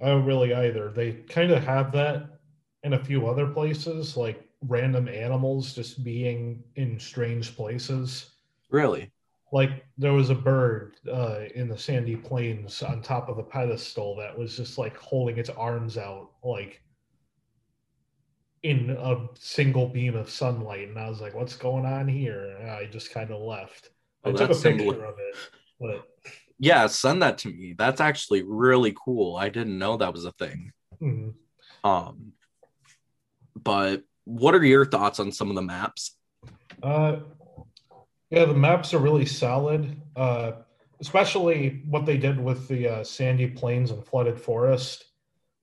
I 0.00 0.06
don't 0.06 0.24
really 0.24 0.54
either. 0.54 0.90
They 0.90 1.12
kind 1.12 1.50
of 1.50 1.62
have 1.64 1.92
that 1.92 2.40
in 2.82 2.94
a 2.94 3.04
few 3.04 3.26
other 3.26 3.46
places, 3.46 4.16
like 4.16 4.42
random 4.62 5.08
animals 5.08 5.74
just 5.74 6.02
being 6.02 6.62
in 6.76 6.98
strange 6.98 7.56
places. 7.56 8.30
Really? 8.70 9.10
Like 9.52 9.84
there 9.96 10.12
was 10.12 10.30
a 10.30 10.34
bird 10.34 10.96
uh, 11.10 11.40
in 11.54 11.68
the 11.68 11.78
sandy 11.78 12.16
plains 12.16 12.82
on 12.82 13.00
top 13.00 13.28
of 13.28 13.38
a 13.38 13.42
pedestal 13.42 14.16
that 14.16 14.36
was 14.36 14.56
just 14.56 14.76
like 14.76 14.96
holding 14.96 15.38
its 15.38 15.50
arms 15.50 15.96
out, 15.96 16.30
like 16.42 16.82
in 18.66 18.90
a 18.90 19.28
single 19.38 19.86
beam 19.86 20.16
of 20.16 20.28
sunlight. 20.28 20.88
And 20.88 20.98
I 20.98 21.08
was 21.08 21.20
like, 21.20 21.34
what's 21.34 21.56
going 21.56 21.86
on 21.86 22.08
here? 22.08 22.56
And 22.58 22.70
I 22.70 22.86
just 22.86 23.12
kind 23.12 23.30
of 23.30 23.40
left. 23.40 23.90
Oh, 24.24 24.30
I 24.30 24.32
took 24.32 24.50
a 24.50 24.54
picture 24.54 25.04
of 25.04 25.14
it, 25.18 25.36
but 25.80 26.08
yeah, 26.58 26.86
send 26.88 27.22
that 27.22 27.38
to 27.38 27.48
me. 27.48 27.74
That's 27.78 28.00
actually 28.00 28.42
really 28.42 28.94
cool. 28.96 29.36
I 29.36 29.50
didn't 29.50 29.78
know 29.78 29.96
that 29.96 30.12
was 30.12 30.24
a 30.24 30.32
thing. 30.32 30.72
Mm-hmm. 31.00 31.88
Um, 31.88 32.32
but 33.54 34.02
what 34.24 34.54
are 34.54 34.64
your 34.64 34.84
thoughts 34.84 35.20
on 35.20 35.30
some 35.30 35.48
of 35.48 35.54
the 35.54 35.62
maps? 35.62 36.16
Uh, 36.82 37.18
yeah, 38.30 38.46
the 38.46 38.54
maps 38.54 38.92
are 38.94 38.98
really 38.98 39.26
solid, 39.26 40.00
uh, 40.16 40.52
especially 41.00 41.84
what 41.88 42.04
they 42.04 42.16
did 42.16 42.40
with 42.40 42.66
the 42.66 42.88
uh, 42.88 43.04
sandy 43.04 43.46
plains 43.46 43.92
and 43.92 44.04
flooded 44.04 44.40
forest. 44.40 45.04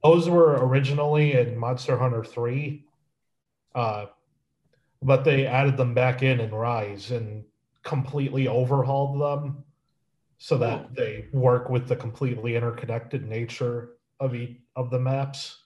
Those 0.03 0.29
were 0.29 0.65
originally 0.65 1.33
in 1.33 1.57
Monster 1.57 1.97
Hunter 1.97 2.23
3, 2.23 2.85
uh, 3.75 4.05
but 5.01 5.23
they 5.23 5.45
added 5.45 5.77
them 5.77 5.93
back 5.93 6.23
in 6.23 6.39
in 6.39 6.51
Rise. 6.51 7.11
And 7.11 7.43
completely 7.83 8.47
overhauled 8.47 9.19
them 9.19 9.61
so 10.37 10.57
that 10.57 10.85
Oh. 10.85 10.89
they 10.93 11.27
work 11.33 11.69
with 11.69 11.85
the 11.85 11.95
completely 11.97 12.55
interconnected 12.55 13.27
nature 13.27 13.97
of 14.21 14.33
each 14.33 14.57
of 14.77 14.89
the 14.89 14.99
maps. 14.99 15.57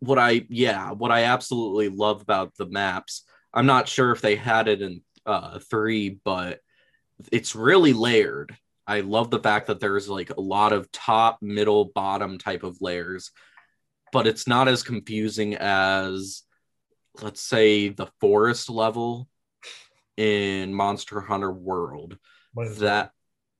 what 0.00 0.18
I 0.18 0.46
yeah, 0.48 0.92
what 0.92 1.10
I 1.10 1.24
absolutely 1.24 1.90
love 1.90 2.22
about 2.22 2.54
the 2.56 2.64
maps. 2.64 3.24
I'm 3.52 3.66
not 3.66 3.86
sure 3.86 4.12
if 4.12 4.22
they 4.22 4.36
had 4.36 4.66
it 4.66 4.80
in 4.80 5.02
uh 5.26 5.58
3, 5.58 6.20
but 6.24 6.60
it's 7.30 7.54
really 7.54 7.92
layered. 7.92 8.56
I 8.86 9.00
love 9.00 9.30
the 9.30 9.40
fact 9.40 9.66
that 9.66 9.78
there's 9.78 10.08
like 10.08 10.30
a 10.30 10.40
lot 10.40 10.72
of 10.72 10.90
top, 10.92 11.42
middle, 11.42 11.84
bottom 11.84 12.38
type 12.38 12.62
of 12.62 12.80
layers, 12.80 13.30
but 14.10 14.26
it's 14.26 14.46
not 14.48 14.68
as 14.68 14.82
confusing 14.82 15.54
as 15.56 16.44
let's 17.22 17.40
say 17.40 17.88
the 17.88 18.06
forest 18.20 18.70
level 18.70 19.28
in 20.16 20.72
Monster 20.72 21.20
Hunter 21.20 21.52
World. 21.52 22.16
Might 22.54 22.68
as, 22.68 22.78
That 22.78 23.12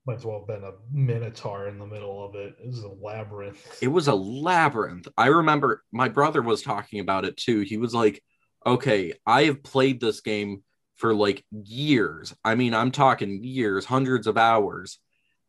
well, 0.07 0.15
might 0.15 0.19
as 0.21 0.25
well 0.25 0.39
have 0.41 0.47
been 0.47 0.65
a 0.65 0.73
minotaur 0.93 1.69
in 1.69 1.79
the 1.79 1.87
middle 1.87 2.25
of 2.25 2.35
it. 2.35 2.55
It 2.63 2.69
was 2.69 2.83
a 2.83 2.89
labyrinth. 2.89 3.83
it 3.83 3.89
was 3.89 4.09
a 4.09 4.15
labyrinth. 4.15 5.09
I 5.17 5.27
remember 5.27 5.83
my 5.93 6.09
brother 6.09 6.43
was 6.43 6.63
talking 6.63 7.01
about 7.01 7.25
it 7.25 7.37
too. 7.37 7.61
He 7.61 7.77
was 7.77 7.95
like, 7.95 8.23
okay, 8.65 9.13
I 9.27 9.45
have 9.45 9.63
played 9.63 10.01
this 10.01 10.21
game 10.21 10.63
for 10.97 11.15
like 11.15 11.45
years. 11.51 12.35
I 12.45 12.55
mean, 12.55 12.75
I'm 12.75 12.91
talking 12.91 13.43
years, 13.45 13.85
hundreds 13.85 14.27
of 14.27 14.39
hours. 14.39 14.99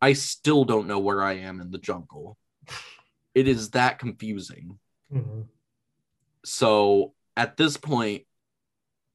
I 0.02 0.14
still 0.14 0.66
don't 0.66 0.88
know 0.88 1.00
where 1.00 1.24
I 1.24 1.34
am 1.34 1.62
in 1.62 1.72
the 1.72 1.78
jungle. 1.78 2.38
It 3.34 3.48
is 3.48 3.72
that 3.72 3.98
confusing. 4.00 4.78
Mhm. 5.14 5.46
So 6.44 7.14
at 7.38 7.56
this 7.56 7.78
point, 7.78 8.24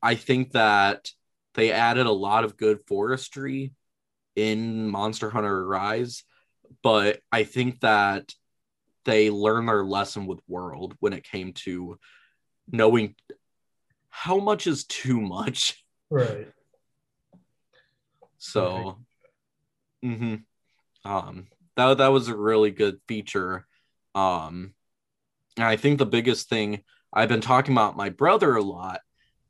I 0.00 0.14
think 0.14 0.52
that 0.52 1.10
they 1.54 1.72
added 1.72 2.06
a 2.06 2.12
lot 2.12 2.44
of 2.44 2.56
good 2.56 2.78
forestry 2.86 3.72
in 4.36 4.88
Monster 4.88 5.28
Hunter 5.28 5.66
Rise, 5.66 6.22
but 6.82 7.20
I 7.30 7.42
think 7.42 7.80
that 7.80 8.32
they 9.04 9.28
learned 9.28 9.68
their 9.68 9.84
lesson 9.84 10.26
with 10.26 10.38
World 10.46 10.94
when 11.00 11.12
it 11.12 11.24
came 11.24 11.52
to 11.64 11.98
knowing 12.70 13.16
how 14.08 14.38
much 14.38 14.68
is 14.68 14.84
too 14.84 15.20
much. 15.20 15.84
Right. 16.08 16.48
So, 18.38 18.98
mm 20.04 20.18
hmm. 21.04 21.10
um, 21.10 21.48
that 21.76 21.98
that 21.98 22.08
was 22.08 22.28
a 22.28 22.36
really 22.36 22.70
good 22.70 23.00
feature. 23.08 23.66
Um, 24.14 24.74
and 25.56 25.66
I 25.66 25.76
think 25.76 25.98
the 25.98 26.06
biggest 26.06 26.48
thing 26.48 26.82
I've 27.12 27.28
been 27.28 27.40
talking 27.40 27.74
about 27.74 27.96
my 27.96 28.08
brother 28.08 28.56
a 28.56 28.62
lot, 28.62 29.00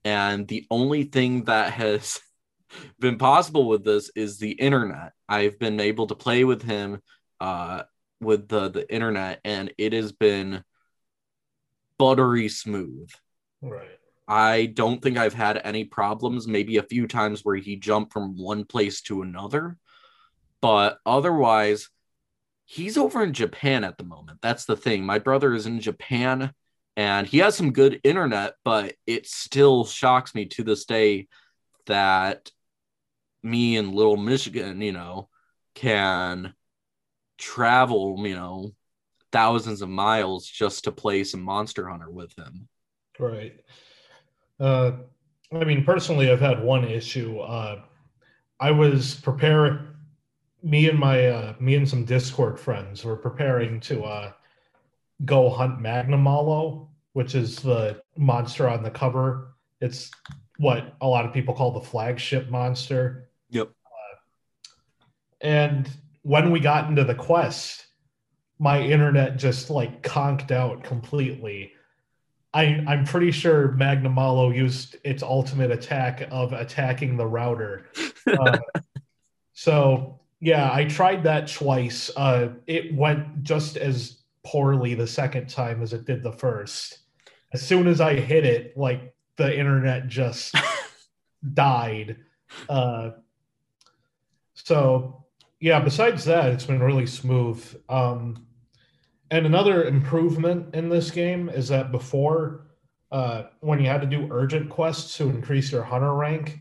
and 0.05 0.49
the 0.49 0.67
only 0.71 1.05
thing 1.05 1.45
that 1.45 1.73
has 1.73 2.21
been 2.99 3.19
possible 3.19 3.69
with 3.69 3.85
this 3.85 4.11
is 4.17 4.39
the 4.39 4.53
internet. 4.53 5.13
I've 5.29 5.59
been 5.59 5.81
able 5.81 6.09
to 6.09 6.15
play 6.15 6.45
with 6.45 6.63
him 6.63 7.01
uh, 7.41 7.85
with 8.21 8.49
the 8.49 8.69
the 8.69 8.93
internet, 8.93 9.41
and 9.45 9.73
it 9.79 9.93
has 9.93 10.13
been 10.13 10.65
buttery 11.99 12.49
smooth. 12.49 13.11
Right. 13.61 13.99
I 14.27 14.67
don't 14.67 15.03
think 15.03 15.19
I've 15.19 15.35
had 15.35 15.61
any 15.63 15.85
problems, 15.85 16.47
maybe 16.47 16.77
a 16.77 16.83
few 16.83 17.07
times 17.07 17.45
where 17.45 17.57
he 17.57 17.77
jumped 17.77 18.13
from 18.13 18.37
one 18.37 18.65
place 18.65 19.03
to 19.03 19.23
another. 19.23 19.77
But 20.61 20.99
otherwise, 21.05 21.89
he's 22.65 22.97
over 22.97 23.23
in 23.23 23.33
Japan 23.33 23.85
at 23.85 23.99
the 23.99 24.05
moment. 24.05 24.39
That's 24.41 24.65
the 24.65 24.77
thing. 24.77 25.05
My 25.05 25.19
brother 25.19 25.53
is 25.53 25.67
in 25.67 25.81
Japan 25.81 26.53
and 26.97 27.27
he 27.27 27.39
has 27.39 27.57
some 27.57 27.73
good 27.73 28.01
internet, 28.05 28.55
but 28.65 28.95
it 29.07 29.27
still 29.27 29.85
shocks 29.85 30.35
me 30.35 30.47
to 30.47 30.63
this 30.63 30.85
day 30.85 31.29
that 31.87 32.51
me 33.43 33.77
and 33.77 33.95
Little 33.95 34.17
Michigan, 34.17 34.81
you 34.81 34.93
know, 34.93 35.29
can 35.75 36.55
travel, 37.39 38.17
you 38.27 38.35
know, 38.35 38.73
thousands 39.33 39.83
of 39.83 39.89
miles 39.89 40.47
just 40.47 40.85
to 40.85 40.93
play 40.93 41.25
some 41.25 41.43
Monster 41.43 41.89
Hunter 41.89 42.11
with 42.11 42.37
him. 42.39 42.69
Right. 43.19 43.59
Uh, 44.61 44.93
I 45.53 45.65
mean, 45.65 45.85
personally, 45.85 46.31
I've 46.31 46.41
had 46.41 46.63
one 46.63 46.85
issue. 46.85 47.39
Uh, 47.39 47.83
I 48.61 48.71
was 48.71 49.15
preparing. 49.15 49.89
Me 50.65 50.89
and 50.89 50.97
my 50.97 51.27
uh, 51.27 51.55
me 51.59 51.75
and 51.75 51.89
some 51.89 52.05
Discord 52.05 52.61
friends 52.61 53.05
were 53.05 53.17
preparing 53.17 53.81
to 53.81 54.05
uh, 54.05 54.33
go 55.25 55.49
hunt 55.51 55.81
Magnamalo, 55.81 56.89
which 57.13 57.35
is 57.35 57.57
the 57.57 58.03
monster 58.17 58.69
on 58.69 58.83
the 58.83 58.91
cover. 58.91 59.55
It's 59.81 60.11
what 60.59 60.95
a 61.01 61.07
lot 61.07 61.25
of 61.25 61.33
people 61.33 61.55
call 61.55 61.73
the 61.73 61.81
flagship 61.81 62.51
monster. 62.51 63.29
Yep. 63.51 63.71
And 65.41 65.91
when 66.23 66.51
we 66.51 66.61
got 66.61 66.89
into 66.89 67.05
the 67.05 67.15
quest, 67.15 67.87
my 68.59 68.81
internet 68.81 69.39
just 69.39 69.71
like 69.71 70.03
conked 70.03 70.53
out 70.53 70.85
completely. 70.85 71.73
I, 72.55 72.85
I'm 72.87 73.05
pretty 73.05 73.33
sure 73.33 73.69
Magnamalo 73.71 74.55
used 74.55 74.97
its 75.05 75.23
ultimate 75.23 75.71
attack 75.71 76.29
of 76.31 76.53
attacking 76.53 77.17
the 77.17 77.27
router. 77.27 77.87
Uh, 78.27 78.59
so 79.53 80.21
yeah, 80.39 80.71
I 80.73 80.85
tried 80.85 81.25
that 81.25 81.49
twice. 81.49 82.11
Uh, 82.17 82.51
it 82.67 82.95
went 82.95 83.43
just 83.43 83.77
as 83.77 84.22
poorly 84.45 84.95
the 84.95 85.07
second 85.07 85.49
time 85.49 85.83
as 85.83 85.93
it 85.93 86.05
did 86.05 86.23
the 86.23 86.33
first. 86.33 86.99
As 87.53 87.67
soon 87.67 87.87
as 87.87 88.01
I 88.01 88.15
hit 88.15 88.45
it, 88.45 88.77
like 88.77 89.15
the 89.37 89.57
internet 89.57 90.09
just 90.09 90.55
died. 91.55 92.17
Uh, 92.69 93.11
so 94.55 95.25
yeah, 95.61 95.81
besides 95.81 96.25
that, 96.25 96.51
it's 96.51 96.67
been 96.67 96.83
really 96.83 97.07
smooth. 97.07 97.65
Um, 97.89 98.47
and 99.31 99.47
another 99.47 99.85
improvement 99.85 100.75
in 100.75 100.89
this 100.89 101.11
game 101.11 101.49
is 101.49 101.69
that 101.69 101.93
before, 101.93 102.67
uh, 103.13 103.45
when 103.61 103.81
you 103.81 103.87
had 103.87 104.01
to 104.01 104.07
do 104.07 104.29
urgent 104.31 104.69
quests 104.69 105.17
to 105.19 105.31
increase 105.31 105.71
your 105.71 105.83
hunter 105.83 106.15
rank, 106.15 106.59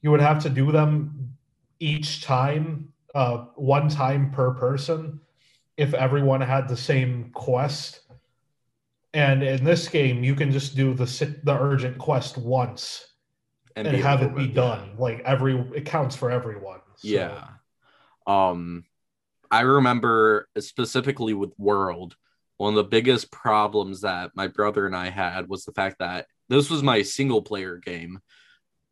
you 0.00 0.10
would 0.10 0.20
have 0.20 0.42
to 0.44 0.48
do 0.48 0.72
them 0.72 1.34
each 1.78 2.22
time, 2.22 2.88
uh, 3.14 3.44
one 3.56 3.88
time 3.88 4.30
per 4.30 4.52
person, 4.54 5.20
if 5.78 5.94
everyone 5.94 6.40
had 6.42 6.68
the 6.68 6.76
same 6.76 7.30
quest. 7.32 8.00
And 9.14 9.42
in 9.42 9.64
this 9.64 9.88
game, 9.88 10.22
you 10.22 10.34
can 10.34 10.50
just 10.52 10.76
do 10.76 10.92
the 10.92 11.06
the 11.44 11.58
urgent 11.58 11.96
quest 11.96 12.36
once 12.36 13.06
and, 13.74 13.90
be 13.90 14.02
have 14.02 14.22
it 14.22 14.36
be 14.36 14.48
done. 14.48 14.96
Like 14.98 15.20
every, 15.20 15.58
it 15.74 15.86
counts 15.86 16.14
for 16.14 16.30
everyone. 16.30 16.80
So, 16.96 17.08
Yeah. 17.08 17.44
Um 18.26 18.84
I 19.50 19.60
remember 19.60 20.48
specifically 20.58 21.32
with 21.32 21.52
World, 21.56 22.16
one 22.58 22.74
of 22.74 22.76
the 22.76 22.84
biggest 22.84 23.30
problems 23.30 24.02
that 24.02 24.32
my 24.34 24.48
brother 24.48 24.84
and 24.84 24.94
I 24.94 25.08
had 25.08 25.48
was 25.48 25.64
the 25.64 25.72
fact 25.72 26.00
that 26.00 26.26
this 26.50 26.68
was 26.68 26.82
my 26.82 27.00
single 27.00 27.40
player 27.40 27.78
game. 27.78 28.18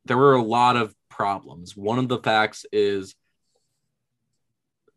There 0.06 0.16
were 0.16 0.34
a 0.34 0.42
lot 0.42 0.76
of 0.76 0.94
problems. 1.10 1.76
One 1.76 1.98
of 1.98 2.08
the 2.08 2.18
facts 2.18 2.64
is 2.72 3.14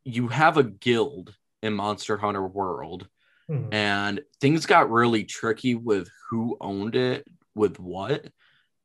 you 0.05 0.29
have 0.29 0.57
a 0.57 0.63
guild 0.63 1.35
in 1.61 1.73
Monster 1.73 2.17
Hunter 2.17 2.45
World 2.45 3.07
Mhm. 3.49 3.73
and 3.73 4.21
things 4.39 4.65
got 4.67 4.91
really 4.91 5.23
tricky 5.23 5.73
with 5.75 6.07
who 6.29 6.55
owned 6.61 6.95
it 6.95 7.27
with 7.55 7.79
what 7.79 8.27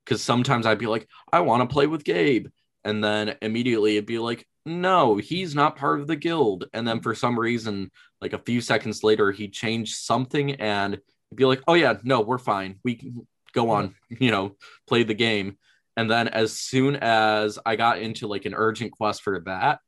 because 0.04 0.22
sometimes 0.22 0.64
i'd 0.64 0.78
be 0.78 0.86
like 0.86 1.06
i 1.32 1.40
want 1.40 1.60
to 1.68 1.72
play 1.72 1.86
with 1.86 2.02
gabe 2.02 2.46
and 2.82 3.04
then 3.04 3.36
immediately 3.42 3.96
it'd 3.96 4.06
be 4.06 4.18
like 4.18 4.46
no 4.64 5.16
he's 5.18 5.54
not 5.54 5.76
part 5.76 6.00
of 6.00 6.06
the 6.06 6.16
guild 6.16 6.64
and 6.72 6.88
then 6.88 7.00
for 7.00 7.14
some 7.14 7.38
reason 7.38 7.90
like 8.22 8.32
a 8.32 8.38
few 8.38 8.62
seconds 8.62 9.04
later 9.04 9.30
he 9.30 9.48
changed 9.48 9.96
something 9.96 10.52
and 10.52 10.94
it'd 10.94 11.36
be 11.36 11.44
like 11.44 11.60
oh 11.68 11.74
yeah 11.74 11.98
no 12.02 12.22
we're 12.22 12.38
fine. 12.38 12.80
We 12.82 12.94
can 12.94 13.26
go 13.52 13.68
on 13.68 13.94
you 14.08 14.30
know 14.30 14.56
play 14.86 15.02
the 15.02 15.12
game. 15.14 15.58
And 15.96 16.10
then 16.10 16.26
as 16.28 16.52
soon 16.58 16.96
as 16.96 17.58
i 17.66 17.76
got 17.76 17.98
into 17.98 18.26
like 18.26 18.46
an 18.46 18.54
urgent 18.54 18.92
quest 18.92 19.20
for 19.22 19.40
that 19.40 19.80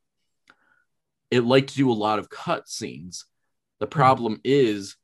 it 1.31 1.45
liked 1.45 1.71
to 1.71 1.77
do 1.77 1.91
a 1.91 1.95
lot 1.95 2.19
of 2.19 2.31
cut 2.31 2.69
scenes 2.69 3.25
the 3.79 3.87
hmm. 3.87 3.93
problem 3.93 4.41
is 4.45 4.97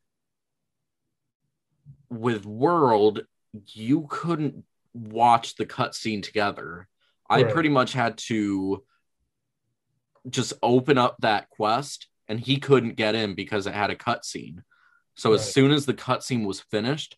with 2.10 2.44
World, 2.44 3.22
you 3.68 4.06
couldn't 4.08 4.64
watch 4.94 5.56
the 5.56 5.66
cutscene 5.66 6.22
together. 6.22 6.88
I 7.28 7.44
pretty 7.44 7.70
much 7.70 7.94
had 7.94 8.18
to 8.28 8.84
just 10.28 10.52
open 10.62 10.98
up 10.98 11.16
that 11.20 11.48
quest, 11.48 12.08
and 12.28 12.38
he 12.38 12.58
couldn't 12.58 12.96
get 12.96 13.14
in 13.14 13.34
because 13.34 13.66
it 13.66 13.72
had 13.72 13.90
a 13.90 13.96
cutscene. 13.96 14.62
So 15.14 15.30
Right. 15.30 15.40
as 15.40 15.52
soon 15.52 15.70
as 15.70 15.86
the 15.86 15.94
cutscene 15.94 16.44
was 16.44 16.60
finished, 16.60 17.16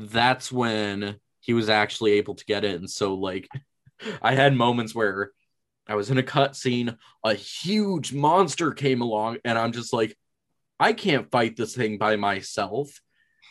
that's 0.00 0.50
when 0.50 1.20
he 1.38 1.54
was 1.54 1.68
actually 1.68 2.12
able 2.12 2.34
to 2.34 2.44
get 2.44 2.64
in. 2.64 2.88
So 2.88 3.14
like, 3.14 3.48
I 4.22 4.34
had 4.34 4.56
moments 4.56 4.96
where 4.96 5.30
I 5.88 5.94
was 5.96 6.10
in 6.10 6.18
a 6.18 6.22
cutscene, 6.22 6.96
a 7.24 7.34
huge 7.34 8.12
monster 8.12 8.72
came 8.72 9.00
along, 9.02 9.38
and 9.44 9.58
I'm 9.58 9.72
just 9.72 9.92
like, 9.92 10.16
I 10.78 10.92
can't 10.92 11.30
fight 11.30 11.56
this 11.56 11.74
thing 11.74 11.98
by 11.98 12.16
myself. 12.16 13.00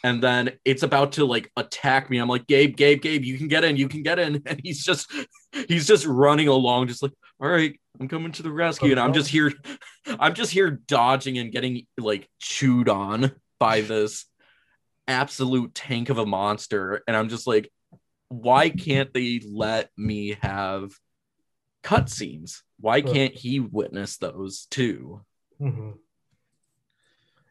and 0.04 0.22
then 0.22 0.52
it's 0.66 0.84
about 0.84 1.14
to 1.14 1.26
like 1.26 1.52
attack 1.56 2.10
me. 2.10 2.18
I'm 2.18 2.28
like, 2.28 2.48
Gabe, 2.48 2.76
Gabe, 2.76 3.02
Gabe, 3.02 3.24
you 3.24 3.38
can 3.38 3.48
get 3.48 3.64
in, 3.64 3.78
you 3.78 3.88
can 3.88 4.04
get 4.04 4.20
in. 4.20 4.42
And 4.48 4.60
he's 4.64 4.84
just 4.84 5.12
he's 5.68 5.86
just 5.88 6.06
running 6.06 6.48
along, 6.48 6.88
just 6.88 7.04
like, 7.04 7.14
all 7.40 7.50
right, 7.50 7.80
I'm 8.00 8.08
coming 8.08 8.32
to 8.34 8.44
the 8.44 8.52
rescue. 8.52 8.92
And 8.92 9.00
I'm 9.00 9.14
just 9.14 9.30
here, 9.30 9.52
I'm 10.20 10.34
just 10.34 10.52
here 10.52 10.72
dodging 10.88 11.38
and 11.38 11.52
getting 11.52 11.86
like 11.98 12.28
chewed 12.40 12.90
on 12.90 13.34
by 13.60 13.82
this 13.82 14.26
absolute 15.08 15.76
tank 15.76 16.10
of 16.10 16.18
a 16.18 16.26
monster. 16.26 17.04
And 17.08 17.16
I'm 17.16 17.30
just 17.30 17.46
like, 17.46 17.72
why 18.30 18.70
can't 18.70 19.14
they 19.14 19.42
let 19.48 19.90
me 19.98 20.38
have 20.42 20.92
cutscenes? 21.84 22.62
Why 22.80 23.02
can't 23.02 23.34
he 23.36 23.60
witness 23.60 24.18
those 24.18 24.66
too? 24.70 25.22
Mm-hmm. 25.62 25.92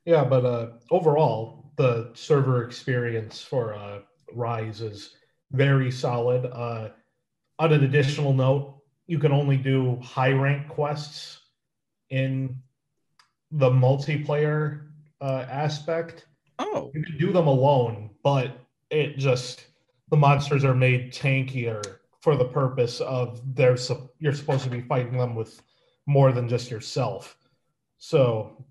Yeah, 0.05 0.25
but 0.25 0.45
uh, 0.45 0.69
overall, 0.91 1.73
the 1.77 2.11
server 2.15 2.65
experience 2.65 3.41
for 3.41 3.75
uh, 3.75 4.01
Rise 4.33 4.81
is 4.81 5.15
very 5.53 5.91
solid. 5.91 6.47
Uh, 6.47 6.91
on 7.59 7.73
an 7.73 7.85
additional 7.85 8.33
note, 8.33 8.81
you 9.07 9.19
can 9.19 9.33
only 9.33 9.57
do 9.57 9.99
high 10.03 10.33
rank 10.33 10.69
quests 10.69 11.41
in 12.11 12.57
the 13.53 13.71
multiplayer 13.71 14.89
uh, 15.21 15.47
aspect. 15.49 16.27
Oh, 16.59 16.91
You 16.95 17.03
can 17.03 17.19
do 17.19 17.33
them 17.33 17.47
alone, 17.47 18.11
but 18.23 18.59
it 18.91 19.17
just 19.19 19.67
the 20.11 20.17
monsters 20.17 20.65
are 20.65 20.75
made 20.75 21.13
tankier 21.13 22.00
for 22.21 22.37
the 22.37 22.45
purpose 22.45 23.01
of 23.01 23.41
they're 23.55 23.79
you're 24.19 24.35
supposed 24.35 24.65
to 24.65 24.71
be 24.71 24.81
fighting 24.83 25.17
them 25.17 25.35
with 25.35 25.63
more 26.07 26.33
than 26.33 26.49
just 26.49 26.71
yourself. 26.71 27.37
So 27.99 28.65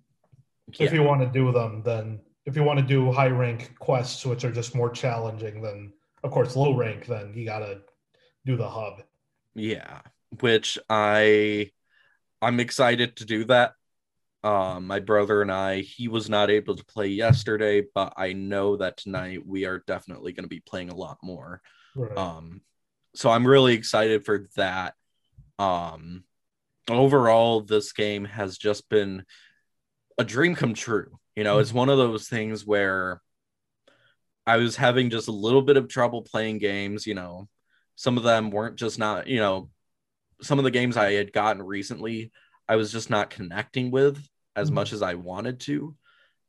if 0.80 0.93
you 0.93 1.04
want 1.04 1.22
to 1.22 1.28
do 1.28 1.52
them, 1.52 1.82
then 1.84 2.20
if 2.45 2.56
you 2.56 2.64
want 2.64 2.80
to 2.80 2.86
do 2.86 3.12
high 3.12 3.28
rank 3.30 3.78
quests, 3.80 4.26
which 4.26 4.43
are 4.43 4.52
just 4.52 4.76
more 4.76 4.89
challenging 4.89 5.62
than, 5.62 5.93
of 6.24 6.32
course, 6.32 6.56
low 6.56 6.76
rank, 6.76 7.06
then 7.06 7.34
you 7.36 7.45
gotta 7.45 7.82
do 8.45 8.56
the 8.56 8.70
hub. 8.70 9.04
Yeah, 9.56 10.02
which 10.41 10.78
I 10.89 11.72
I'm 12.41 12.60
excited 12.60 13.18
to 13.18 13.26
do 13.26 13.45
that. 13.45 13.74
Um, 14.43 14.88
my 14.88 15.00
brother 15.00 15.41
and 15.41 15.52
I, 15.52 15.82
he 15.82 16.08
was 16.08 16.30
not 16.30 16.50
able 16.50 16.76
to 16.76 16.86
play 16.86 17.08
yesterday, 17.08 17.84
but 17.93 18.14
I 18.16 18.32
know 18.34 18.78
that 18.78 18.95
tonight 18.97 19.45
we 19.45 19.66
are 19.66 19.84
definitely 19.86 20.32
going 20.32 20.45
to 20.45 20.50
be 20.50 20.62
playing 20.62 20.89
a 20.89 20.95
lot 20.95 21.18
more. 21.22 21.62
Right. 21.95 22.18
Um, 22.18 22.62
so 23.16 23.30
I'm 23.30 23.47
really 23.47 23.74
excited 23.74 24.26
for 24.26 24.47
that. 24.55 24.93
Um, 25.57 26.24
overall, 26.89 27.62
this 27.62 27.91
game 27.91 28.26
has 28.26 28.57
just 28.57 28.89
been 28.89 29.26
a 30.18 30.24
dream 30.24 30.55
come 30.55 30.74
true. 30.74 31.20
You 31.36 31.43
know, 31.43 31.60
it's 31.60 31.74
one 31.74 31.89
of 31.89 31.97
those 31.97 32.28
things 32.28 32.66
where 32.66 33.22
I 34.45 34.57
was 34.57 34.76
having 34.76 35.10
just 35.10 35.28
a 35.28 35.34
little 35.34 35.62
bit 35.62 35.78
of 35.78 35.88
trouble 35.88 36.22
playing 36.22 36.57
games. 36.57 37.05
You 37.05 37.14
know, 37.16 37.47
some 37.95 38.18
of 38.18 38.24
them 38.24 38.51
weren't 38.51 38.78
just 38.78 38.99
not, 38.99 39.28
you 39.28 39.39
know, 39.39 39.70
some 40.41 40.57
of 40.57 40.64
the 40.64 40.72
games 40.72 40.97
I 40.97 41.14
had 41.14 41.34
gotten 41.34 41.62
recently, 41.62 42.32
I 42.68 42.76
was 42.76 42.91
just 42.91 43.10
not 43.10 43.30
connecting 43.30 43.91
with 43.91 44.26
as 44.55 44.70
Mhm. 44.70 44.74
much 44.76 44.93
as 44.93 45.01
I 45.01 45.16
wanted 45.16 45.60
to. 45.62 45.95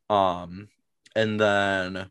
Um, 0.08 0.68
and 1.14 1.40
then 1.40 2.10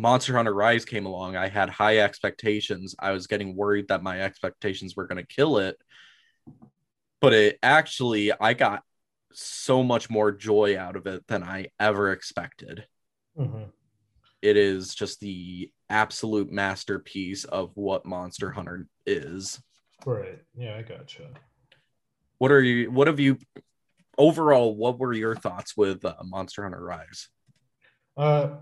Monster 0.00 0.34
Hunter 0.34 0.54
Rise 0.54 0.86
came 0.86 1.04
along. 1.04 1.36
I 1.36 1.48
had 1.48 1.68
high 1.68 1.98
expectations. 1.98 2.94
I 2.98 3.10
was 3.12 3.26
getting 3.26 3.54
worried 3.54 3.88
that 3.88 4.02
my 4.02 4.22
expectations 4.22 4.96
were 4.96 5.06
going 5.06 5.24
to 5.24 5.34
kill 5.34 5.58
it. 5.58 5.76
But 7.20 7.34
it 7.34 7.58
actually, 7.62 8.32
I 8.32 8.54
got 8.54 8.82
so 9.34 9.82
much 9.82 10.08
more 10.08 10.32
joy 10.32 10.78
out 10.78 10.96
of 10.96 11.06
it 11.06 11.26
than 11.26 11.42
I 11.42 11.66
ever 11.78 12.12
expected. 12.12 12.86
Mhm. 13.38 13.70
It 14.40 14.56
is 14.56 14.94
just 14.94 15.20
the 15.20 15.70
absolute 15.90 16.50
masterpiece 16.50 17.44
of 17.44 17.76
what 17.76 18.06
Monster 18.06 18.50
Hunter 18.50 18.86
is. 19.04 19.62
Right. 20.06 20.42
Yeah, 20.56 20.76
I 20.78 20.82
gotcha. 20.82 21.28
What 22.38 22.50
are 22.50 22.62
you? 22.62 22.90
What 22.90 23.06
have 23.06 23.20
you? 23.20 23.36
Overall, 24.16 24.74
what 24.74 24.98
were 24.98 25.12
your 25.12 25.36
thoughts 25.36 25.76
with 25.76 26.06
uh, 26.06 26.16
Monster 26.24 26.62
Hunter 26.62 26.82
Rise? 26.82 27.28
Uh, 28.16 28.56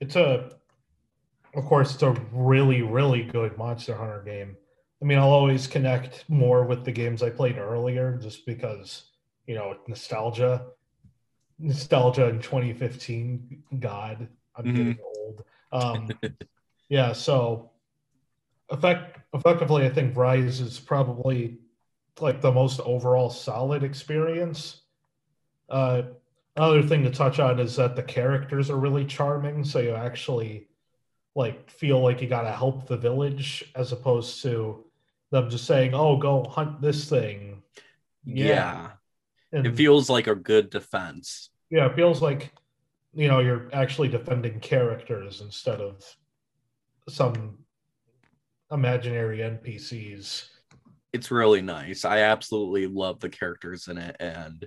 it's 0.00 0.16
a, 0.16 0.50
of 1.54 1.64
course, 1.64 1.94
it's 1.94 2.02
a 2.02 2.10
really, 2.32 2.82
really 2.82 3.22
good 3.22 3.56
Monster 3.56 3.94
Hunter 3.96 4.22
game. 4.24 4.56
I 5.02 5.04
mean, 5.04 5.18
I'll 5.18 5.30
always 5.30 5.66
connect 5.66 6.24
more 6.28 6.64
with 6.64 6.84
the 6.84 6.92
games 6.92 7.22
I 7.22 7.30
played 7.30 7.58
earlier 7.58 8.16
just 8.16 8.46
because, 8.46 9.10
you 9.46 9.54
know, 9.54 9.76
nostalgia. 9.88 10.66
Nostalgia 11.58 12.28
in 12.28 12.40
2015. 12.40 13.62
God, 13.78 14.28
I'm 14.54 14.64
Mhm. 14.64 14.76
getting 14.76 14.98
old. 15.16 15.44
Um, 15.72 16.08
yeah, 16.88 17.12
so 17.12 17.70
effect, 18.70 19.20
effectively, 19.34 19.84
I 19.84 19.90
think 19.90 20.16
Rise 20.16 20.60
is 20.60 20.80
probably 20.80 21.58
like 22.20 22.40
the 22.40 22.52
most 22.52 22.80
overall 22.80 23.30
solid 23.30 23.82
experience. 23.82 24.82
Uh, 25.68 26.02
another 26.56 26.82
thing 26.82 27.02
to 27.02 27.10
touch 27.10 27.38
on 27.38 27.58
is 27.60 27.76
that 27.76 27.96
the 27.96 28.02
characters 28.02 28.70
are 28.70 28.78
really 28.78 29.04
charming, 29.04 29.64
so 29.64 29.78
you 29.78 29.94
actually 29.94 30.68
like 31.36 31.70
feel 31.70 32.00
like 32.00 32.20
you 32.22 32.28
gotta 32.28 32.50
help 32.50 32.86
the 32.88 32.96
village 32.96 33.70
as 33.76 33.92
opposed 33.92 34.42
to 34.42 34.84
them 35.30 35.50
just 35.50 35.66
saying, 35.66 35.94
"Oh, 35.94 36.16
go 36.16 36.42
hunt 36.44 36.80
this 36.80 37.08
thing." 37.08 37.62
Yeah, 38.24 38.92
and 39.52 39.66
it 39.66 39.76
feels 39.76 40.10
like 40.10 40.26
a 40.26 40.34
good 40.34 40.70
defense. 40.70 41.50
yeah, 41.70 41.86
it 41.86 41.94
feels 41.94 42.22
like 42.22 42.52
you 43.12 43.28
know 43.28 43.38
you're 43.40 43.68
actually 43.72 44.08
defending 44.08 44.58
characters 44.60 45.42
instead 45.42 45.80
of 45.80 46.02
some 47.08 47.58
imaginary 48.72 49.38
NPCs. 49.38 50.48
It's 51.12 51.30
really 51.30 51.62
nice. 51.62 52.04
I 52.04 52.20
absolutely 52.20 52.86
love 52.86 53.20
the 53.20 53.28
characters 53.28 53.88
in 53.88 53.98
it, 53.98 54.16
and 54.20 54.66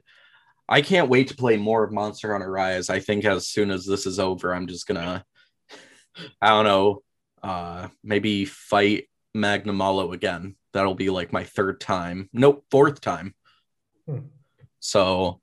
I 0.68 0.82
can't 0.82 1.10
wait 1.10 1.30
to 1.30 1.36
play 1.36 1.58
more 1.58 1.84
of 1.84 1.92
Monster 1.92 2.32
Hunter 2.32 2.52
Rise. 2.52 2.92
I 2.92 3.00
think 3.00 3.26
as 3.26 3.48
soon 3.48 3.72
as 3.72 3.86
this 3.86 4.06
is 4.06 4.20
over, 4.20 4.54
I'm 4.54 4.68
just 4.68 4.88
gonna, 4.88 5.26
I 6.42 6.50
don't 6.50 6.66
know, 6.66 7.04
uh, 7.44 7.88
maybe 8.04 8.46
fight 8.46 9.10
Magnamalo 9.36 10.14
again. 10.14 10.56
That'll 10.74 10.96
be 10.96 11.10
like 11.10 11.34
my 11.34 11.44
third 11.44 11.80
time. 11.80 12.30
Nope, 12.34 12.66
fourth 12.70 13.02
time. 13.02 13.34
Hmm. 14.06 14.20
So 14.80 15.40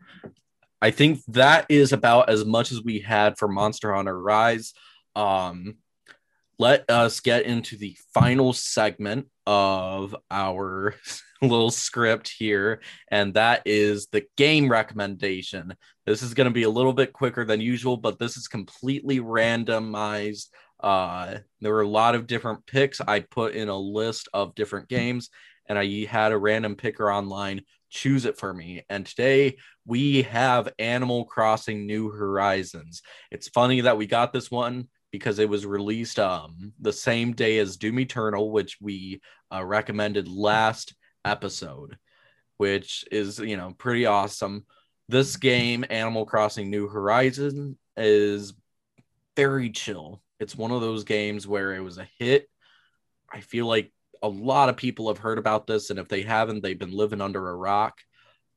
I 0.80 0.90
think 0.90 1.20
that 1.28 1.66
is 1.68 1.92
about 1.92 2.28
as 2.28 2.44
much 2.44 2.72
as 2.72 2.82
we 2.82 3.00
had 3.00 3.38
for 3.38 3.48
Monster 3.48 3.94
Hunter 3.94 4.20
Rise. 4.20 4.72
Um, 5.14 5.76
let 6.58 6.88
us 6.90 7.20
get 7.20 7.44
into 7.44 7.76
the 7.76 7.96
final 8.14 8.52
segment 8.52 9.28
of 9.46 10.14
our 10.30 10.94
little 11.42 11.70
script 11.70 12.32
here, 12.36 12.80
and 13.10 13.34
that 13.34 13.62
is 13.64 14.08
the 14.08 14.24
game 14.36 14.70
recommendation. 14.70 15.74
This 16.04 16.22
is 16.22 16.34
going 16.34 16.46
to 16.46 16.54
be 16.54 16.64
a 16.64 16.70
little 16.70 16.92
bit 16.92 17.12
quicker 17.12 17.44
than 17.44 17.60
usual, 17.60 17.96
but 17.96 18.18
this 18.18 18.36
is 18.36 18.48
completely 18.48 19.20
randomized. 19.20 20.48
Uh, 20.80 21.38
there 21.60 21.72
were 21.72 21.82
a 21.82 21.88
lot 21.88 22.14
of 22.14 22.26
different 22.26 22.66
picks. 22.66 23.00
I 23.00 23.20
put 23.20 23.54
in 23.54 23.68
a 23.68 23.78
list 23.78 24.28
of 24.32 24.54
different 24.54 24.88
games, 24.88 25.30
and 25.68 25.78
I 25.78 26.04
had 26.04 26.32
a 26.32 26.38
random 26.38 26.76
picker 26.76 27.10
online 27.10 27.62
choose 27.90 28.24
it 28.24 28.38
for 28.38 28.52
me. 28.52 28.84
And 28.88 29.06
today 29.06 29.56
we 29.84 30.22
have 30.22 30.68
Animal 30.78 31.24
Crossing 31.24 31.86
New 31.86 32.10
Horizons. 32.10 33.02
It's 33.30 33.48
funny 33.48 33.82
that 33.82 33.96
we 33.96 34.06
got 34.06 34.32
this 34.32 34.50
one 34.50 34.88
because 35.12 35.38
it 35.38 35.48
was 35.48 35.64
released 35.64 36.18
um, 36.18 36.72
the 36.80 36.92
same 36.92 37.32
day 37.32 37.58
as 37.58 37.76
Doom 37.76 38.00
Eternal, 38.00 38.50
which 38.50 38.76
we 38.80 39.20
uh, 39.52 39.64
recommended 39.64 40.28
last 40.28 40.94
episode, 41.24 41.98
which 42.56 43.04
is, 43.10 43.38
you 43.38 43.56
know, 43.56 43.72
pretty 43.76 44.06
awesome. 44.06 44.64
This 45.08 45.36
game, 45.36 45.84
Animal 45.88 46.26
Crossing 46.26 46.70
New 46.70 46.88
Horizon, 46.88 47.78
is 47.96 48.54
very 49.36 49.70
chill. 49.70 50.22
It's 50.40 50.56
one 50.56 50.70
of 50.70 50.80
those 50.80 51.04
games 51.04 51.46
where 51.46 51.74
it 51.74 51.80
was 51.80 51.98
a 51.98 52.08
hit. 52.18 52.48
I 53.32 53.40
feel 53.40 53.66
like 53.66 53.92
a 54.22 54.28
lot 54.28 54.68
of 54.68 54.76
people 54.76 55.08
have 55.08 55.18
heard 55.18 55.38
about 55.38 55.66
this, 55.66 55.90
and 55.90 55.98
if 55.98 56.08
they 56.08 56.22
haven't, 56.22 56.62
they've 56.62 56.78
been 56.78 56.96
living 56.96 57.20
under 57.20 57.48
a 57.48 57.56
rock. 57.56 57.98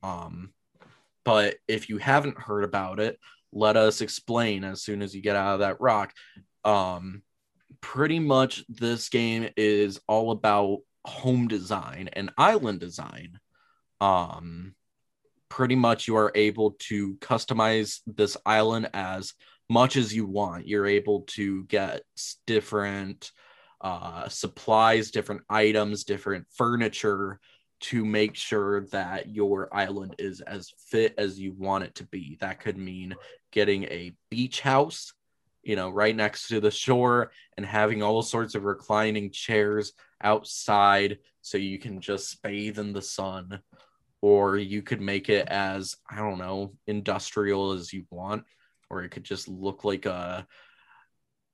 Um, 0.02 0.54
but 1.24 1.58
if 1.68 1.90
you 1.90 1.98
haven't 1.98 2.40
heard 2.40 2.64
about 2.64 3.00
it, 3.00 3.20
let 3.52 3.78
us 3.78 4.02
explain 4.02 4.64
as 4.64 4.82
soon 4.82 5.02
as 5.02 5.16
you 5.16 5.22
get 5.22 5.36
out 5.36 5.56
of 5.56 5.60
that 5.60 5.82
rock. 5.82 6.14
Um, 6.64 7.24
pretty 7.82 8.20
much, 8.20 8.64
this 8.70 9.10
game 9.10 9.50
is 9.58 10.00
all 10.08 10.32
about 10.32 10.80
home 11.06 11.48
design 11.48 12.10
and 12.14 12.32
island 12.38 12.80
design. 12.80 13.40
Um, 14.02 14.76
pretty 15.50 15.76
much, 15.76 16.08
you 16.08 16.16
are 16.18 16.32
able 16.36 16.72
to 16.80 17.16
customize 17.18 18.00
this 18.06 18.38
island 18.46 18.90
as 18.94 19.34
much 19.70 19.96
as 19.96 20.14
you 20.14 20.26
want. 20.26 20.68
You're 20.68 20.88
able 20.88 21.22
to 21.30 21.64
get 21.66 22.02
different 22.48 23.32
uh, 23.82 24.28
supplies, 24.28 25.12
different 25.12 25.42
items, 25.50 26.04
different 26.04 26.48
furniture 26.56 27.40
to 27.82 28.04
make 28.04 28.36
sure 28.36 28.86
that 28.88 29.30
your 29.30 29.74
island 29.74 30.16
is 30.20 30.42
as 30.42 30.74
fit 30.90 31.14
as 31.18 31.40
you 31.40 31.54
want 31.54 31.86
it 31.86 31.96
to 31.96 32.04
be. 32.08 32.38
That 32.42 32.60
could 32.60 32.78
mean 32.78 33.16
getting 33.52 33.86
a 33.86 34.14
beach 34.30 34.60
house. 34.60 35.14
You 35.64 35.76
know, 35.76 35.90
right 35.90 36.16
next 36.16 36.48
to 36.48 36.60
the 36.60 36.72
shore 36.72 37.32
and 37.58 37.66
having 37.66 38.02
all 38.02 38.22
sorts 38.22 38.56
of 38.56 38.64
reclining 38.64 39.32
chairs 39.32 39.94
outside 40.22 41.20
so 41.42 41.58
you 41.58 41.80
can 41.80 42.02
just 42.02 42.42
bathe 42.42 42.80
in 42.80 42.94
the 42.94 43.02
sun. 43.02 43.60
Or 44.22 44.58
you 44.58 44.82
could 44.82 45.00
make 45.00 45.30
it 45.30 45.48
as, 45.48 45.96
I 46.10 46.18
don't 46.18 46.40
know, 46.40 46.74
industrial 46.88 47.72
as 47.72 47.94
you 47.94 48.06
want, 48.10 48.44
or 48.90 49.04
it 49.04 49.12
could 49.12 49.24
just 49.24 49.48
look 49.48 49.86
like 49.86 50.06
a 50.06 50.46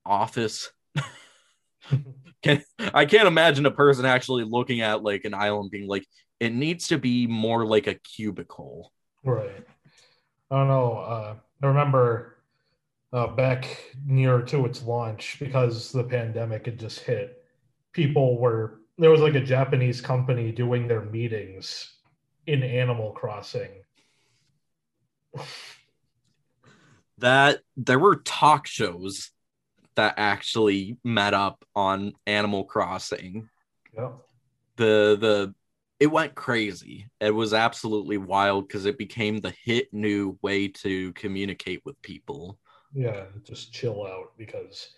office. 0.04 0.70
can, 2.42 2.64
I 2.92 3.04
can't 3.04 3.28
imagine 3.28 3.66
a 3.66 3.70
person 3.70 4.04
actually 4.04 4.44
looking 4.44 4.80
at 4.80 5.04
like 5.04 5.24
an 5.24 5.34
island 5.34 5.70
being 5.70 5.86
like, 5.86 6.06
it 6.40 6.52
needs 6.52 6.88
to 6.88 6.98
be 6.98 7.28
more 7.28 7.64
like 7.64 7.86
a 7.86 7.94
cubicle. 7.94 8.92
Right. 9.24 9.64
I 10.50 10.56
don't 10.56 10.68
know. 10.68 10.98
Uh, 10.98 11.34
I 11.62 11.66
remember 11.66 12.35
uh, 13.16 13.26
back 13.26 13.66
near 14.04 14.42
to 14.42 14.66
its 14.66 14.82
launch 14.82 15.38
because 15.40 15.90
the 15.90 16.04
pandemic 16.04 16.66
had 16.66 16.78
just 16.78 17.00
hit. 17.00 17.42
People 17.92 18.38
were 18.38 18.80
there 18.98 19.10
was 19.10 19.22
like 19.22 19.34
a 19.34 19.40
Japanese 19.40 20.02
company 20.02 20.52
doing 20.52 20.86
their 20.86 21.00
meetings 21.00 21.94
in 22.46 22.62
Animal 22.62 23.12
Crossing. 23.12 23.70
that 27.18 27.60
there 27.78 27.98
were 27.98 28.16
talk 28.16 28.66
shows 28.66 29.30
that 29.94 30.14
actually 30.18 30.98
met 31.02 31.32
up 31.32 31.64
on 31.74 32.12
Animal 32.26 32.64
Crossing. 32.64 33.48
Yeah. 33.96 34.10
The 34.76 35.16
the 35.18 35.54
it 35.98 36.08
went 36.08 36.34
crazy. 36.34 37.06
It 37.18 37.34
was 37.34 37.54
absolutely 37.54 38.18
wild 38.18 38.68
because 38.68 38.84
it 38.84 38.98
became 38.98 39.40
the 39.40 39.54
hit 39.64 39.94
new 39.94 40.38
way 40.42 40.68
to 40.68 41.14
communicate 41.14 41.80
with 41.86 42.02
people. 42.02 42.58
Yeah, 42.94 43.24
just 43.44 43.72
chill 43.72 44.06
out 44.06 44.32
because 44.38 44.90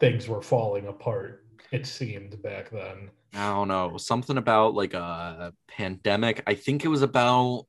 things 0.00 0.28
were 0.28 0.42
falling 0.42 0.86
apart. 0.88 1.44
It 1.72 1.86
seemed 1.86 2.42
back 2.42 2.70
then. 2.70 3.10
I 3.34 3.50
don't 3.52 3.68
know 3.68 3.96
something 3.96 4.36
about 4.36 4.74
like 4.74 4.94
a 4.94 5.52
pandemic. 5.66 6.42
I 6.46 6.54
think 6.54 6.84
it 6.84 6.88
was 6.88 7.02
about 7.02 7.66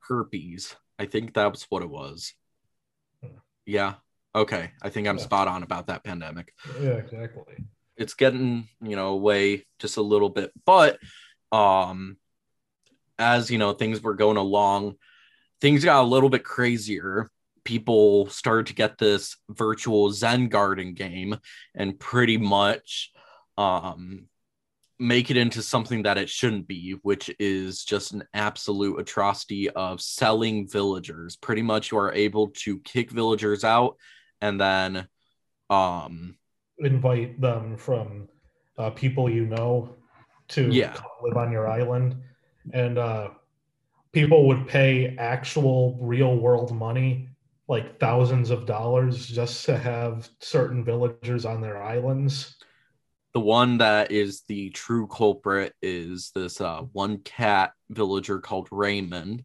herpes. 0.00 0.74
I 0.98 1.06
think 1.06 1.34
that's 1.34 1.64
what 1.70 1.82
it 1.82 1.90
was. 1.90 2.32
Hmm. 3.22 3.36
Yeah. 3.66 3.94
Okay. 4.34 4.70
I 4.82 4.88
think 4.88 5.06
I'm 5.06 5.18
Yeah. 5.18 5.22
spot 5.24 5.48
on 5.48 5.62
about 5.62 5.86
that 5.88 6.02
pandemic. 6.04 6.52
Yeah, 6.80 6.90
exactly. 6.94 7.54
it's 7.96 8.14
getting 8.14 8.68
you 8.80 8.94
know 8.96 9.08
away 9.08 9.66
just 9.80 9.96
a 9.96 10.02
little 10.02 10.28
bit 10.28 10.52
but 10.64 10.98
um 11.50 12.16
as 13.18 13.50
you 13.50 13.58
know 13.58 13.72
things 13.72 14.00
were 14.00 14.14
going 14.14 14.36
along 14.36 14.94
things 15.60 15.84
got 15.84 16.02
a 16.04 16.06
little 16.06 16.28
bit 16.30 16.44
crazier 16.44 17.28
people 17.68 18.26
started 18.30 18.64
to 18.64 18.74
get 18.74 18.96
this 18.96 19.36
virtual 19.50 20.10
zen 20.10 20.48
garden 20.48 20.94
game 20.94 21.36
and 21.74 22.00
pretty 22.00 22.38
much 22.38 23.12
um 23.58 24.24
make 24.98 25.30
it 25.30 25.36
into 25.36 25.60
something 25.60 26.04
that 26.04 26.16
it 26.16 26.30
shouldn't 26.30 26.66
be 26.66 26.96
which 27.02 27.30
is 27.38 27.84
just 27.84 28.12
an 28.14 28.24
absolute 28.32 28.98
atrocity 28.98 29.68
of 29.68 30.00
selling 30.00 30.66
villagers 30.66 31.36
pretty 31.36 31.60
much 31.60 31.92
you 31.92 31.98
are 31.98 32.10
able 32.12 32.48
to 32.48 32.78
kick 32.80 33.10
villagers 33.10 33.64
out 33.64 33.98
and 34.40 34.58
then 34.58 35.06
um 35.68 36.36
Invite 36.78 37.38
them 37.38 37.76
from 37.76 38.28
uh, 38.78 38.90
people 38.90 39.28
you 39.28 39.44
know 39.44 39.94
to 40.48 40.72
Yeah. 40.72 40.96
live 41.22 41.36
on 41.36 41.52
your 41.52 41.68
island, 41.68 42.16
and 42.72 42.96
uh, 42.96 43.28
people 44.12 44.46
would 44.46 44.66
pay 44.68 45.16
actual 45.18 45.98
real 46.00 46.36
world 46.36 46.72
money, 46.72 47.28
like 47.68 48.00
thousands 48.00 48.50
of 48.50 48.66
dollars, 48.66 49.26
just 49.26 49.64
to 49.66 49.76
have 49.78 50.28
certain 50.40 50.84
villagers 50.84 51.44
on 51.44 51.60
their 51.60 51.82
islands. 51.82 52.56
the 53.34 53.40
one 53.40 53.78
that 53.78 54.10
is 54.10 54.42
the 54.48 54.70
true 54.70 55.06
culprit 55.06 55.74
is 55.82 56.30
this 56.34 56.60
uh, 56.60 56.80
one 56.92 57.18
cat 57.18 57.72
villager 57.90 58.40
called 58.40 58.68
Raymond. 58.70 59.44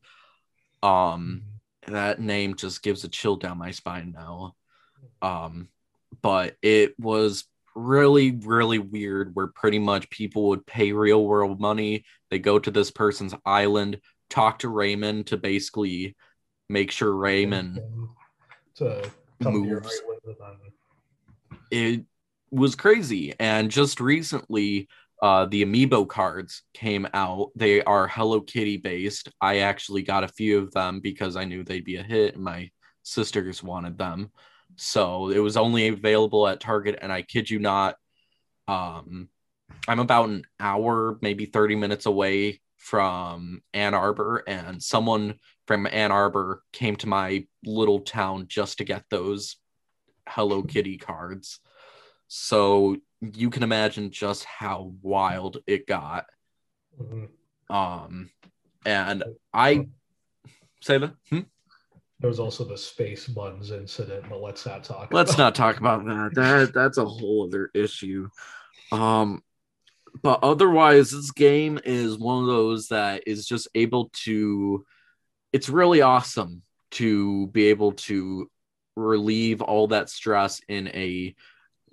Um, 0.82 1.44
that 1.88 2.20
name 2.20 2.56
just 2.56 2.82
gives 2.82 3.04
a 3.04 3.10
chill 3.10 3.36
down 3.36 3.58
my 3.58 3.72
spine 3.72 4.14
now. 4.16 4.56
Um, 5.22 5.70
but 6.22 6.56
it 6.62 6.98
was 7.00 7.46
really, 7.76 8.32
really 8.32 8.80
weird 8.80 9.36
where 9.36 9.48
pretty 9.48 9.80
much 9.80 10.10
people 10.10 10.50
would 10.50 10.66
pay 10.66 10.92
real 10.94 11.24
world 11.26 11.60
money. 11.60 12.06
They 12.30 12.40
go 12.40 12.60
to 12.60 12.72
this 12.72 12.92
person's 12.92 13.36
island, 13.46 14.00
talk 14.30 14.60
to 14.60 14.70
Raymond 14.70 15.28
to 15.28 15.38
basically 15.38 16.16
make 16.70 16.92
sure 16.92 17.14
Raymond 17.14 17.80
to 18.76 19.10
come 19.42 19.64
to 19.64 19.68
your 19.68 19.82
moves. 19.82 20.02
island 20.06 20.20
and 20.26 20.36
then 20.40 21.60
it 21.72 22.06
was 22.52 22.76
crazy. 22.76 23.34
And 23.40 23.72
just 23.72 24.00
recently, 24.00 24.88
uh, 25.22 25.46
the 25.46 25.66
amiibo 25.66 26.08
cards 26.08 26.64
came 26.74 27.08
out. 27.14 27.52
They 27.56 27.84
are 27.84 28.08
Hello 28.08 28.42
Kitty 28.42 28.78
based. 28.78 29.30
I 29.42 29.60
actually 29.60 30.04
got 30.04 30.24
a 30.24 30.28
few 30.28 30.60
of 30.60 30.72
them 30.72 31.00
because 31.00 31.36
I 31.36 31.46
knew 31.46 31.64
they'd 31.64 31.84
be 31.84 31.96
a 31.96 32.04
hit, 32.04 32.36
and 32.36 32.44
my 32.44 32.70
sisters 33.04 33.64
wanted 33.64 33.98
them. 33.98 34.32
So 34.76 35.30
it 35.30 35.40
was 35.40 35.58
only 35.58 35.88
available 35.88 36.48
at 36.48 36.60
Target, 36.60 37.00
and 37.02 37.12
I 37.12 37.22
kid 37.22 37.50
you 37.50 37.60
not, 37.60 37.96
um, 38.68 39.30
I'm 39.88 40.00
about 40.00 40.30
an 40.30 40.44
hour, 40.60 41.18
maybe 41.22 41.46
30 41.46 41.76
minutes 41.76 42.06
away 42.06 42.62
from 42.78 43.62
Ann 43.74 43.94
Arbor, 43.94 44.44
and 44.48 44.82
someone 44.82 45.40
from 45.68 45.88
Ann 45.88 46.12
Arbor 46.12 46.64
came 46.72 46.96
to 46.98 47.08
my 47.08 47.48
little 47.64 48.00
town 48.00 48.48
just 48.48 48.78
to 48.80 48.84
get 48.84 49.06
those 49.10 49.58
Hello 50.28 50.64
Kitty 50.64 50.98
cards. 50.98 51.60
So 52.28 52.98
you 53.22 53.50
can 53.50 53.64
imagine 53.64 54.12
just 54.12 54.44
how 54.44 54.94
wild 55.02 55.60
it 55.68 55.88
got. 55.88 56.26
Mhm. 57.00 57.30
Um, 57.70 58.30
and 58.86 59.24
I 59.54 59.88
say 60.82 60.98
that. 60.98 61.16
Hmm? 61.30 61.42
there 62.24 62.30
was 62.30 62.40
also 62.40 62.64
the 62.64 62.78
space 62.78 63.28
buns 63.28 63.72
incident, 63.72 64.24
but 64.30 64.40
let's 64.40 64.66
not 64.66 64.82
talk. 64.82 65.12
Let's 65.12 65.34
about 65.34 65.44
not 65.44 65.56
talk 65.56 65.78
about 65.78 66.06
that. 66.06 66.32
That 66.36 66.72
that's 66.74 66.98
a 66.98 67.04
whole 67.04 67.48
other 67.48 67.70
issue. 67.74 68.30
Um, 68.94 69.44
but 70.22 70.40
otherwise, 70.42 71.12
this 71.12 71.32
game 71.32 71.82
is 71.84 72.18
one 72.18 72.40
of 72.42 72.48
those 72.48 72.88
that 72.88 73.24
is 73.28 73.46
just 73.46 73.68
able 73.76 74.10
to. 74.24 74.86
It's 75.54 75.70
really 75.70 76.02
awesome 76.02 76.64
to 76.92 77.48
be 77.48 77.68
able 77.68 77.94
to 77.94 78.50
relieve 78.96 79.62
all 79.62 79.88
that 79.88 80.10
stress 80.10 80.62
in 80.68 80.88
a 80.90 81.36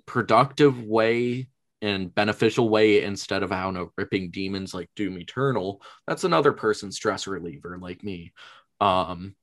productive 0.05 0.83
way 0.83 1.47
and 1.81 2.13
beneficial 2.13 2.69
way 2.69 3.03
instead 3.03 3.41
of 3.41 3.51
I 3.51 3.63
don't 3.63 3.73
know 3.73 3.91
ripping 3.97 4.29
demons 4.29 4.73
like 4.73 4.89
Doom 4.95 5.17
Eternal. 5.17 5.81
That's 6.05 6.25
another 6.25 6.51
person's 6.51 6.95
stress 6.95 7.25
reliever 7.25 7.77
like 7.79 8.03
me. 8.03 8.33
Um, 8.79 9.35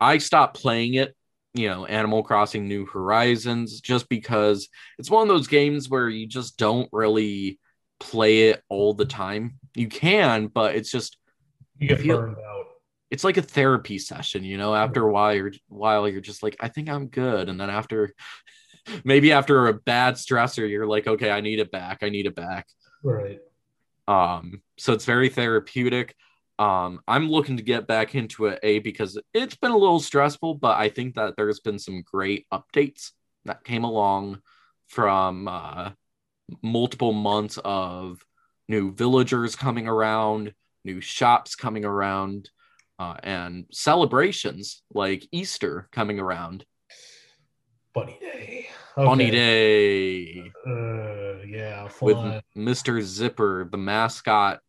I 0.00 0.18
stopped 0.18 0.60
playing 0.60 0.94
it 0.94 1.16
you 1.54 1.68
know, 1.68 1.84
Animal 1.84 2.22
Crossing 2.22 2.66
New 2.66 2.86
Horizons, 2.86 3.80
just 3.80 4.08
because 4.08 4.68
it's 4.98 5.10
one 5.10 5.22
of 5.22 5.28
those 5.28 5.48
games 5.48 5.88
where 5.88 6.08
you 6.08 6.26
just 6.26 6.56
don't 6.56 6.88
really 6.92 7.58
play 8.00 8.48
it 8.48 8.62
all 8.68 8.94
the 8.94 9.04
time. 9.04 9.58
You 9.74 9.88
can, 9.88 10.46
but 10.46 10.74
it's 10.74 10.90
just 10.90 11.18
you 11.78 11.88
get 11.88 12.06
burned 12.06 12.36
out. 12.38 12.66
It's 13.12 13.24
like 13.24 13.36
a 13.36 13.42
therapy 13.42 13.98
session, 13.98 14.42
you 14.42 14.56
know. 14.56 14.74
After 14.74 15.06
a 15.06 15.12
while, 15.12 15.34
you're 15.34 15.52
while 15.68 16.08
you're 16.08 16.22
just 16.22 16.42
like, 16.42 16.56
I 16.60 16.68
think 16.68 16.88
I'm 16.88 17.08
good, 17.08 17.50
and 17.50 17.60
then 17.60 17.68
after 17.68 18.14
maybe 19.04 19.32
after 19.32 19.68
a 19.68 19.74
bad 19.74 20.14
stressor, 20.14 20.68
you're 20.68 20.86
like, 20.86 21.06
okay, 21.06 21.30
I 21.30 21.42
need 21.42 21.60
it 21.60 21.70
back. 21.70 21.98
I 22.02 22.08
need 22.08 22.24
it 22.24 22.34
back. 22.34 22.66
Right. 23.04 23.38
Um, 24.08 24.62
so 24.78 24.94
it's 24.94 25.04
very 25.04 25.28
therapeutic. 25.28 26.16
Um, 26.58 27.00
I'm 27.06 27.28
looking 27.28 27.58
to 27.58 27.62
get 27.62 27.86
back 27.86 28.14
into 28.14 28.46
it, 28.46 28.60
A, 28.62 28.78
because 28.78 29.20
it's 29.34 29.56
been 29.56 29.72
a 29.72 29.76
little 29.76 30.00
stressful, 30.00 30.54
but 30.54 30.78
I 30.78 30.88
think 30.88 31.14
that 31.16 31.34
there's 31.36 31.60
been 31.60 31.78
some 31.78 32.02
great 32.02 32.46
updates 32.50 33.10
that 33.44 33.62
came 33.62 33.84
along 33.84 34.40
from 34.88 35.48
uh, 35.48 35.90
multiple 36.62 37.12
months 37.12 37.58
of 37.62 38.24
new 38.68 38.94
villagers 38.94 39.54
coming 39.54 39.86
around, 39.86 40.54
new 40.84 41.00
shops 41.00 41.54
coming 41.56 41.84
around, 41.84 42.48
uh, 43.02 43.16
and 43.22 43.66
celebrations 43.72 44.82
like 44.94 45.26
Easter 45.32 45.88
coming 45.92 46.20
around. 46.20 46.64
Bunny 47.94 48.18
Day. 48.20 48.68
Bunny 48.96 49.30
Day 49.30 50.50
Uh, 50.66 51.42
yeah, 51.46 51.88
with. 52.00 52.42
Mr. 52.56 53.02
Zipper, 53.02 53.68
the 53.70 53.76
mascot 53.78 54.60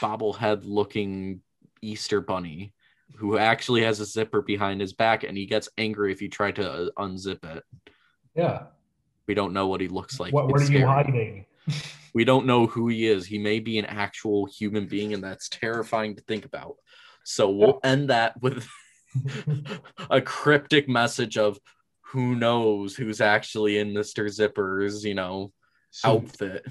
bobblehead 0.00 0.62
looking 0.64 1.40
Easter 1.80 2.20
bunny 2.20 2.72
who 3.16 3.36
actually 3.36 3.82
has 3.82 4.00
a 4.00 4.06
zipper 4.06 4.40
behind 4.40 4.80
his 4.80 4.94
back 4.94 5.22
and 5.22 5.36
he 5.36 5.44
gets 5.46 5.68
angry 5.76 6.12
if 6.12 6.22
you 6.22 6.28
try 6.28 6.50
to 6.50 6.68
uh, 6.70 6.88
unzip 6.98 7.44
it. 7.56 7.62
yeah. 8.34 8.64
We 9.28 9.34
don't 9.34 9.52
know 9.52 9.68
what 9.68 9.80
he 9.80 9.86
looks 9.88 10.18
like. 10.18 10.32
what? 10.32 10.48
What 10.48 10.60
are 10.62 10.72
you 10.72 10.84
hiding? 10.86 11.46
We 12.14 12.24
don't 12.24 12.46
know 12.46 12.66
who 12.66 12.88
he 12.88 13.06
is. 13.06 13.24
He 13.24 13.38
may 13.38 13.60
be 13.60 13.78
an 13.78 13.84
actual 13.86 14.46
human 14.46 14.86
being 14.86 15.14
and 15.14 15.22
that's 15.22 15.48
terrifying 15.48 16.16
to 16.16 16.22
think 16.22 16.44
about. 16.44 16.76
So 17.24 17.50
we'll 17.50 17.80
end 17.84 18.10
that 18.10 18.40
with 18.40 18.66
a 20.10 20.20
cryptic 20.20 20.88
message 20.88 21.38
of 21.38 21.58
who 22.00 22.34
knows 22.34 22.94
who's 22.94 23.20
actually 23.20 23.78
in 23.78 23.92
Mr. 23.92 24.26
Zipper's, 24.26 25.04
you 25.04 25.14
know, 25.14 25.52
outfit. 26.04 26.66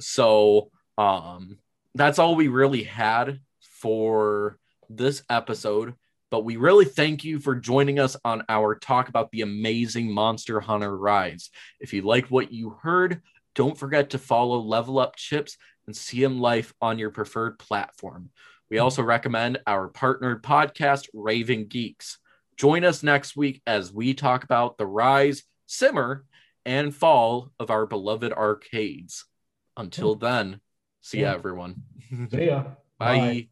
So, 0.00 0.70
um, 0.98 1.58
that's 1.94 2.18
all 2.18 2.34
we 2.34 2.48
really 2.48 2.82
had 2.82 3.40
for 3.60 4.58
this 4.88 5.22
episode. 5.30 5.94
But 6.30 6.44
we 6.44 6.56
really 6.56 6.84
thank 6.84 7.22
you 7.22 7.38
for 7.38 7.54
joining 7.54 8.00
us 8.00 8.16
on 8.24 8.42
our 8.48 8.74
talk 8.74 9.08
about 9.08 9.30
the 9.30 9.42
amazing 9.42 10.12
Monster 10.12 10.58
Hunter 10.58 10.96
Rise. 10.96 11.50
If 11.78 11.92
you 11.92 12.02
like 12.02 12.26
what 12.26 12.52
you 12.52 12.70
heard, 12.82 13.22
don't 13.54 13.78
forget 13.78 14.10
to 14.10 14.18
follow 14.18 14.58
Level 14.58 14.98
Up 14.98 15.14
Chips 15.14 15.56
and 15.86 15.94
CM 15.94 16.40
Life 16.40 16.74
on 16.80 16.98
your 16.98 17.10
preferred 17.10 17.58
platform. 17.58 18.30
We 18.70 18.78
also 18.78 19.02
recommend 19.02 19.58
our 19.66 19.88
partnered 19.88 20.42
podcast, 20.42 21.08
Raving 21.12 21.68
Geeks. 21.68 22.18
Join 22.56 22.84
us 22.84 23.02
next 23.02 23.36
week 23.36 23.62
as 23.66 23.92
we 23.92 24.14
talk 24.14 24.44
about 24.44 24.78
the 24.78 24.86
rise, 24.86 25.42
simmer, 25.66 26.24
and 26.64 26.94
fall 26.94 27.50
of 27.58 27.70
our 27.70 27.86
beloved 27.86 28.32
arcades. 28.32 29.26
Until 29.76 30.14
hmm. 30.14 30.20
then, 30.20 30.60
see 31.00 31.20
ya, 31.20 31.32
everyone. 31.34 31.82
see 32.30 32.46
ya. 32.46 32.64
Bye. 32.98 33.48